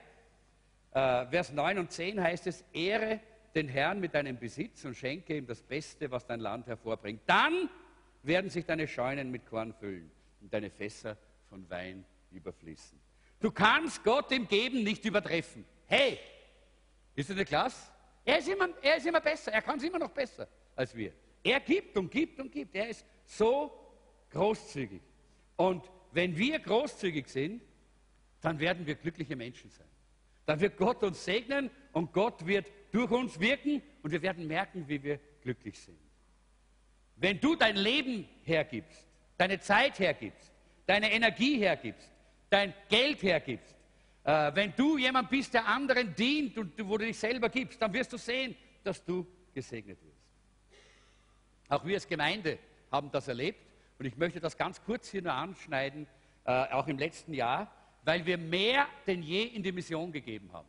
Vers 1.28 1.52
9 1.52 1.78
und 1.78 1.92
10 1.92 2.24
heißt 2.24 2.48
es, 2.48 2.64
Ehre 2.72 3.20
den 3.54 3.68
Herrn 3.68 4.00
mit 4.00 4.14
deinem 4.14 4.40
Besitz 4.40 4.86
und 4.86 4.96
schenke 4.96 5.36
ihm 5.36 5.46
das 5.46 5.62
Beste, 5.62 6.10
was 6.10 6.26
dein 6.26 6.40
Land 6.40 6.68
hervorbringt. 6.68 7.22
Dann 7.26 7.70
werden 8.24 8.50
sich 8.50 8.66
deine 8.66 8.88
Scheunen 8.88 9.30
mit 9.30 9.46
Korn 9.46 9.74
füllen 9.74 10.10
und 10.40 10.54
deine 10.54 10.70
Fässer 10.70 11.18
von 11.50 11.70
Wein 11.70 12.06
überfließen. 12.32 12.98
Du 13.42 13.52
kannst 13.52 14.04
Gott 14.06 14.32
im 14.32 14.48
Geben 14.48 14.84
nicht 14.84 15.04
übertreffen. 15.04 15.66
Hey, 15.86 16.18
ist 17.14 17.30
das 17.30 17.36
nicht 17.36 17.50
klasse? 17.50 17.92
Er 18.24 18.40
ist, 18.40 18.48
immer, 18.48 18.70
er 18.82 18.96
ist 18.96 19.06
immer 19.06 19.20
besser, 19.20 19.52
er 19.52 19.62
kann 19.62 19.80
es 19.80 19.84
immer 19.84 20.00
noch 20.00 20.12
besser 20.12 20.48
als 20.78 20.96
wir. 20.96 21.12
Er 21.44 21.60
gibt 21.60 21.98
und 21.98 22.10
gibt 22.10 22.40
und 22.40 22.50
gibt. 22.50 22.74
Er 22.76 22.88
ist 22.88 23.06
so 23.26 23.89
großzügig. 24.32 25.02
Und 25.56 25.84
wenn 26.12 26.38
wir 26.38 26.60
großzügig 26.60 27.28
sind, 27.28 27.62
dann 28.42 28.60
werden 28.60 28.86
wir 28.86 28.96
glückliche 28.96 29.36
Menschen 29.36 29.70
sein. 29.70 29.88
Dann 30.46 30.60
wird 30.60 30.78
Gott 30.78 31.04
uns 31.04 31.24
segnen 31.24 31.70
und 31.92 32.14
Gott 32.14 32.46
wird 32.46 32.72
durch 32.92 33.12
uns 33.12 33.40
wirken 33.40 33.82
und 34.02 34.12
wir 34.12 34.22
werden 34.22 34.48
merken, 34.48 34.88
wie 34.88 35.04
wir 35.04 35.20
glücklich 35.42 35.80
sind. 35.80 35.98
Wenn 37.18 37.40
du 37.40 37.56
dein 37.56 37.76
Leben 37.76 38.28
hergibst, 38.44 39.06
deine 39.38 39.60
Zeit 39.60 40.00
hergibst, 40.00 40.52
deine 40.86 41.12
Energie 41.12 41.60
hergibst, 41.60 42.10
dein 42.50 42.74
Geld 42.88 43.22
hergibst, 43.22 43.76
äh, 44.24 44.52
wenn 44.56 44.74
du 44.76 44.98
jemand 44.98 45.30
bist, 45.30 45.54
der 45.54 45.68
anderen 45.68 46.16
dient 46.16 46.58
und 46.58 46.74
wo 46.88 46.98
du 46.98 47.06
dich 47.06 47.20
selber 47.20 47.50
gibst, 47.50 47.82
dann 47.82 47.94
wirst 47.94 48.12
du 48.14 48.18
sehen, 48.18 48.56
dass 48.84 49.04
du 49.04 49.28
gesegnet 49.54 50.00
wirst. 50.02 50.20
Auch 51.68 51.86
wir 51.86 51.96
als 51.96 52.08
Gemeinde 52.08 52.58
haben 52.92 53.12
das 53.12 53.28
erlebt 53.28 53.69
und 54.00 54.06
ich 54.06 54.18
möchte 54.18 54.40
das 54.40 54.58
ganz 54.58 54.82
kurz 54.84 55.10
hier 55.10 55.22
nur 55.22 55.34
anschneiden, 55.34 56.08
äh, 56.46 56.52
auch 56.72 56.88
im 56.88 56.98
letzten 56.98 57.34
Jahr, 57.34 57.70
weil 58.04 58.26
wir 58.26 58.38
mehr 58.38 58.88
denn 59.06 59.22
je 59.22 59.44
in 59.44 59.62
die 59.62 59.74
Mission 59.74 60.12
gegeben 60.12 60.50
haben, 60.54 60.68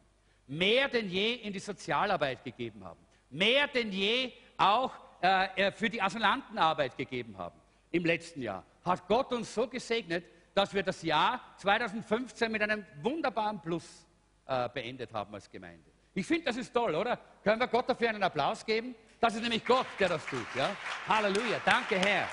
mehr 0.49 0.89
denn 0.89 1.09
je 1.09 1.35
in 1.35 1.53
die 1.53 1.61
Sozialarbeit 1.61 2.43
gegeben 2.43 2.85
haben, 2.85 2.99
mehr 3.31 3.69
denn 3.69 3.93
je 3.93 4.33
auch 4.59 4.93
äh, 5.23 5.69
äh, 5.69 5.73
für 5.73 5.89
die 5.89 6.03
Asylantenarbeit 6.03 6.97
gegeben 6.97 7.39
haben 7.39 7.59
im 7.93 8.05
letzten 8.05 8.43
Jahr, 8.43 8.65
hat 8.85 9.07
Gott 9.07 9.33
uns 9.33 9.55
so 9.55 9.69
gesegnet, 9.69 10.25
dass 10.53 10.75
wir 10.75 10.83
das 10.83 11.03
Jahr 11.03 11.41
2015 11.59 12.51
mit 12.51 12.63
einem 12.63 12.85
wunderbaren 13.01 13.61
Plus 13.61 14.07
äh, 14.47 14.69
beendet 14.71 15.13
haben 15.13 15.33
als 15.33 15.49
Gemeinde. 15.49 15.89
Ich 16.15 16.27
finde, 16.27 16.47
das 16.47 16.57
ist 16.57 16.75
toll, 16.75 16.97
oder? 16.97 17.17
Können 17.45 17.61
wir 17.61 17.69
Gott 17.69 17.89
dafür 17.89 18.09
einen 18.09 18.25
Applaus 18.25 18.67
geben? 18.67 18.97
Das 19.21 19.35
ist 19.37 19.43
nämlich 19.43 19.65
Gott, 19.65 19.87
der 20.01 20.09
das 20.09 20.27
tut. 20.27 20.47
Ja? 20.57 20.71
Halleluja. 21.07 21.61
Danke, 21.65 21.97
Herr. 21.97 22.27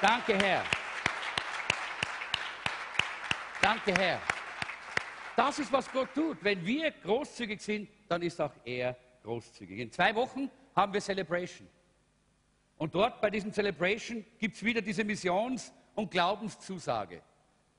Danke, 0.00 0.36
Herr. 0.36 0.62
Danke, 3.62 3.94
Herr. 3.98 4.20
Das 5.34 5.58
ist, 5.58 5.72
was 5.72 5.90
Gott 5.90 6.12
tut. 6.14 6.36
Wenn 6.44 6.64
wir 6.66 6.90
großzügig 6.90 7.60
sind, 7.60 7.88
dann 8.06 8.20
ist 8.20 8.38
auch 8.38 8.52
er 8.64 8.94
großzügig. 9.22 9.78
In 9.78 9.90
zwei 9.90 10.14
Wochen 10.14 10.50
haben 10.74 10.92
wir 10.92 11.00
Celebration. 11.00 11.66
Und 12.76 12.94
dort 12.94 13.22
bei 13.22 13.30
diesem 13.30 13.52
Celebration 13.52 14.22
gibt 14.38 14.56
es 14.56 14.62
wieder 14.62 14.82
diese 14.82 15.02
Missions- 15.02 15.72
und 15.94 16.10
Glaubenszusage, 16.10 17.22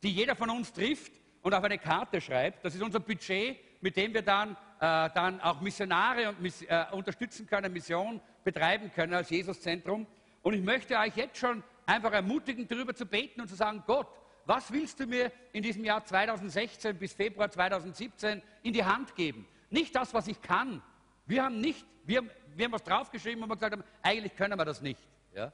die 0.01 0.11
jeder 0.11 0.35
von 0.35 0.49
uns 0.49 0.73
trifft 0.73 1.11
und 1.43 1.53
auf 1.53 1.63
eine 1.63 1.77
Karte 1.77 2.19
schreibt. 2.19 2.65
Das 2.65 2.73
ist 2.73 2.81
unser 2.81 2.99
Budget, 2.99 3.57
mit 3.81 3.95
dem 3.95 4.11
wir 4.15 4.23
dann, 4.23 4.57
äh, 4.79 5.09
dann 5.13 5.39
auch 5.41 5.61
Missionare 5.61 6.29
und, 6.29 6.61
äh, 6.67 6.85
unterstützen 6.91 7.45
können, 7.45 7.71
Mission 7.71 8.19
betreiben 8.43 8.91
können 8.91 9.13
als 9.13 9.29
Jesuszentrum. 9.29 10.07
Und 10.41 10.55
ich 10.55 10.61
möchte 10.61 10.97
euch 10.97 11.15
jetzt 11.15 11.37
schon 11.37 11.63
einfach 11.87 12.11
ermutigen, 12.11 12.67
darüber 12.67 12.93
zu 12.93 13.05
beten 13.05 13.41
und 13.41 13.47
zu 13.47 13.55
sagen, 13.55 13.83
Gott, 13.87 14.07
was 14.45 14.71
willst 14.71 14.99
du 14.99 15.07
mir 15.07 15.31
in 15.51 15.63
diesem 15.63 15.83
Jahr 15.83 16.05
2016 16.05 16.97
bis 16.97 17.13
Februar 17.13 17.49
2017 17.49 18.41
in 18.63 18.73
die 18.73 18.83
Hand 18.83 19.15
geben? 19.15 19.47
Nicht 19.69 19.95
das, 19.95 20.13
was 20.13 20.27
ich 20.27 20.41
kann. 20.41 20.81
Wir 21.25 21.43
haben 21.43 21.59
nicht, 21.59 21.85
wir, 22.05 22.23
wir 22.55 22.65
haben 22.65 22.71
was 22.71 22.83
draufgeschrieben 22.83 23.43
und 23.43 23.49
wir 23.49 23.55
gesagt 23.55 23.73
haben, 23.73 23.83
eigentlich 24.01 24.35
können 24.35 24.57
wir 24.57 24.65
das 24.65 24.81
nicht. 24.81 25.01
Ja? 25.33 25.51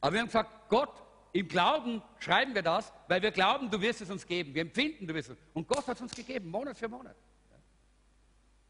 Aber 0.00 0.12
wir 0.12 0.20
haben 0.20 0.26
gesagt, 0.26 0.50
Gott, 0.68 1.02
im 1.32 1.46
Glauben 1.46 2.02
schreiben 2.18 2.54
wir 2.54 2.62
das, 2.62 2.92
weil 3.08 3.22
wir 3.22 3.30
glauben, 3.30 3.70
du 3.70 3.80
wirst 3.80 4.00
es 4.00 4.10
uns 4.10 4.26
geben. 4.26 4.54
Wir 4.54 4.62
empfinden, 4.62 5.06
du 5.06 5.14
wirst 5.14 5.30
es. 5.30 5.38
Und 5.52 5.68
Gott 5.68 5.86
hat 5.86 5.96
es 5.96 6.02
uns 6.02 6.14
gegeben, 6.14 6.50
Monat 6.50 6.76
für 6.76 6.88
Monat. 6.88 7.16
Ja? 7.50 7.56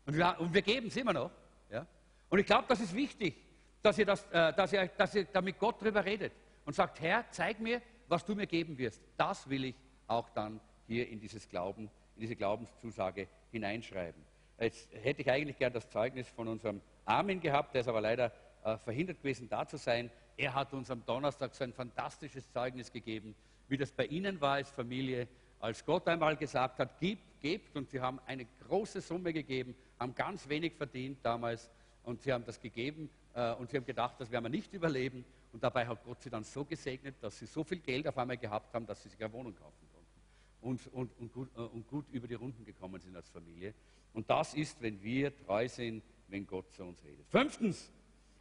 Und, 0.07 0.17
wir, 0.17 0.41
und 0.41 0.53
wir 0.53 0.63
geben 0.63 0.89
es 0.89 0.97
immer 0.97 1.13
noch. 1.13 1.31
Ja? 1.71 1.87
Und 2.29 2.39
ich 2.39 2.47
glaube, 2.47 2.65
das 2.69 2.81
ist 2.81 2.95
wichtig, 2.95 3.37
dass 3.83 3.97
ihr, 3.99 4.07
das, 4.07 4.25
äh, 4.33 4.53
dass, 4.53 4.73
ihr, 4.73 4.89
dass 4.89 5.15
ihr 5.15 5.25
da 5.25 5.41
mit 5.41 5.59
Gott 5.59 5.81
drüber 5.81 6.05
redet 6.05 6.33
und 6.71 6.75
sagt, 6.75 7.01
Herr, 7.01 7.25
zeig 7.33 7.59
mir, 7.59 7.83
was 8.07 8.25
du 8.25 8.37
mir 8.37 8.47
geben 8.47 8.79
wirst. 8.79 9.03
Das 9.17 9.51
will 9.51 9.65
ich 9.65 9.75
auch 10.07 10.29
dann 10.29 10.61
hier 10.87 11.09
in 11.09 11.19
dieses 11.19 11.49
Glauben, 11.49 11.91
in 12.15 12.21
diese 12.21 12.37
Glaubenszusage 12.37 13.27
hineinschreiben. 13.51 14.23
Jetzt 14.57 14.89
hätte 14.93 15.23
ich 15.23 15.29
eigentlich 15.29 15.59
gern 15.59 15.73
das 15.73 15.91
Zeugnis 15.91 16.29
von 16.29 16.47
unserem 16.47 16.81
Armin 17.05 17.41
gehabt, 17.41 17.75
der 17.75 17.81
ist 17.81 17.89
aber 17.89 18.01
leider 18.01 18.31
äh, 18.63 18.79
verhindert 18.79 19.19
gewesen, 19.19 19.49
da 19.49 19.67
zu 19.67 19.79
sein. 19.79 20.13
Er 20.37 20.55
hat 20.55 20.73
uns 20.73 20.93
am 20.93 21.05
Donnerstag 21.05 21.57
so 21.57 21.65
ein 21.65 21.73
fantastisches 21.73 22.49
Zeugnis 22.53 22.93
gegeben, 22.93 23.35
wie 23.67 23.77
das 23.77 23.91
bei 23.91 24.05
Ihnen 24.05 24.41
war 24.41 24.53
als 24.53 24.71
Familie, 24.71 25.27
als 25.59 25.85
Gott 25.85 26.07
einmal 26.07 26.37
gesagt 26.37 26.79
hat, 26.79 27.01
gib, 27.01 27.19
gebt, 27.41 27.77
und 27.77 27.91
Sie 27.91 28.01
haben 28.01 28.21
eine 28.27 28.47
große 28.69 29.01
Summe 29.01 29.33
gegeben, 29.33 29.75
haben 29.99 30.15
ganz 30.15 30.49
wenig 30.49 30.75
verdient 30.75 31.19
damals, 31.25 31.69
und 32.05 32.23
Sie 32.23 32.33
haben 32.33 32.45
das 32.45 32.61
gegeben, 32.61 33.11
äh, 33.35 33.55
und 33.55 33.71
Sie 33.71 33.77
haben 33.77 33.87
gedacht, 33.87 34.21
das 34.21 34.31
werden 34.31 34.45
wir 34.45 34.51
nicht 34.51 34.73
überleben, 34.73 35.25
und 35.53 35.63
dabei 35.63 35.87
hat 35.87 36.05
Gott 36.05 36.23
Sie 36.23 36.31
dann 36.31 36.45
so 36.45 36.65
gesegnet, 36.65 37.17
dass 37.21 37.39
Sie 37.39 37.47
so 37.47 37.65
viel 37.65 37.79
Geld 37.79 38.07
auf 38.07 38.17
einmal 38.19 38.37
gehabt 38.37 38.73
haben, 38.75 38.87
dass 38.87 39.03
Sie 39.03 39.09
sich 39.09 39.23
eine 39.23 39.33
Wohnung 39.33 39.55
kaufen 39.55 39.89
konnten 39.93 40.01
und, 40.61 40.87
und, 40.93 41.19
und, 41.19 41.33
gut, 41.33 41.49
äh, 41.57 41.61
und 41.61 41.87
gut 41.89 42.07
über 42.11 42.29
die 42.29 42.35
Runden 42.35 42.65
gekommen 42.65 43.01
sind 43.01 43.17
als 43.17 43.29
Familie. 43.31 43.75
Und 44.13 44.29
das 44.29 44.55
ist, 44.55 44.81
wenn 44.83 45.03
wir 45.03 45.37
treu 45.47 45.69
sind, 45.69 46.03
wenn 46.29 46.47
Gott 46.47 46.71
zu 46.73 46.85
uns 46.85 47.03
redet. 47.05 47.27
Fünftens, 47.29 47.91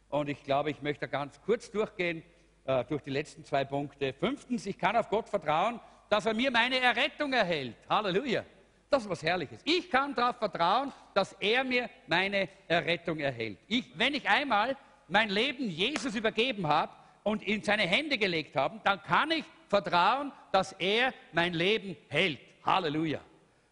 und 0.08 0.28
ich 0.28 0.42
glaube, 0.42 0.70
ich 0.70 0.82
möchte 0.82 1.08
ganz 1.08 1.40
kurz 1.42 1.70
durchgehen 1.70 2.22
äh, 2.64 2.84
durch 2.84 3.02
die 3.02 3.10
letzten 3.10 3.44
zwei 3.44 3.64
Punkte. 3.64 4.12
Fünftens, 4.12 4.66
ich 4.66 4.78
kann 4.78 4.96
auf 4.96 5.08
Gott 5.08 5.28
vertrauen, 5.28 5.80
dass 6.08 6.26
er 6.26 6.34
mir 6.34 6.50
meine 6.50 6.78
Errettung 6.80 7.32
erhält. 7.32 7.76
Halleluja. 7.88 8.44
Das 8.88 9.04
ist 9.04 9.08
was 9.08 9.22
Herrliches. 9.22 9.60
Ich 9.64 9.88
kann 9.88 10.14
darauf 10.16 10.36
vertrauen, 10.36 10.92
dass 11.14 11.32
er 11.34 11.62
mir 11.62 11.88
meine 12.08 12.48
Errettung 12.66 13.20
erhält. 13.20 13.58
Ich, 13.68 13.96
wenn 13.96 14.14
ich 14.14 14.28
einmal 14.28 14.76
mein 15.06 15.28
Leben 15.28 15.70
Jesus 15.70 16.16
übergeben 16.16 16.66
habe 16.66 16.92
und 17.22 17.42
in 17.42 17.62
seine 17.62 17.82
Hände 17.82 18.18
gelegt 18.18 18.56
habe, 18.56 18.80
dann 18.84 19.02
kann 19.02 19.30
ich 19.30 19.44
vertrauen, 19.68 20.32
dass 20.52 20.72
er 20.72 21.12
mein 21.32 21.54
Leben 21.54 21.96
hält. 22.08 22.40
Halleluja. 22.64 23.20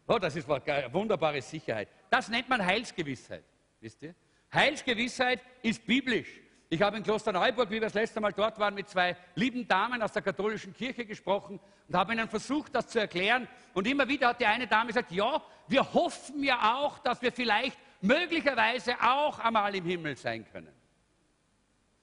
Oh, 0.06 0.18
das 0.18 0.36
ist 0.36 0.48
eine 0.50 0.92
wunderbare 0.92 1.42
Sicherheit. 1.42 1.88
Das 2.10 2.28
nennt 2.28 2.48
man 2.48 2.64
Heilsgewissheit. 2.64 3.44
Wisst 3.80 4.02
ihr? 4.02 4.14
Heilsgewissheit 4.52 5.40
ist 5.62 5.84
biblisch. 5.86 6.40
Ich 6.70 6.82
habe 6.82 6.98
in 6.98 7.02
Klosterneuburg, 7.02 7.70
wie 7.70 7.74
wir 7.74 7.80
das 7.82 7.94
letzte 7.94 8.20
Mal 8.20 8.32
dort 8.32 8.58
waren, 8.58 8.74
mit 8.74 8.88
zwei 8.88 9.16
lieben 9.34 9.66
Damen 9.66 10.02
aus 10.02 10.12
der 10.12 10.22
katholischen 10.22 10.74
Kirche 10.74 11.06
gesprochen 11.06 11.58
und 11.88 11.94
habe 11.94 12.12
ihnen 12.12 12.28
versucht, 12.28 12.74
das 12.74 12.88
zu 12.88 12.98
erklären. 12.98 13.48
Und 13.72 13.86
immer 13.86 14.06
wieder 14.06 14.28
hat 14.28 14.40
die 14.40 14.46
eine 14.46 14.66
Dame 14.66 14.88
gesagt, 14.88 15.10
ja, 15.12 15.42
wir 15.66 15.94
hoffen 15.94 16.42
ja 16.42 16.76
auch, 16.76 16.98
dass 16.98 17.22
wir 17.22 17.32
vielleicht 17.32 17.78
möglicherweise 18.02 18.94
auch 19.00 19.38
einmal 19.38 19.74
im 19.74 19.84
Himmel 19.84 20.16
sein 20.16 20.46
können. 20.50 20.74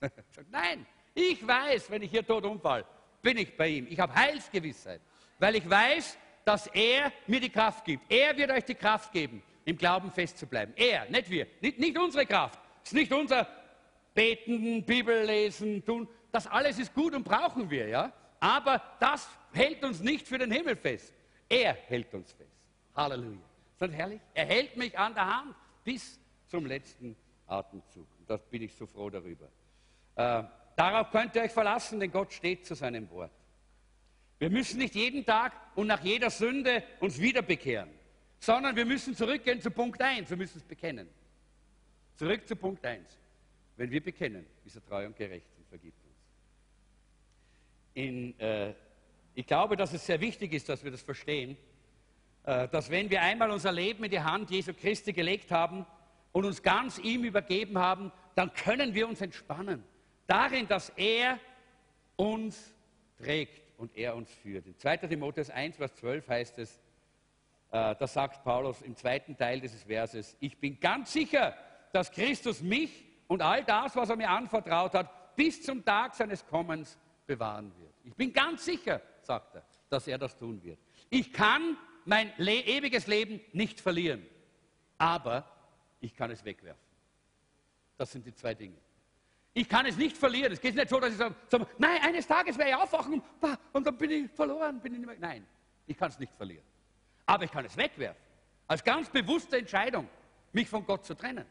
Nein, 0.49 0.85
ich 1.15 1.45
weiß, 1.47 1.89
wenn 1.89 2.03
ich 2.03 2.11
hier 2.11 2.25
tot 2.25 2.43
umfall, 2.45 2.85
bin 3.21 3.37
ich 3.37 3.55
bei 3.57 3.69
ihm. 3.69 3.87
Ich 3.89 3.99
habe 3.99 4.13
Heilsgewissheit, 4.13 5.01
weil 5.39 5.55
ich 5.55 5.67
weiß, 5.67 6.17
dass 6.43 6.67
er 6.67 7.11
mir 7.25 7.39
die 7.39 7.49
Kraft 7.49 7.83
gibt. 7.83 8.03
Er 8.11 8.37
wird 8.37 8.51
euch 8.51 8.65
die 8.65 8.75
Kraft 8.75 9.11
geben 9.11 9.41
im 9.63 9.77
Glauben 9.77 10.11
festzubleiben. 10.11 10.75
Er, 10.77 11.09
nicht 11.09 11.29
wir, 11.29 11.47
nicht, 11.61 11.79
nicht 11.79 11.97
unsere 11.97 12.25
Kraft. 12.25 12.59
Es 12.83 12.91
ist 12.91 12.93
nicht 12.93 13.11
unser 13.11 13.47
Beten, 14.13 14.83
Bibel 14.83 15.25
lesen, 15.25 15.83
tun. 15.83 16.07
Das 16.31 16.45
alles 16.45 16.77
ist 16.77 16.93
gut 16.93 17.15
und 17.15 17.23
brauchen 17.23 17.69
wir, 17.69 17.87
ja. 17.87 18.11
Aber 18.39 18.81
das 18.99 19.27
hält 19.53 19.83
uns 19.83 20.01
nicht 20.01 20.27
für 20.27 20.37
den 20.37 20.51
Himmel 20.51 20.75
fest. 20.75 21.13
Er 21.49 21.73
hält 21.73 22.13
uns 22.13 22.31
fest. 22.33 22.51
Halleluja. 22.95 23.39
Ist 23.71 23.81
das 23.81 23.91
herrlich? 23.91 24.21
Er 24.33 24.45
hält 24.45 24.77
mich 24.77 24.97
an 24.97 25.13
der 25.15 25.25
Hand 25.25 25.55
bis 25.83 26.19
zum 26.47 26.65
letzten 26.65 27.15
Atemzug. 27.47 28.07
Da 28.27 28.37
bin 28.37 28.61
ich 28.61 28.73
so 28.75 28.85
froh 28.85 29.09
darüber. 29.09 29.47
Äh, 30.15 30.43
darauf 30.75 31.11
könnt 31.11 31.35
ihr 31.35 31.43
euch 31.43 31.51
verlassen, 31.51 31.99
denn 31.99 32.11
Gott 32.11 32.33
steht 32.33 32.65
zu 32.65 32.75
seinem 32.75 33.09
Wort. 33.11 33.31
Wir 34.39 34.49
müssen 34.49 34.79
nicht 34.79 34.95
jeden 34.95 35.25
Tag 35.25 35.53
und 35.75 35.87
nach 35.87 36.03
jeder 36.03 36.29
Sünde 36.29 36.83
uns 36.99 37.19
wieder 37.19 37.41
bekehren 37.41 37.89
sondern 38.45 38.75
wir 38.75 38.85
müssen 38.85 39.15
zurückgehen 39.15 39.59
zu 39.59 39.71
Punkt 39.71 40.01
1, 40.01 40.29
wir 40.29 40.37
müssen 40.37 40.59
es 40.59 40.63
bekennen. 40.63 41.09
Zurück 42.15 42.47
zu 42.47 42.55
Punkt 42.55 42.85
1. 42.85 43.17
Wenn 43.75 43.89
wir 43.89 44.03
bekennen, 44.03 44.45
ist 44.63 44.75
er 44.75 44.85
treu 44.85 45.05
und 45.05 45.15
gerecht 45.15 45.47
und 45.57 45.67
vergibt 45.67 45.97
uns. 46.05 46.15
In 47.95 48.39
äh, 48.39 48.73
Ich 49.33 49.47
glaube, 49.47 49.75
dass 49.75 49.93
es 49.93 50.05
sehr 50.05 50.21
wichtig 50.21 50.53
ist, 50.53 50.69
dass 50.69 50.83
wir 50.83 50.91
das 50.91 51.01
verstehen, 51.01 51.57
äh, 52.43 52.67
dass 52.67 52.89
wenn 52.91 53.09
wir 53.09 53.21
einmal 53.21 53.49
unser 53.49 53.71
Leben 53.71 54.03
in 54.03 54.11
die 54.11 54.21
Hand 54.21 54.51
Jesu 54.51 54.73
Christi 54.73 55.11
gelegt 55.11 55.51
haben 55.51 55.85
und 56.31 56.45
uns 56.45 56.61
ganz 56.61 56.99
ihm 56.99 57.23
übergeben 57.23 57.79
haben, 57.79 58.11
dann 58.35 58.53
können 58.53 58.93
wir 58.93 59.07
uns 59.07 59.21
entspannen. 59.21 59.83
Darin, 60.27 60.67
dass 60.67 60.89
er 60.89 61.39
uns 62.15 62.73
trägt 63.17 63.61
und 63.77 63.95
er 63.95 64.15
uns 64.15 64.31
führt. 64.31 64.65
In 64.65 64.77
2. 64.77 64.97
Timotheus 64.97 65.49
1, 65.49 65.77
Vers 65.77 65.95
12 65.95 66.27
heißt 66.27 66.59
es, 66.59 66.79
äh, 67.71 67.95
da 67.95 68.07
sagt 68.07 68.43
Paulus 68.43 68.81
im 68.81 68.95
zweiten 68.95 69.37
Teil 69.37 69.59
dieses 69.59 69.83
Verses, 69.83 70.35
ich 70.39 70.57
bin 70.57 70.79
ganz 70.79 71.11
sicher, 71.13 71.55
dass 71.91 72.11
Christus 72.11 72.61
mich 72.61 73.05
und 73.27 73.41
all 73.41 73.63
das, 73.63 73.95
was 73.95 74.09
er 74.09 74.15
mir 74.15 74.29
anvertraut 74.29 74.93
hat, 74.93 75.35
bis 75.35 75.61
zum 75.61 75.83
Tag 75.83 76.15
seines 76.15 76.45
Kommens 76.45 76.97
bewahren 77.25 77.71
wird. 77.79 77.93
Ich 78.03 78.15
bin 78.15 78.31
ganz 78.31 78.65
sicher, 78.65 79.01
sagt 79.21 79.55
er, 79.55 79.65
dass 79.89 80.07
er 80.07 80.17
das 80.17 80.37
tun 80.37 80.63
wird. 80.63 80.79
Ich 81.09 81.33
kann 81.33 81.77
mein 82.05 82.31
le 82.37 82.61
ewiges 82.61 83.07
Leben 83.07 83.41
nicht 83.51 83.81
verlieren, 83.81 84.25
aber 84.97 85.49
ich 85.99 86.15
kann 86.15 86.31
es 86.31 86.45
wegwerfen. 86.45 86.81
Das 87.97 88.11
sind 88.11 88.25
die 88.25 88.33
zwei 88.33 88.53
Dinge. 88.53 88.77
Ich 89.57 89.69
kann 89.69 89.85
es 89.85 89.95
nicht 89.95 90.17
verlieren. 90.17 90.51
Es 90.51 90.59
geht 90.59 90.75
nicht 90.75 90.89
so, 90.89 90.99
dass 90.99 91.11
ich 91.11 91.17
sage, 91.17 91.33
nein, 91.77 92.01
eines 92.03 92.27
Tages 92.27 92.57
werde 92.57 92.71
ich 92.71 92.75
aufwachen 92.75 93.23
und 93.71 93.87
dann 93.87 93.97
bin 93.97 94.11
ich 94.11 94.31
verloren. 94.31 94.81
Bin 94.81 94.93
ich 94.93 94.99
nicht 94.99 95.07
mehr. 95.07 95.15
Nein, 95.17 95.47
ich 95.87 95.97
kann 95.97 96.09
es 96.09 96.19
nicht 96.19 96.33
verlieren. 96.35 96.65
Aber 97.25 97.45
ich 97.45 97.51
kann 97.51 97.63
es 97.63 97.77
wegwerfen. 97.77 98.21
Als 98.67 98.83
ganz 98.83 99.09
bewusste 99.09 99.57
Entscheidung, 99.57 100.09
mich 100.51 100.67
von 100.67 100.85
Gott 100.85 101.05
zu 101.05 101.15
trennen. 101.15 101.45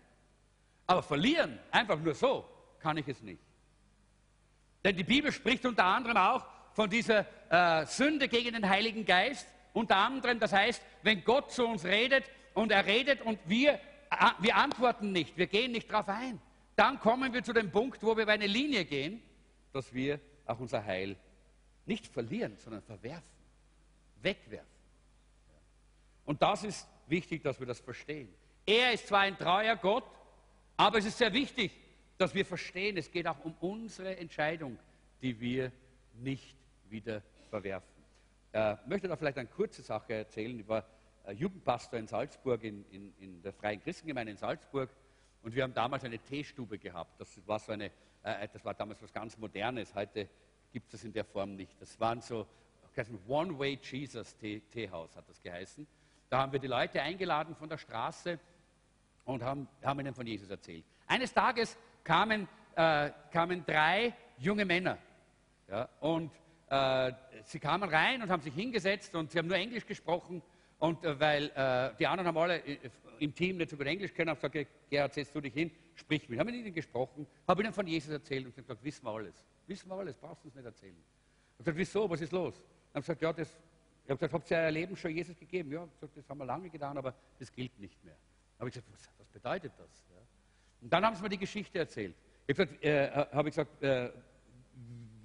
Aber 0.87 1.03
verlieren, 1.03 1.59
einfach 1.71 1.99
nur 1.99 2.15
so, 2.15 2.45
kann 2.79 2.99
ich 2.99 3.09
es 3.09 3.23
nicht. 3.23 3.41
Denn 4.85 4.95
die 4.95 5.05
Bibel 5.05 5.33
spricht 5.33 5.65
unter 5.65 5.87
anderem 5.87 6.19
auch 6.19 6.45
von 6.75 6.91
dieser 6.91 7.25
äh, 7.49 7.87
Sünde 7.87 8.29
gegen 8.29 8.53
den 8.53 8.69
Heiligen 8.69 9.07
Geist. 9.07 9.49
Unter 9.73 9.97
anderem, 9.97 10.39
das 10.39 10.53
heißt, 10.53 10.83
wenn 11.03 11.25
Gott 11.25 11.53
zu 11.53 11.67
uns 11.67 11.87
redet 11.87 12.31
und 12.53 12.71
er 12.71 12.85
redet 12.85 13.23
und 13.23 13.39
wir, 13.47 13.73
äh, 13.73 13.79
wir 14.41 14.57
antworten 14.57 15.11
nicht, 15.11 15.39
wir 15.39 15.47
gehen 15.47 15.73
nicht 15.73 15.91
darauf 15.91 16.11
ein, 16.11 16.39
dann 16.77 16.99
kommen 16.99 17.33
wir 17.33 17.43
zu 17.43 17.53
dem 17.53 17.71
Punkt, 17.71 18.03
wo 18.03 18.17
wir 18.17 18.25
über 18.25 18.33
eine 18.33 18.47
Linie 18.47 18.85
gehen, 18.85 19.23
dass 19.73 19.93
wir 19.93 20.21
auch 20.47 20.59
unser 20.59 20.85
Heil 20.85 21.17
nicht 21.87 22.07
verlieren, 22.07 22.57
sondern 22.57 22.83
verwerfen, 22.83 23.23
wegwerfen. 24.23 24.69
Und 26.25 26.43
das 26.43 26.65
ist 26.65 26.89
wichtig, 27.07 27.43
dass 27.43 27.61
wir 27.61 27.67
das 27.67 27.81
verstehen. 27.81 28.33
Er 28.67 28.93
ist 28.93 29.09
zwar 29.09 29.21
ein 29.21 29.37
treuer 29.37 29.77
Gott, 29.77 30.05
aber 30.77 30.99
es 30.99 31.05
ist 31.05 31.19
sehr 31.19 31.33
wichtig, 31.33 31.73
dass 32.17 32.35
wir 32.35 32.47
verstehen, 32.47 32.97
es 32.97 33.11
geht 33.11 33.27
auch 33.27 33.45
um 33.45 33.55
unsere 33.61 34.17
Entscheidung, 34.17 34.79
die 35.21 35.39
wir 35.41 35.73
nicht 36.15 36.57
wieder 36.89 37.23
verwerfen. 37.51 37.89
Äh, 38.53 38.75
ich 38.75 38.87
möchte 38.87 39.09
da 39.09 39.17
vielleicht 39.17 39.39
eine 39.39 39.49
kurze 39.49 39.83
Sache 39.83 40.15
erzählen. 40.15 40.59
Ich 40.59 40.69
war 40.69 40.85
äh, 41.27 41.33
Jugendpastor 41.33 41.99
in 41.99 42.07
Salzburg, 42.07 42.63
in, 42.63 42.85
in, 42.91 43.13
in, 43.19 43.43
der 43.43 43.53
Freien 43.53 43.83
Christengemeinde 43.83 44.33
in 44.33 44.39
Salzburg. 44.39 44.91
Und 45.45 45.55
wir 45.55 45.63
haben 45.63 45.75
damals 45.75 46.03
eine 46.05 46.19
Teestube 46.19 46.79
gehabt. 46.79 47.21
Das 47.21 47.47
war, 47.47 47.59
so 47.59 47.73
eine, 47.73 47.91
äh, 48.23 48.49
das 48.51 48.65
war 48.65 48.73
damals 48.73 49.03
was 49.03 49.13
ganz 49.13 49.37
Modernes. 49.37 49.95
Heute 49.95 50.27
gibt 50.73 50.87
es 50.87 50.93
das 50.93 51.05
in 51.05 51.13
der 51.13 51.25
Form 51.25 51.55
nicht. 51.55 51.79
Das 51.81 52.01
waren 52.01 52.23
so, 52.23 52.47
One-Way 53.29 53.79
Jesus 53.83 54.35
Teehaus 54.37 55.15
hat 55.15 55.29
das 55.29 55.43
geheißen. 55.43 55.87
Da 56.31 56.39
haben 56.39 56.53
wir 56.53 56.61
die 56.61 56.67
Leute 56.67 57.03
eingeladen 57.03 57.55
von 57.57 57.69
der 57.69 57.77
Straße 57.77 58.39
und 59.27 59.43
haben, 59.43 59.69
haben 59.83 60.01
ihnen 60.01 60.15
von 60.15 60.27
Jesus 60.27 60.49
erzählt. 60.49 60.85
Eines 61.07 61.35
Tages 61.35 61.77
kamen, 62.03 62.49
äh, 62.75 63.11
kamen 63.31 63.67
drei 63.67 64.15
junge 64.39 64.65
Männer. 64.65 64.97
Ja, 65.69 65.91
und 66.01 66.31
äh, 66.71 67.13
sie 67.43 67.59
kamen 67.59 67.91
rein 67.91 68.23
und 68.23 68.31
haben 68.31 68.43
sich 68.43 68.55
hingesetzt 68.55 69.15
und 69.15 69.31
sie 69.31 69.39
haben 69.39 69.49
nur 69.49 69.59
Englisch 69.59 69.85
gesprochen. 69.85 70.41
Und 70.79 71.05
äh, 71.05 71.19
weil 71.19 71.51
äh, 71.55 71.97
die 71.99 72.07
anderen 72.07 72.29
haben 72.29 72.37
alle 72.37 72.59
äh, 72.59 72.79
im 73.21 73.35
Team 73.35 73.57
nicht 73.57 73.71
so 73.71 73.77
gut 73.77 73.87
Englisch 73.87 74.13
können, 74.13 74.31
habe 74.31 74.51
gesagt, 74.51 74.71
Gerhard, 74.91 75.15
setz 75.15 75.33
du 75.33 75.41
dich 75.41 75.55
hin, 75.55 75.71
sprich 75.95 76.29
mit. 76.29 76.39
Haben 76.39 76.47
mit 76.47 76.57
ihnen 76.57 76.75
gesprochen, 76.75 77.27
habe 77.47 77.63
ihnen 77.63 77.73
von 77.73 77.87
Jesus 77.87 78.11
erzählt 78.11 78.47
und 78.47 78.55
gesagt, 78.55 78.83
wissen 78.83 79.05
wir 79.05 79.11
alles. 79.11 79.45
Wissen 79.67 79.89
wir 79.89 79.97
alles, 79.97 80.17
brauchst 80.17 80.43
du 80.43 80.49
uns 80.49 80.55
nicht 80.55 80.65
erzählen. 80.65 80.97
Ich 80.97 81.67
habe 81.67 81.73
gesagt, 81.73 81.79
wieso, 81.79 82.11
was 82.11 82.21
ist 82.21 82.33
los? 82.33 82.55
Dann 82.93 82.95
habe 82.95 83.03
gesagt, 83.03 83.23
ja, 83.23 83.33
das, 83.33 83.49
ich 83.49 84.11
habe 84.11 84.19
gesagt, 84.19 84.33
habt 84.35 84.51
ihr 84.51 84.57
euer 84.57 84.71
Leben 84.71 84.97
schon 84.97 85.11
Jesus 85.13 85.39
gegeben? 85.39 85.73
Ja, 85.73 85.85
gesagt, 85.85 86.17
das 86.17 86.29
haben 86.29 86.39
wir 86.39 86.45
lange 86.45 86.69
getan, 86.69 86.99
aber 86.99 87.15
das 87.39 87.51
gilt 87.53 87.79
nicht 87.79 88.03
mehr. 88.05 88.17
Habe 88.59 88.69
ich 88.69 88.75
gesagt, 88.75 88.93
was, 88.93 89.09
was 89.19 89.29
bedeutet 89.29 89.73
das? 89.79 90.05
Ja. 90.11 90.21
Und 90.81 90.93
dann 90.93 91.05
haben 91.05 91.17
sie 91.17 91.23
mir 91.23 91.31
die 91.31 91.39
Geschichte 91.39 91.79
erzählt. 91.79 92.15
Ich 92.47 92.59
habe 92.59 92.67
gesagt, 92.67 92.85
äh, 92.85 93.11
hab 93.11 93.47
ich 93.47 93.55
gesagt 93.55 93.83
äh, 93.83 94.11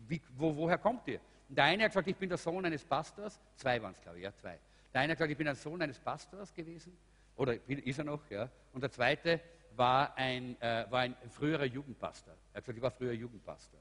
wie, 0.07 0.21
wo, 0.35 0.55
woher 0.55 0.77
kommt 0.77 1.07
ihr? 1.07 1.19
Und 1.47 1.57
der 1.57 1.65
eine 1.65 1.83
hat 1.83 1.91
gesagt, 1.91 2.07
ich 2.07 2.15
bin 2.15 2.29
der 2.29 2.37
Sohn 2.37 2.65
eines 2.65 2.83
Pastors. 2.83 3.39
Zwei 3.55 3.81
waren 3.81 3.91
es, 3.91 4.01
glaube 4.01 4.17
ich, 4.17 4.23
ja, 4.23 4.33
zwei. 4.33 4.59
Der 4.93 5.01
eine 5.01 5.11
hat 5.11 5.17
gesagt, 5.17 5.31
ich 5.31 5.37
bin 5.37 5.45
der 5.45 5.55
Sohn 5.55 5.81
eines 5.81 5.99
Pastors 5.99 6.53
gewesen. 6.53 6.97
Oder 7.35 7.55
ist 7.67 7.97
er 7.97 8.05
noch, 8.05 8.29
ja. 8.29 8.49
Und 8.73 8.81
der 8.81 8.91
zweite 8.91 9.39
war 9.75 10.15
ein, 10.17 10.59
äh, 10.61 10.85
war 10.89 11.01
ein 11.01 11.15
früherer 11.29 11.65
Jugendpastor. 11.65 12.33
Er 12.53 12.57
hat 12.57 12.63
gesagt, 12.65 12.77
ich 12.77 12.83
war 12.83 12.91
früher 12.91 13.13
Jugendpastor. 13.13 13.79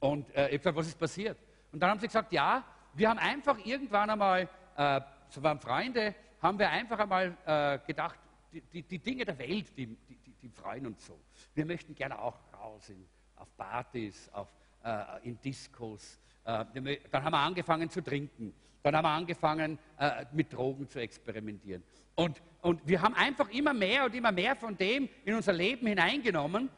Und 0.00 0.28
äh, 0.34 0.48
ich 0.48 0.52
habe 0.54 0.58
gesagt, 0.58 0.76
was 0.76 0.86
ist 0.86 0.98
passiert? 0.98 1.38
Und 1.72 1.80
dann 1.80 1.90
haben 1.90 2.00
sie 2.00 2.06
gesagt, 2.06 2.32
ja, 2.32 2.64
wir 2.94 3.10
haben 3.10 3.18
einfach 3.18 3.58
irgendwann 3.64 4.10
einmal, 4.10 4.48
äh, 4.76 5.00
so 5.28 5.42
waren 5.42 5.60
Freunde, 5.60 6.14
haben 6.40 6.58
wir 6.58 6.70
einfach 6.70 6.98
einmal 6.98 7.36
äh, 7.44 7.78
gedacht, 7.86 8.18
die, 8.52 8.62
die, 8.62 8.82
die, 8.82 8.98
Dinge 8.98 9.24
der 9.24 9.38
Welt, 9.38 9.76
die, 9.76 9.86
die, 9.86 10.34
die, 10.42 10.48
freuen 10.48 10.86
uns 10.86 11.06
so. 11.06 11.18
Wir 11.54 11.66
möchten 11.66 11.94
gerne 11.94 12.18
auch 12.18 12.38
raus 12.54 12.88
in, 12.88 13.06
auf 13.36 13.54
Partys, 13.56 14.30
auf, 14.32 14.48
äh, 14.82 15.28
in 15.28 15.38
Diskos. 15.40 16.18
Äh, 16.44 16.64
dann 17.10 17.24
haben 17.24 17.32
wir 17.32 17.38
angefangen 17.38 17.90
zu 17.90 18.02
trinken. 18.02 18.54
Dann 18.82 18.96
haben 18.96 19.04
wir 19.04 19.10
angefangen, 19.10 19.78
äh, 19.98 20.24
mit 20.32 20.52
Drogen 20.52 20.88
zu 20.88 21.00
experimentieren. 21.00 21.82
Und, 22.14 22.42
und 22.62 22.86
wir 22.86 23.02
haben 23.02 23.14
einfach 23.14 23.48
immer 23.50 23.72
mehr 23.72 24.04
und 24.04 24.14
immer 24.14 24.32
mehr 24.32 24.56
von 24.56 24.76
dem 24.76 25.08
in 25.24 25.34
unser 25.34 25.52
Leben 25.52 25.86
hineingenommen. 25.86 26.68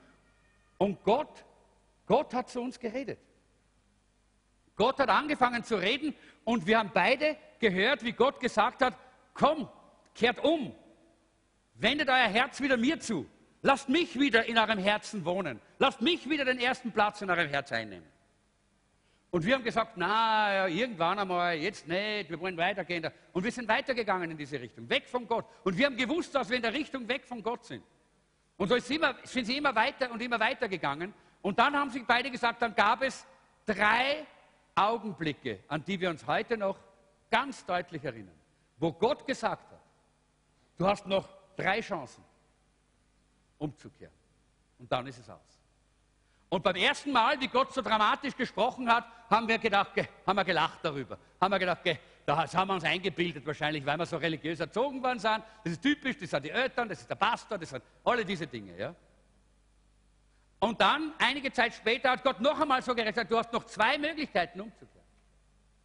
Und 0.78 1.02
Gott, 1.04 1.44
Gott 2.06 2.34
hat 2.34 2.48
zu 2.48 2.60
uns 2.60 2.78
geredet. 2.78 3.18
Gott 4.76 4.98
hat 4.98 5.10
angefangen 5.10 5.62
zu 5.62 5.76
reden 5.76 6.14
und 6.44 6.66
wir 6.66 6.78
haben 6.78 6.90
beide 6.94 7.36
gehört, 7.58 8.02
wie 8.02 8.12
Gott 8.12 8.40
gesagt 8.40 8.82
hat, 8.82 8.96
komm, 9.34 9.68
kehrt 10.14 10.42
um, 10.42 10.74
wendet 11.74 12.08
euer 12.08 12.28
Herz 12.28 12.60
wieder 12.62 12.78
mir 12.78 12.98
zu, 12.98 13.26
lasst 13.60 13.90
mich 13.90 14.18
wieder 14.18 14.46
in 14.46 14.56
eurem 14.56 14.78
Herzen 14.78 15.24
wohnen, 15.26 15.60
lasst 15.78 16.00
mich 16.00 16.28
wieder 16.30 16.46
den 16.46 16.58
ersten 16.58 16.92
Platz 16.92 17.20
in 17.20 17.28
eurem 17.28 17.48
Herz 17.48 17.72
einnehmen. 17.72 18.06
Und 19.30 19.46
wir 19.46 19.54
haben 19.54 19.62
gesagt, 19.62 19.92
na, 19.96 20.66
irgendwann 20.66 21.18
einmal, 21.18 21.56
jetzt 21.56 21.86
nicht, 21.86 22.30
wir 22.30 22.40
wollen 22.40 22.56
weitergehen. 22.56 23.08
Und 23.32 23.44
wir 23.44 23.52
sind 23.52 23.68
weitergegangen 23.68 24.30
in 24.32 24.36
diese 24.36 24.60
Richtung, 24.60 24.88
weg 24.88 25.08
von 25.08 25.26
Gott. 25.26 25.46
Und 25.62 25.78
wir 25.78 25.86
haben 25.86 25.96
gewusst, 25.96 26.34
dass 26.34 26.48
wir 26.48 26.56
in 26.56 26.62
der 26.62 26.72
Richtung 26.72 27.06
weg 27.06 27.24
von 27.24 27.42
Gott 27.42 27.64
sind. 27.64 27.84
Und 28.56 28.68
so 28.68 28.76
sind 28.78 29.46
sie 29.46 29.56
immer 29.56 29.74
weiter 29.74 30.10
und 30.10 30.20
immer 30.20 30.40
weiter 30.40 30.68
gegangen. 30.68 31.14
Und 31.42 31.58
dann 31.58 31.74
haben 31.76 31.90
sie 31.90 32.00
beide 32.00 32.30
gesagt, 32.30 32.60
dann 32.60 32.74
gab 32.74 33.02
es 33.02 33.24
drei 33.64 34.26
Augenblicke, 34.74 35.60
an 35.68 35.84
die 35.84 36.00
wir 36.00 36.10
uns 36.10 36.26
heute 36.26 36.56
noch 36.56 36.78
ganz 37.30 37.64
deutlich 37.64 38.04
erinnern, 38.04 38.38
wo 38.78 38.92
Gott 38.92 39.26
gesagt 39.26 39.70
hat, 39.70 39.80
du 40.76 40.86
hast 40.86 41.06
noch 41.06 41.28
drei 41.56 41.80
Chancen, 41.80 42.24
umzukehren. 43.58 44.12
Und 44.78 44.90
dann 44.90 45.06
ist 45.06 45.18
es 45.18 45.30
aus. 45.30 45.59
Und 46.50 46.64
beim 46.64 46.74
ersten 46.74 47.12
Mal, 47.12 47.40
wie 47.40 47.46
Gott 47.46 47.72
so 47.72 47.80
dramatisch 47.80 48.36
gesprochen 48.36 48.92
hat, 48.92 49.04
haben 49.30 49.46
wir, 49.46 49.56
gedacht, 49.56 49.92
haben 50.26 50.36
wir 50.36 50.44
gelacht 50.44 50.80
darüber. 50.82 51.16
Haben 51.40 51.52
wir 51.52 51.58
gedacht, 51.60 51.80
das 52.26 52.54
haben 52.54 52.68
wir 52.68 52.74
uns 52.74 52.82
eingebildet 52.84 53.46
wahrscheinlich, 53.46 53.86
weil 53.86 53.96
wir 53.96 54.04
so 54.04 54.16
religiös 54.16 54.58
erzogen 54.58 55.00
worden 55.00 55.20
sind. 55.20 55.44
Das 55.62 55.74
ist 55.74 55.80
typisch, 55.82 56.18
das 56.18 56.30
sind 56.30 56.44
die 56.44 56.50
Eltern, 56.50 56.88
das 56.88 57.00
ist 57.00 57.08
der 57.08 57.14
Pastor, 57.14 57.56
das 57.56 57.70
sind 57.70 57.84
alle 58.04 58.24
diese 58.24 58.48
Dinge. 58.48 58.76
Ja? 58.76 58.94
Und 60.58 60.80
dann, 60.80 61.14
einige 61.18 61.52
Zeit 61.52 61.72
später, 61.72 62.10
hat 62.10 62.24
Gott 62.24 62.40
noch 62.40 62.60
einmal 62.60 62.82
so 62.82 62.96
gesagt, 62.96 63.30
du 63.30 63.38
hast 63.38 63.52
noch 63.52 63.64
zwei 63.66 63.96
Möglichkeiten 63.96 64.60
umzukehren. 64.60 65.06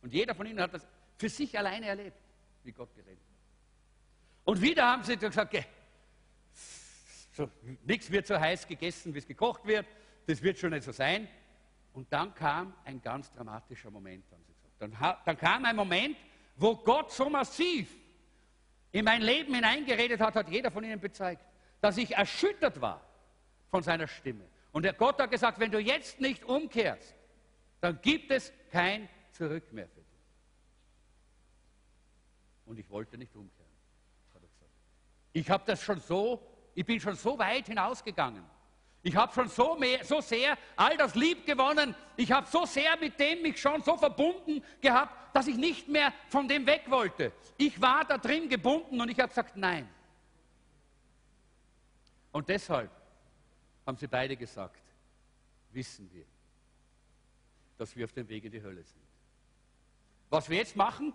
Und 0.02 0.14
jeder 0.14 0.34
von 0.34 0.48
ihnen 0.48 0.60
hat 0.62 0.74
das 0.74 0.86
für 1.16 1.30
sich 1.30 1.56
alleine 1.56 1.86
erlebt, 1.86 2.18
wie 2.64 2.72
Gott 2.72 2.94
geredet 2.96 3.20
hat. 3.20 4.46
Und 4.46 4.62
wieder 4.62 4.84
haben 4.84 5.04
sie 5.04 5.16
gesagt, 5.16 5.56
so, 7.34 7.50
nichts 7.84 8.10
wird 8.10 8.26
so 8.26 8.40
heiß 8.40 8.68
gegessen, 8.68 9.14
wie 9.14 9.20
es 9.20 9.28
gekocht 9.28 9.64
wird, 9.66 9.86
das 10.26 10.42
wird 10.42 10.58
schon 10.58 10.72
nicht 10.72 10.84
so 10.84 10.92
sein. 10.92 11.28
Und 11.94 12.12
dann 12.12 12.34
kam 12.36 12.74
ein 12.84 13.02
ganz 13.02 13.32
dramatischer 13.32 13.90
Moment, 13.90 14.26
haben 14.32 14.44
sie 14.46 14.54
gesagt. 14.54 14.76
Dann, 14.80 15.18
dann 15.26 15.38
kam 15.38 15.66
ein 15.66 15.76
Moment, 15.76 16.18
wo 16.58 16.76
Gott 16.76 17.12
so 17.12 17.30
massiv 17.30 17.90
in 18.92 19.06
mein 19.06 19.22
Leben 19.22 19.54
hineingeredet 19.54 20.20
hat, 20.20 20.36
hat 20.36 20.50
jeder 20.50 20.72
von 20.72 20.84
ihnen 20.84 21.00
bezeugt, 21.00 21.44
dass 21.82 21.98
ich 21.98 22.16
erschüttert 22.16 22.80
war 22.82 23.02
von 23.70 23.84
seiner 23.84 24.08
Stimme. 24.08 24.46
Und 24.72 24.84
der 24.84 24.94
Gott 24.94 25.20
hat 25.20 25.32
gesagt, 25.32 25.60
wenn 25.60 25.72
du 25.72 25.80
jetzt 25.80 26.20
nicht 26.20 26.44
umkehrst, 26.44 27.16
dann 27.82 28.00
gibt 28.02 28.32
es 28.32 28.52
kein 28.72 29.08
Zurück 29.32 29.72
mehr 29.72 29.88
für 29.88 30.02
dich. 30.02 30.06
Und 32.66 32.80
ich 32.80 32.90
wollte 32.90 33.18
nicht 33.18 33.36
umkehren, 33.36 33.70
hat 34.34 34.42
er 34.42 34.48
gesagt. 34.48 34.72
Ich 35.34 35.50
habe 35.50 35.64
das 35.66 35.82
schon 35.82 36.00
so, 36.00 36.46
ich 36.74 36.86
bin 36.86 37.00
schon 37.00 37.16
so 37.16 37.38
weit 37.38 37.68
hinausgegangen. 37.68 38.44
Ich 39.06 39.16
habe 39.16 39.32
schon 39.32 39.48
so, 39.48 39.76
mehr, 39.76 40.04
so 40.04 40.20
sehr 40.20 40.58
all 40.76 40.98
das 40.98 41.14
lieb 41.14 41.46
gewonnen. 41.46 41.94
Ich 42.18 42.32
habe 42.32 42.48
so 42.48 42.66
sehr 42.66 42.98
mit 42.98 43.20
dem 43.20 43.44
mich 43.44 43.62
schon 43.62 43.84
so 43.84 43.96
verbunden 43.96 44.64
gehabt, 44.82 45.36
dass 45.36 45.46
ich 45.46 45.58
nicht 45.58 45.88
mehr 45.88 46.12
von 46.28 46.48
dem 46.48 46.66
weg 46.66 46.86
wollte. 46.88 47.32
Ich 47.56 47.80
war 47.80 48.04
da 48.04 48.18
drin 48.18 48.50
gebunden 48.50 49.00
und 49.00 49.08
ich 49.10 49.20
habe 49.20 49.30
gesagt, 49.30 49.58
nein. 49.58 49.88
Und 52.32 52.50
deshalb 52.50 52.90
haben 53.86 53.96
sie 53.96 54.08
beide 54.08 54.36
gesagt, 54.36 54.82
wissen 55.70 56.10
wir, 56.12 56.26
dass 57.78 57.96
wir 57.96 58.06
auf 58.06 58.12
dem 58.12 58.28
Weg 58.28 58.46
in 58.46 58.52
die 58.54 58.64
Hölle 58.64 58.84
sind. 58.84 59.04
Was 60.32 60.50
wir 60.50 60.58
jetzt 60.58 60.76
machen, 60.76 61.14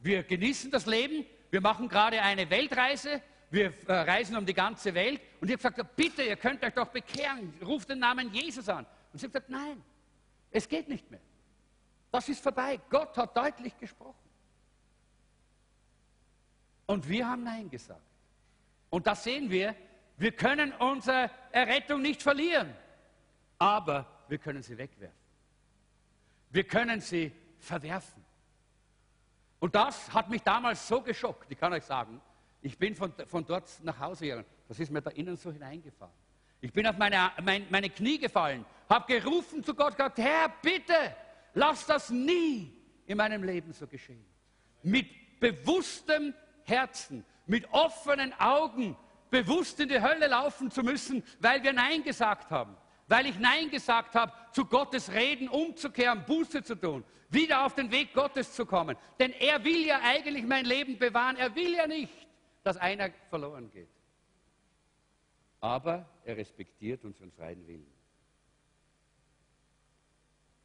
wir 0.00 0.22
genießen 0.22 0.70
das 0.70 0.86
Leben, 0.86 1.26
wir 1.50 1.60
machen 1.60 1.90
gerade 1.90 2.22
eine 2.22 2.48
Weltreise, 2.48 3.20
wir 3.50 3.72
äh, 3.86 3.92
reisen 3.92 4.36
um 4.36 4.44
die 4.44 4.54
ganze 4.54 4.92
Welt. 4.94 5.20
Und 5.40 5.48
ich 5.48 5.54
habe 5.62 5.74
gesagt, 5.74 5.96
bitte, 5.96 6.22
ihr 6.22 6.36
könnt 6.36 6.64
euch 6.64 6.74
doch 6.74 6.88
bekehren, 6.88 7.52
ruft 7.62 7.88
den 7.88 8.00
Namen 8.00 8.32
Jesus 8.32 8.68
an. 8.68 8.86
Und 9.12 9.18
sie 9.18 9.26
haben 9.26 9.32
gesagt, 9.32 9.50
nein, 9.50 9.82
es 10.50 10.68
geht 10.68 10.88
nicht 10.88 11.10
mehr. 11.10 11.20
Das 12.10 12.28
ist 12.28 12.42
vorbei. 12.42 12.80
Gott 12.88 13.16
hat 13.16 13.36
deutlich 13.36 13.76
gesprochen. 13.78 14.14
Und 16.86 17.08
wir 17.08 17.28
haben 17.28 17.42
Nein 17.42 17.68
gesagt. 17.68 18.00
Und 18.90 19.06
das 19.06 19.24
sehen 19.24 19.50
wir, 19.50 19.74
wir 20.16 20.32
können 20.32 20.72
unsere 20.72 21.30
Errettung 21.50 22.00
nicht 22.00 22.22
verlieren, 22.22 22.74
aber 23.58 24.06
wir 24.28 24.38
können 24.38 24.62
sie 24.62 24.78
wegwerfen. 24.78 25.18
Wir 26.50 26.64
können 26.64 27.00
sie 27.00 27.32
verwerfen. 27.58 28.24
Und 29.58 29.74
das 29.74 30.12
hat 30.14 30.30
mich 30.30 30.42
damals 30.42 30.86
so 30.86 31.00
geschockt, 31.00 31.50
ich 31.50 31.58
kann 31.58 31.72
euch 31.72 31.84
sagen, 31.84 32.20
ich 32.66 32.76
bin 32.76 32.96
von, 32.96 33.12
von 33.26 33.44
dort 33.46 33.70
nach 33.84 33.98
Hause 34.00 34.24
gegangen. 34.24 34.44
Das 34.66 34.80
ist 34.80 34.90
mir 34.90 35.00
da 35.00 35.10
innen 35.10 35.36
so 35.36 35.52
hineingefahren. 35.52 36.12
Ich 36.60 36.72
bin 36.72 36.84
auf 36.86 36.98
meine, 36.98 37.30
mein, 37.44 37.64
meine 37.70 37.88
Knie 37.88 38.18
gefallen, 38.18 38.64
habe 38.88 39.20
gerufen 39.20 39.62
zu 39.62 39.72
Gott, 39.72 39.92
gesagt, 39.96 40.18
Herr, 40.18 40.52
bitte, 40.60 41.14
lass 41.54 41.86
das 41.86 42.10
nie 42.10 42.72
in 43.06 43.18
meinem 43.18 43.44
Leben 43.44 43.72
so 43.72 43.86
geschehen. 43.86 44.24
Mit 44.82 45.06
bewusstem 45.38 46.34
Herzen, 46.64 47.24
mit 47.46 47.72
offenen 47.72 48.32
Augen, 48.40 48.96
bewusst 49.30 49.78
in 49.78 49.88
die 49.88 50.02
Hölle 50.02 50.26
laufen 50.26 50.68
zu 50.68 50.82
müssen, 50.82 51.22
weil 51.38 51.62
wir 51.62 51.72
Nein 51.72 52.02
gesagt 52.02 52.50
haben. 52.50 52.76
Weil 53.06 53.26
ich 53.26 53.38
Nein 53.38 53.70
gesagt 53.70 54.16
habe, 54.16 54.32
zu 54.50 54.64
Gottes 54.64 55.12
Reden 55.12 55.48
umzukehren, 55.48 56.24
Buße 56.26 56.64
zu 56.64 56.74
tun, 56.74 57.04
wieder 57.30 57.64
auf 57.64 57.76
den 57.76 57.92
Weg 57.92 58.12
Gottes 58.12 58.52
zu 58.52 58.66
kommen. 58.66 58.96
Denn 59.20 59.30
er 59.32 59.62
will 59.62 59.86
ja 59.86 60.00
eigentlich 60.02 60.44
mein 60.44 60.64
Leben 60.64 60.98
bewahren. 60.98 61.36
Er 61.36 61.54
will 61.54 61.74
ja 61.74 61.86
nicht, 61.86 62.25
dass 62.66 62.76
einer 62.78 63.10
verloren 63.30 63.70
geht. 63.70 63.88
Aber 65.60 66.04
er 66.24 66.36
respektiert 66.36 67.04
unseren 67.04 67.30
freien 67.30 67.64
Willen. 67.64 67.86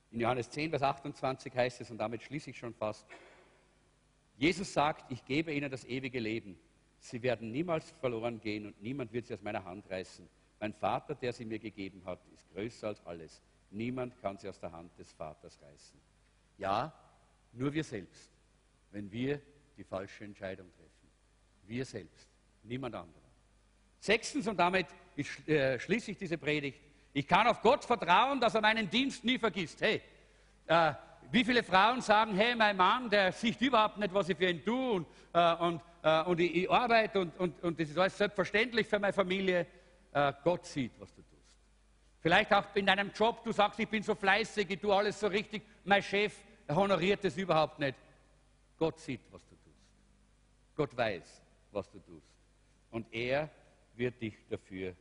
In 0.10 0.20
Johannes 0.20 0.50
10, 0.50 0.72
Vers 0.72 0.82
28 0.82 1.56
heißt 1.56 1.82
es, 1.82 1.92
und 1.92 2.00
damit 2.00 2.24
schließe 2.24 2.50
ich 2.50 2.58
schon 2.58 2.74
fast, 2.74 3.06
Jesus 4.36 4.74
sagt, 4.74 5.12
ich 5.12 5.24
gebe 5.26 5.54
ihnen 5.54 5.70
das 5.70 5.86
ewige 5.86 6.20
Leben. 6.20 6.58
Sie 7.00 7.22
werden 7.22 7.52
niemals 7.52 7.92
verloren 7.92 8.40
gehen 8.40 8.66
und 8.66 8.82
niemand 8.82 9.14
wird 9.14 9.28
sie 9.28 9.36
aus 9.36 9.44
meiner 9.44 9.64
Hand 9.64 9.88
reißen. 9.88 10.28
Mein 10.60 10.74
Vater, 10.74 11.14
der 11.14 11.32
sie 11.34 11.46
mir 11.46 11.60
gegeben 11.60 12.02
hat, 12.04 12.20
ist 12.34 12.52
größer 12.52 12.88
als 12.88 13.06
alles. 13.06 13.44
Niemand 13.70 14.20
kann 14.22 14.40
sie 14.40 14.50
aus 14.50 14.60
der 14.60 14.72
Hand 14.72 14.98
des 14.98 15.12
Vaters 15.14 15.62
reißen. 15.62 16.00
Ja, 16.58 16.92
nur 17.54 17.72
wir 17.72 17.84
selbst, 17.84 18.32
wenn 18.90 19.12
wir 19.12 19.40
die 19.78 19.84
falsche 19.84 20.26
Entscheidung 20.26 20.72
treffen. 20.74 20.91
Wir 21.68 21.86
selbst, 21.86 22.28
niemand 22.64 22.96
anderer. 22.96 23.22
Sechstens, 24.00 24.48
und 24.48 24.58
damit 24.58 24.88
äh, 25.48 25.80
schließe 25.80 26.12
ich 26.12 26.18
diese 26.18 26.38
Predigt, 26.38 26.80
ich 27.14 27.28
kann 27.28 27.48
auf 27.48 27.62
Gott 27.62 27.84
vertrauen, 27.84 28.40
dass 28.40 28.56
er 28.56 28.62
meinen 28.62 28.90
Dienst 28.90 29.24
nie 29.24 29.38
vergisst. 29.38 29.82
Hey, 29.82 30.02
äh, 30.68 30.94
wie 31.32 31.44
viele 31.44 31.64
Frauen 31.64 32.02
sagen, 32.02 32.36
hey, 32.36 32.56
mein 32.56 32.76
Mann, 32.76 33.10
der 33.10 33.32
sieht 33.32 33.62
überhaupt 33.62 33.98
nicht, 33.98 34.14
was 34.14 34.30
ich 34.30 34.38
für 34.38 34.50
ihn 34.50 34.64
tue 34.64 34.92
und, 34.94 35.08
äh, 35.34 35.56
und, 35.56 35.82
äh, 36.04 36.24
und 36.24 36.40
ich, 36.40 36.56
ich, 36.56 36.72
arbeite 36.72 37.20
und, 37.20 37.38
und, 37.40 37.64
und 37.64 37.80
das 37.80 37.90
ist 37.90 37.98
alles 37.98 38.18
selbstverständlich 38.18 38.88
für 38.88 39.00
meine 39.00 39.14
Familie. 39.14 39.68
Äh, 40.14 40.34
Gott 40.44 40.66
sieht, 40.66 40.92
was 41.00 41.14
du 41.14 41.22
tust. 41.22 41.58
Vielleicht 42.20 42.54
auch 42.54 42.66
in 42.76 42.86
deinem 42.86 43.12
Job, 43.12 43.44
du 43.44 43.52
sagst, 43.52 43.80
ich 43.80 43.88
bin 43.88 44.04
so 44.04 44.16
fleißig, 44.16 44.70
ich 44.70 44.80
tue 44.80 44.94
alles 44.94 45.20
so 45.20 45.28
richtig, 45.28 45.64
mein 45.86 46.04
Chef 46.04 46.34
honoriert 46.70 47.24
es 47.26 47.38
überhaupt 47.38 47.80
nicht. 47.80 47.96
Gott 48.78 49.00
sieht, 49.00 49.22
was 49.32 49.46
du 49.48 49.56
tust. 49.56 49.78
Gott 50.76 50.96
weiß, 50.96 51.42
was 51.72 51.90
du 51.90 52.00
tust. 52.00 52.28
Und 52.90 53.06
er 53.14 53.50
wird 53.96 54.22
dich 54.22 54.36
dafür 54.50 54.94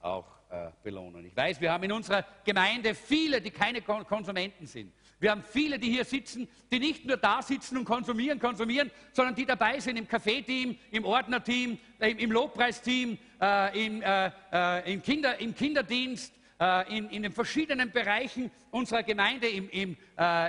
auch 0.00 0.26
äh, 0.50 0.70
belohnen. 0.82 1.24
Ich 1.26 1.36
weiß, 1.36 1.60
wir 1.60 1.72
haben 1.72 1.84
in 1.84 1.92
unserer 1.92 2.24
Gemeinde 2.44 2.94
viele, 2.94 3.40
die 3.40 3.50
keine 3.50 3.82
Konsumenten 3.82 4.66
sind. 4.66 4.92
Wir 5.20 5.32
haben 5.32 5.42
viele, 5.42 5.78
die 5.78 5.90
hier 5.90 6.04
sitzen, 6.04 6.48
die 6.72 6.78
nicht 6.78 7.04
nur 7.04 7.18
da 7.18 7.42
sitzen 7.42 7.76
und 7.76 7.84
konsumieren, 7.84 8.38
konsumieren, 8.38 8.90
sondern 9.12 9.34
die 9.34 9.44
dabei 9.44 9.78
sind 9.78 9.98
im 9.98 10.08
Kaffeeteam, 10.08 10.78
im 10.90 11.04
Ordnerteam, 11.04 11.78
äh, 11.98 12.12
im 12.12 12.32
Lobpreisteam, 12.32 13.18
äh, 13.40 13.86
im, 13.86 14.00
äh, 14.00 14.30
äh, 14.50 14.92
im, 14.92 15.02
Kinder, 15.02 15.38
im, 15.38 15.54
Kinderdienst, 15.54 16.32
äh, 16.58 16.96
in, 16.96 17.10
in, 17.10 17.22
den 17.22 17.32
verschiedenen 17.32 17.92
Bereichen 17.92 18.50
unserer 18.70 19.02
Gemeinde, 19.02 19.46
im, 19.46 19.68
im, 19.70 19.96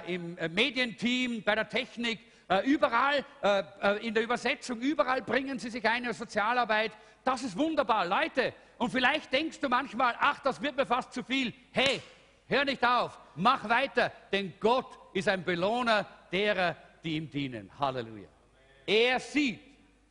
im 0.07 0.53
Medienteam, 0.53 1.43
bei 1.43 1.55
der 1.55 1.67
Technik, 1.67 2.19
überall 2.65 3.25
in 4.01 4.13
der 4.13 4.23
Übersetzung, 4.23 4.79
überall 4.79 5.21
bringen 5.21 5.59
sie 5.59 5.69
sich 5.69 5.85
ein 5.87 5.99
in 5.99 6.03
der 6.05 6.13
Sozialarbeit. 6.13 6.91
Das 7.23 7.43
ist 7.43 7.57
wunderbar. 7.57 8.05
Leute, 8.05 8.53
und 8.77 8.89
vielleicht 8.89 9.31
denkst 9.31 9.59
du 9.59 9.69
manchmal, 9.69 10.15
ach, 10.19 10.39
das 10.39 10.61
wird 10.61 10.75
mir 10.75 10.85
fast 10.85 11.13
zu 11.13 11.23
viel. 11.23 11.53
Hey, 11.71 12.01
hör 12.47 12.65
nicht 12.65 12.83
auf, 12.83 13.17
mach 13.35 13.69
weiter, 13.69 14.11
denn 14.31 14.53
Gott 14.59 14.97
ist 15.13 15.27
ein 15.27 15.43
Belohner 15.43 16.07
derer, 16.31 16.75
die 17.03 17.15
ihm 17.15 17.29
dienen. 17.29 17.69
Halleluja. 17.79 18.27
Er 18.85 19.19
sieht, 19.19 19.59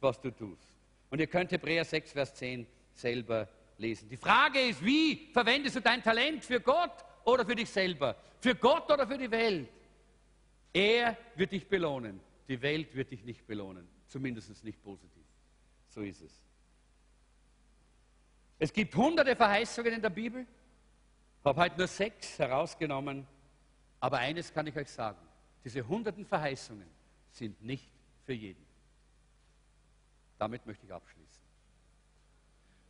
was 0.00 0.20
du 0.20 0.30
tust. 0.30 0.72
Und 1.10 1.18
ihr 1.18 1.26
könnt 1.26 1.50
Hebräer 1.50 1.84
6, 1.84 2.12
Vers 2.12 2.34
10 2.34 2.66
selber 2.94 3.48
lesen. 3.76 4.08
Die 4.08 4.16
Frage 4.16 4.60
ist, 4.60 4.84
wie 4.84 5.28
verwendest 5.32 5.76
du 5.76 5.80
dein 5.80 6.02
Talent 6.02 6.44
für 6.44 6.60
Gott 6.60 7.04
oder 7.24 7.44
für 7.44 7.56
dich 7.56 7.68
selber? 7.68 8.14
Für 8.40 8.54
Gott 8.54 8.90
oder 8.90 9.06
für 9.06 9.18
die 9.18 9.30
Welt? 9.30 9.68
Er 10.72 11.16
wird 11.34 11.50
dich 11.50 11.66
belohnen. 11.66 12.20
Die 12.50 12.60
Welt 12.62 12.96
wird 12.96 13.12
dich 13.12 13.22
nicht 13.22 13.46
belohnen. 13.46 13.86
Zumindest 14.08 14.64
nicht 14.64 14.82
positiv. 14.82 15.24
So 15.86 16.02
ist 16.02 16.20
es. 16.20 16.42
Es 18.58 18.72
gibt 18.72 18.92
hunderte 18.96 19.36
Verheißungen 19.36 19.92
in 19.92 20.02
der 20.02 20.10
Bibel. 20.10 20.44
Ich 21.38 21.44
habe 21.44 21.60
heute 21.60 21.78
nur 21.78 21.86
sechs 21.86 22.40
herausgenommen. 22.40 23.24
Aber 24.00 24.18
eines 24.18 24.52
kann 24.52 24.66
ich 24.66 24.74
euch 24.74 24.90
sagen. 24.90 25.20
Diese 25.62 25.86
hunderten 25.86 26.26
Verheißungen 26.26 26.88
sind 27.30 27.62
nicht 27.62 27.88
für 28.24 28.32
jeden. 28.32 28.66
Damit 30.36 30.66
möchte 30.66 30.86
ich 30.86 30.92
abschließen. 30.92 31.44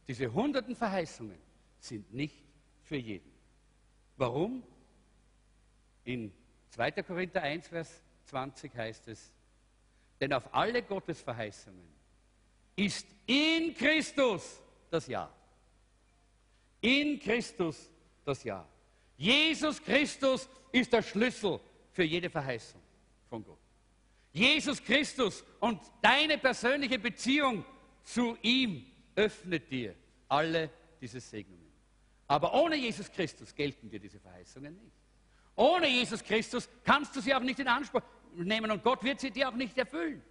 Diese 0.08 0.32
hunderten 0.32 0.74
Verheißungen 0.74 1.38
sind 1.80 2.14
nicht 2.14 2.46
für 2.84 2.96
jeden. 2.96 3.30
Warum? 4.16 4.62
In 6.04 6.32
2. 6.70 6.92
Korinther 7.02 7.42
1, 7.42 7.68
Vers 7.68 8.02
20 8.24 8.74
heißt 8.74 9.08
es, 9.08 9.34
denn 10.20 10.32
auf 10.32 10.52
alle 10.54 10.82
Gottes 10.82 11.22
Verheißungen 11.22 11.88
ist 12.76 13.06
in 13.26 13.74
Christus 13.74 14.60
das 14.90 15.06
Ja. 15.06 15.32
In 16.80 17.18
Christus 17.18 17.90
das 18.24 18.44
Ja. 18.44 18.66
Jesus 19.16 19.82
Christus 19.82 20.48
ist 20.72 20.92
der 20.92 21.02
Schlüssel 21.02 21.60
für 21.92 22.04
jede 22.04 22.30
Verheißung 22.30 22.80
von 23.28 23.44
Gott. 23.44 23.58
Jesus 24.32 24.82
Christus 24.82 25.44
und 25.58 25.80
deine 26.00 26.38
persönliche 26.38 26.98
Beziehung 26.98 27.64
zu 28.02 28.36
ihm 28.42 28.86
öffnet 29.16 29.70
dir 29.70 29.94
alle 30.28 30.70
diese 31.00 31.20
Segnungen. 31.20 31.70
Aber 32.28 32.54
ohne 32.54 32.76
Jesus 32.76 33.10
Christus 33.10 33.54
gelten 33.54 33.90
dir 33.90 33.98
diese 33.98 34.20
Verheißungen 34.20 34.72
nicht. 34.78 34.96
Ohne 35.56 35.88
Jesus 35.88 36.22
Christus 36.22 36.68
kannst 36.84 37.14
du 37.16 37.20
sie 37.20 37.34
auch 37.34 37.40
nicht 37.40 37.58
in 37.58 37.68
Anspruch 37.68 38.02
nehmen 38.34 38.70
und 38.70 38.82
Gott 38.82 39.02
wird 39.02 39.20
sie 39.20 39.30
dir 39.30 39.48
auch 39.48 39.54
nicht 39.54 39.76
erfüllen. 39.76 40.22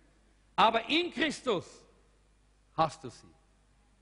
Aber 0.55 0.87
in 0.89 1.11
Christus 1.11 1.85
hast 2.75 3.03
du 3.03 3.09
sie. 3.09 3.27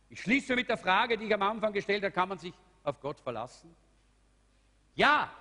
Ich 0.09 0.21
schließe 0.21 0.55
mit 0.55 0.69
der 0.69 0.77
Frage, 0.77 1.17
die 1.17 1.25
ich 1.25 1.33
am 1.33 1.41
Anfang 1.41 1.73
gestellt 1.73 2.03
habe, 2.03 2.11
kann 2.11 2.29
man 2.29 2.37
sich 2.37 2.53
auf 2.83 2.99
Gott 2.99 3.19
verlassen? 3.19 3.75
Ja, 4.95 5.31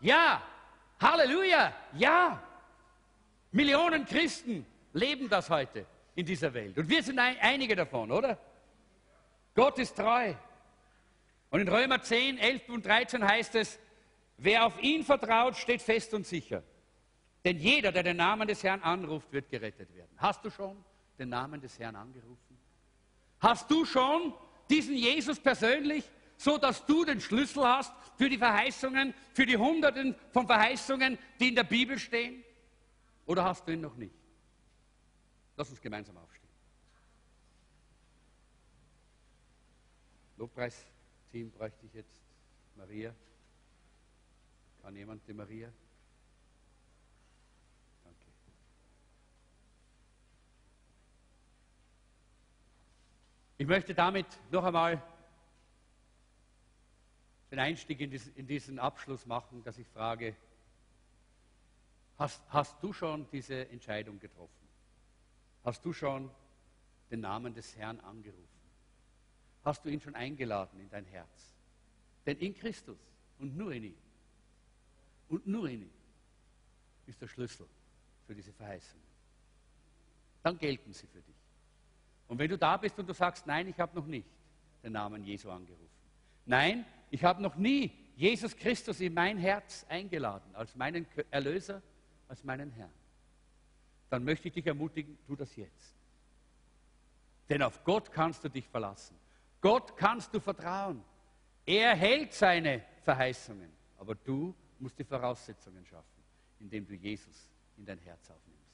ja, 0.00 0.42
Halleluja, 1.00 1.72
ja. 1.94 2.42
Millionen 3.52 4.04
Christen 4.04 4.66
leben 4.92 5.28
das 5.28 5.50
heute 5.50 5.86
in 6.14 6.26
dieser 6.26 6.52
Welt. 6.52 6.76
Und 6.78 6.88
wir 6.88 7.02
sind 7.02 7.18
ein, 7.18 7.36
einige 7.40 7.74
davon, 7.74 8.10
oder? 8.12 8.38
Gott 9.54 9.78
ist 9.78 9.96
treu. 9.96 10.34
Und 11.50 11.60
in 11.60 11.68
Römer 11.68 12.00
10, 12.00 12.38
11 12.38 12.68
und 12.68 12.86
13 12.86 13.26
heißt 13.26 13.54
es, 13.56 13.78
wer 14.36 14.66
auf 14.66 14.80
ihn 14.82 15.02
vertraut, 15.04 15.56
steht 15.56 15.82
fest 15.82 16.14
und 16.14 16.26
sicher. 16.26 16.62
Denn 17.44 17.58
jeder, 17.58 17.90
der 17.92 18.02
den 18.02 18.18
Namen 18.18 18.46
des 18.46 18.62
Herrn 18.62 18.82
anruft, 18.82 19.32
wird 19.32 19.48
gerettet 19.48 19.94
werden. 19.94 20.10
Hast 20.16 20.44
du 20.44 20.50
schon 20.50 20.84
den 21.18 21.30
Namen 21.30 21.60
des 21.60 21.78
Herrn 21.78 21.96
angerufen? 21.96 22.58
Hast 23.40 23.70
du 23.70 23.84
schon 23.84 24.34
diesen 24.68 24.94
Jesus 24.94 25.40
persönlich 25.40 26.04
so 26.40 26.56
dass 26.56 26.86
du 26.86 27.04
den 27.04 27.20
Schlüssel 27.20 27.62
hast 27.66 27.92
für 28.16 28.30
die 28.30 28.38
Verheißungen, 28.38 29.12
für 29.34 29.44
die 29.44 29.58
Hunderten 29.58 30.16
von 30.32 30.46
Verheißungen, 30.46 31.18
die 31.38 31.48
in 31.48 31.54
der 31.54 31.64
Bibel 31.64 31.98
stehen? 31.98 32.42
Oder 33.26 33.44
hast 33.44 33.68
du 33.68 33.72
ihn 33.72 33.82
noch 33.82 33.94
nicht? 33.94 34.14
Lass 35.54 35.68
uns 35.68 35.82
gemeinsam 35.82 36.16
aufstehen. 36.16 36.48
Lobpreisteam 40.38 41.50
bräuchte 41.50 41.84
ich 41.84 41.92
jetzt. 41.92 42.18
Maria. 42.74 43.14
Kann 44.80 44.96
jemand 44.96 45.28
die 45.28 45.34
Maria? 45.34 45.70
Danke. 48.02 48.26
Ich 53.60 53.66
möchte 53.66 53.92
damit 53.92 54.26
noch 54.50 54.64
einmal 54.64 55.02
den 57.50 57.58
Einstieg 57.58 58.00
in, 58.00 58.10
dies, 58.10 58.28
in 58.28 58.46
diesen 58.46 58.78
Abschluss 58.78 59.26
machen, 59.26 59.62
dass 59.64 59.76
ich 59.76 59.86
frage, 59.88 60.34
hast, 62.16 62.42
hast 62.48 62.82
du 62.82 62.94
schon 62.94 63.28
diese 63.30 63.68
Entscheidung 63.68 64.18
getroffen? 64.18 64.66
Hast 65.62 65.84
du 65.84 65.92
schon 65.92 66.30
den 67.10 67.20
Namen 67.20 67.52
des 67.52 67.76
Herrn 67.76 68.00
angerufen? 68.00 68.48
Hast 69.62 69.84
du 69.84 69.90
ihn 69.90 70.00
schon 70.00 70.14
eingeladen 70.14 70.80
in 70.80 70.88
dein 70.88 71.04
Herz? 71.04 71.54
Denn 72.24 72.38
in 72.38 72.54
Christus 72.54 72.98
und 73.38 73.58
nur 73.58 73.72
in 73.72 73.84
ihm 73.84 73.98
und 75.28 75.46
nur 75.46 75.68
in 75.68 75.82
ihm 75.82 75.92
ist 77.04 77.20
der 77.20 77.28
Schlüssel 77.28 77.68
für 78.26 78.34
diese 78.34 78.54
Verheißung. 78.54 79.02
Dann 80.42 80.56
gelten 80.56 80.94
sie 80.94 81.06
für 81.08 81.20
dich. 81.20 81.39
Und 82.30 82.38
wenn 82.38 82.48
du 82.48 82.56
da 82.56 82.76
bist 82.76 82.96
und 82.96 83.08
du 83.08 83.12
sagst, 83.12 83.44
nein, 83.44 83.66
ich 83.66 83.80
habe 83.80 83.92
noch 83.98 84.06
nicht 84.06 84.28
den 84.84 84.92
Namen 84.92 85.24
Jesu 85.24 85.50
angerufen. 85.50 85.90
Nein, 86.46 86.86
ich 87.10 87.24
habe 87.24 87.42
noch 87.42 87.56
nie 87.56 87.90
Jesus 88.14 88.56
Christus 88.56 89.00
in 89.00 89.12
mein 89.12 89.36
Herz 89.36 89.84
eingeladen, 89.88 90.54
als 90.54 90.76
meinen 90.76 91.06
Erlöser, 91.32 91.82
als 92.28 92.44
meinen 92.44 92.70
Herrn. 92.70 92.92
Dann 94.10 94.22
möchte 94.22 94.46
ich 94.46 94.54
dich 94.54 94.64
ermutigen, 94.64 95.18
tu 95.26 95.34
das 95.34 95.56
jetzt. 95.56 95.96
Denn 97.48 97.62
auf 97.62 97.82
Gott 97.82 98.12
kannst 98.12 98.44
du 98.44 98.48
dich 98.48 98.68
verlassen. 98.68 99.16
Gott 99.60 99.96
kannst 99.96 100.32
du 100.32 100.38
vertrauen. 100.38 101.02
Er 101.66 101.96
hält 101.96 102.32
seine 102.32 102.84
Verheißungen, 103.02 103.72
aber 103.98 104.14
du 104.14 104.54
musst 104.78 104.96
die 104.96 105.04
Voraussetzungen 105.04 105.84
schaffen, 105.84 106.22
indem 106.60 106.86
du 106.86 106.94
Jesus 106.94 107.50
in 107.76 107.84
dein 107.84 107.98
Herz 107.98 108.30
aufnimmst. 108.30 108.70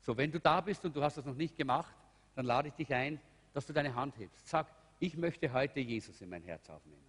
So, 0.00 0.16
wenn 0.16 0.32
du 0.32 0.40
da 0.40 0.60
bist 0.60 0.84
und 0.84 0.96
du 0.96 1.00
hast 1.00 1.18
das 1.18 1.24
noch 1.24 1.36
nicht 1.36 1.56
gemacht, 1.56 1.94
dann 2.34 2.46
lade 2.46 2.68
ich 2.68 2.74
dich 2.74 2.92
ein, 2.94 3.20
dass 3.52 3.66
du 3.66 3.72
deine 3.72 3.94
Hand 3.94 4.16
hebst. 4.18 4.48
Sag, 4.48 4.66
ich 4.98 5.16
möchte 5.16 5.52
heute 5.52 5.80
Jesus 5.80 6.20
in 6.20 6.28
mein 6.28 6.42
Herz 6.42 6.68
aufnehmen. 6.70 7.02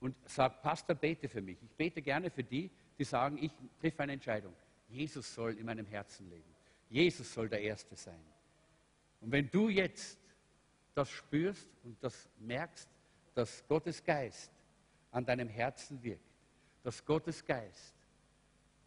Und 0.00 0.14
sag, 0.26 0.62
Pastor, 0.62 0.94
bete 0.94 1.28
für 1.28 1.40
mich. 1.40 1.58
Ich 1.62 1.70
bete 1.72 2.02
gerne 2.02 2.30
für 2.30 2.44
die, 2.44 2.70
die 2.98 3.04
sagen, 3.04 3.38
ich 3.40 3.52
treffe 3.80 4.02
eine 4.02 4.12
Entscheidung. 4.12 4.54
Jesus 4.88 5.34
soll 5.34 5.56
in 5.58 5.66
meinem 5.66 5.86
Herzen 5.86 6.28
leben. 6.28 6.54
Jesus 6.88 7.32
soll 7.32 7.48
der 7.48 7.60
Erste 7.60 7.96
sein. 7.96 8.20
Und 9.20 9.32
wenn 9.32 9.50
du 9.50 9.68
jetzt 9.68 10.18
das 10.94 11.10
spürst 11.10 11.68
und 11.84 11.96
das 12.02 12.28
merkst, 12.38 12.88
dass 13.34 13.66
Gottes 13.68 14.02
Geist 14.02 14.50
an 15.10 15.24
deinem 15.24 15.48
Herzen 15.48 16.02
wirkt, 16.02 16.22
dass 16.82 17.04
Gottes 17.04 17.44
Geist 17.44 17.94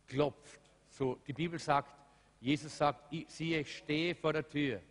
klopft. 0.08 0.60
So, 0.90 1.16
die 1.28 1.34
Bibel 1.34 1.58
sagt, 1.58 1.90
Jesus 2.42 2.78
sagt, 2.78 3.14
siehe, 3.28 3.60
ich 3.60 3.78
stehe 3.78 4.16
vor 4.16 4.34
der 4.34 4.48
Tür 4.48 4.82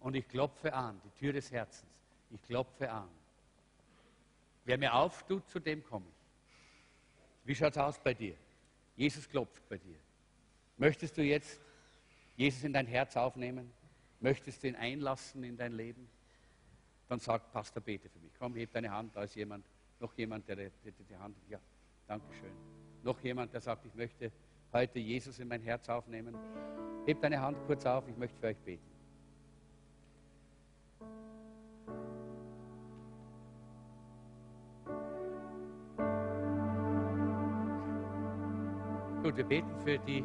und 0.00 0.14
ich 0.14 0.26
klopfe 0.28 0.72
an, 0.72 1.00
die 1.04 1.18
Tür 1.18 1.32
des 1.32 1.50
Herzens. 1.50 1.90
Ich 2.30 2.42
klopfe 2.42 2.90
an. 2.90 3.08
Wer 4.64 4.78
mir 4.78 4.94
auftut, 4.94 5.48
zu 5.48 5.58
dem 5.58 5.84
komme 5.84 6.06
ich. 6.08 7.46
Wie 7.46 7.54
schaut 7.54 7.72
es 7.72 7.78
aus 7.78 7.98
bei 7.98 8.14
dir? 8.14 8.34
Jesus 8.96 9.28
klopft 9.28 9.66
bei 9.68 9.78
dir. 9.78 9.96
Möchtest 10.76 11.16
du 11.16 11.22
jetzt 11.22 11.60
Jesus 12.36 12.64
in 12.64 12.72
dein 12.72 12.86
Herz 12.86 13.16
aufnehmen? 13.16 13.72
Möchtest 14.20 14.62
du 14.62 14.68
ihn 14.68 14.76
einlassen 14.76 15.42
in 15.44 15.56
dein 15.56 15.72
Leben? 15.72 16.08
dann 17.10 17.18
sagt 17.18 17.52
Pastor, 17.52 17.82
bete 17.82 18.08
für 18.08 18.20
mich. 18.20 18.30
Komm, 18.38 18.54
heb 18.54 18.72
deine 18.72 18.88
Hand, 18.88 19.16
da 19.16 19.24
ist 19.24 19.34
jemand, 19.34 19.64
noch 19.98 20.14
jemand, 20.14 20.46
der 20.48 20.54
die, 20.56 21.16
Hand, 21.18 21.36
ja, 21.48 21.58
danke 22.06 22.32
schön. 22.34 22.52
Noch 23.02 23.20
jemand, 23.20 23.52
der 23.52 23.60
sagt, 23.60 23.84
ich 23.84 23.94
möchte 23.96 24.30
heute 24.72 25.00
Jesus 25.00 25.40
in 25.40 25.48
mein 25.48 25.60
Herz 25.60 25.88
aufnehmen. 25.88 26.36
Heb 27.06 27.20
deine 27.20 27.40
Hand 27.40 27.58
kurz 27.66 27.84
auf, 27.84 28.06
ich 28.06 28.16
möchte 28.16 28.38
für 28.38 28.46
euch 28.46 28.58
beten. 28.58 28.86
Gut, 39.30 39.36
wir 39.36 39.44
beten 39.44 39.76
für 39.84 39.96
die, 39.96 40.24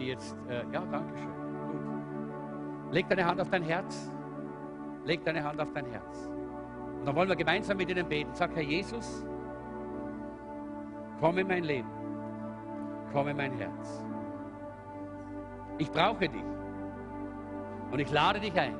die 0.00 0.06
jetzt, 0.06 0.36
äh, 0.48 0.64
ja, 0.72 0.84
danke 0.90 1.16
schön. 1.16 1.28
Gut. 1.28 2.92
Leg 2.92 3.08
deine 3.08 3.24
Hand 3.24 3.40
auf 3.40 3.48
dein 3.50 3.62
Herz. 3.62 4.10
Leg 5.04 5.24
deine 5.24 5.44
Hand 5.44 5.60
auf 5.60 5.72
dein 5.72 5.86
Herz. 5.86 6.28
Und 6.98 7.06
dann 7.06 7.14
wollen 7.14 7.28
wir 7.28 7.36
gemeinsam 7.36 7.76
mit 7.76 7.88
ihnen 7.88 8.08
beten. 8.08 8.34
Sag, 8.34 8.52
Herr 8.56 8.64
Jesus, 8.64 9.24
komm 11.20 11.38
in 11.38 11.46
mein 11.46 11.62
Leben. 11.62 11.88
Komm 13.12 13.28
in 13.28 13.36
mein 13.36 13.52
Herz. 13.52 14.04
Ich 15.78 15.92
brauche 15.92 16.28
dich. 16.28 16.44
Und 17.92 18.00
ich 18.00 18.10
lade 18.10 18.40
dich 18.40 18.58
ein, 18.58 18.74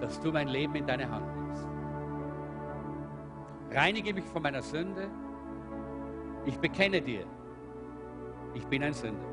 dass 0.00 0.18
du 0.22 0.32
mein 0.32 0.48
Leben 0.48 0.74
in 0.74 0.86
deine 0.86 1.10
Hand 1.10 1.26
nimmst. 1.36 1.68
Reinige 3.72 4.14
mich 4.14 4.24
von 4.24 4.42
meiner 4.42 4.62
Sünde. 4.62 5.10
Ich 6.46 6.58
bekenne 6.58 7.02
dir, 7.02 7.26
ich 8.54 8.66
bin 8.66 8.82
ein 8.82 8.92
Sünder. 8.92 9.26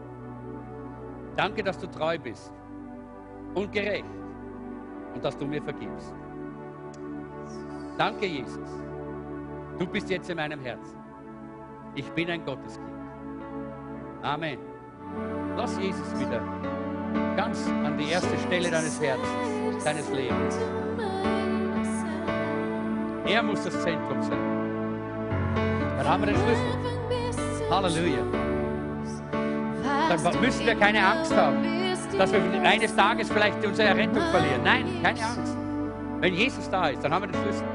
Danke, 1.36 1.64
dass 1.64 1.78
du 1.78 1.88
treu 1.88 2.18
bist 2.18 2.54
und 3.54 3.72
gerecht 3.72 4.06
und 5.14 5.24
dass 5.24 5.38
du 5.38 5.46
mir 5.46 5.62
vergibst. 5.62 6.14
Danke, 7.98 8.26
Jesus. 8.26 8.70
Du 9.78 9.86
bist 9.86 10.10
jetzt 10.10 10.30
in 10.30 10.38
meinem 10.38 10.60
Herzen. 10.62 10.98
Ich 11.96 12.10
bin 12.12 12.30
ein 12.30 12.46
Gotteskind. 12.46 12.88
Amen. 14.22 14.60
Lass 15.56 15.78
Jesus 15.80 16.20
wieder 16.20 16.42
ganz 17.36 17.68
an 17.68 17.98
die 17.98 18.10
erste 18.10 18.38
Stelle 18.40 18.70
deines 18.70 19.02
Herzens, 19.02 19.84
deines 19.84 20.10
Lebens. 20.12 20.60
Er 23.26 23.44
muss 23.44 23.64
das 23.64 23.82
Zentrum 23.84 24.22
sein. 24.22 24.40
Dann 25.98 26.08
haben 26.08 26.24
wir 26.24 26.34
den 26.34 26.36
Schlüssel. 26.36 27.70
Halleluja. 27.70 28.49
Dann 30.10 30.42
müssen 30.42 30.66
wir 30.66 30.76
keine 30.76 31.06
Angst 31.06 31.36
haben 31.36 31.80
dass 32.20 32.34
wir 32.34 32.42
eines 32.64 32.96
Tages 32.96 33.30
vielleicht 33.30 33.66
unsere 33.66 33.88
Errettung 33.88 34.22
verlieren. 34.32 34.62
Nein, 34.64 34.86
keine 35.02 35.24
Angst. 35.24 35.56
Wenn 36.20 36.34
Jesus 36.34 36.70
da 36.70 36.90
ist, 36.90 37.02
dann 37.04 37.14
haben 37.14 37.24
wir 37.24 37.32
den 37.32 37.42
Schlüssel. 37.42 37.66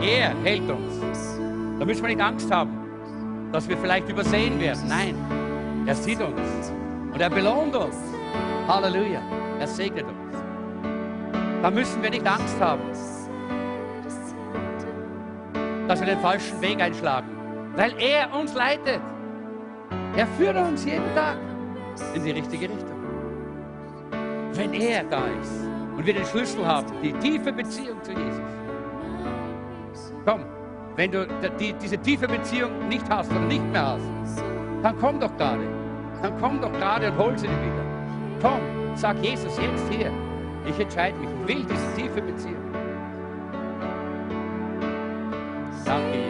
Er 0.00 0.34
hält 0.42 0.70
uns. 0.70 1.38
Da 1.78 1.84
müssen 1.84 2.02
wir 2.02 2.08
nicht 2.08 2.20
Angst 2.20 2.50
haben, 2.50 3.50
dass 3.52 3.68
wir 3.68 3.76
vielleicht 3.76 4.08
übersehen 4.08 4.58
werden. 4.58 4.84
Nein, 4.88 5.14
er 5.86 5.94
sieht 5.94 6.20
uns 6.20 6.72
und 7.12 7.20
er 7.20 7.28
belohnt 7.28 7.76
uns. 7.76 7.96
Halleluja. 8.66 9.20
Er 9.60 9.66
segnet 9.66 10.06
uns. 10.06 10.38
Da 11.62 11.70
müssen 11.70 12.02
wir 12.02 12.10
nicht 12.10 12.26
Angst 12.26 12.58
haben, 12.60 12.82
dass 15.86 16.00
wir 16.00 16.06
den 16.06 16.20
falschen 16.20 16.60
Weg 16.62 16.80
einschlagen, 16.80 17.28
weil 17.76 17.92
er 17.98 18.34
uns 18.34 18.54
leitet. 18.54 19.00
Er 20.16 20.26
führt 20.38 20.56
uns 20.56 20.84
jeden 20.86 21.14
Tag 21.14 21.36
in 22.14 22.24
die 22.24 22.30
richtige 22.32 22.68
Richtung. 22.68 22.98
Wenn 24.54 24.72
er 24.72 25.04
da 25.04 25.24
ist 25.40 25.66
und 25.96 26.06
wir 26.06 26.14
den 26.14 26.24
Schlüssel 26.24 26.66
haben, 26.66 26.86
die 27.02 27.12
tiefe 27.14 27.52
Beziehung 27.52 28.02
zu 28.02 28.12
Jesus. 28.12 28.40
Komm, 30.24 30.44
wenn 30.96 31.10
du 31.10 31.26
die, 31.58 31.72
diese 31.74 31.98
tiefe 31.98 32.28
Beziehung 32.28 32.88
nicht 32.88 33.08
hast 33.10 33.30
oder 33.30 33.40
nicht 33.40 33.64
mehr 33.72 33.86
hast, 33.86 34.42
dann 34.82 34.96
komm 35.00 35.20
doch 35.20 35.36
gerade. 35.36 35.62
Dann 36.22 36.38
komm 36.40 36.60
doch 36.60 36.72
gerade 36.72 37.10
und 37.10 37.18
hol 37.18 37.38
sie 37.38 37.46
dir 37.46 37.52
wieder. 37.52 37.84
Komm, 38.40 38.60
sag 38.94 39.16
Jesus 39.22 39.58
jetzt 39.58 39.90
hier. 39.90 40.10
Ich 40.66 40.78
entscheide 40.78 41.18
mich, 41.18 41.28
ich 41.28 41.48
will 41.48 41.64
diese 41.64 41.94
tiefe 41.94 42.22
Beziehung. 42.22 42.62
Danke. 45.84 46.23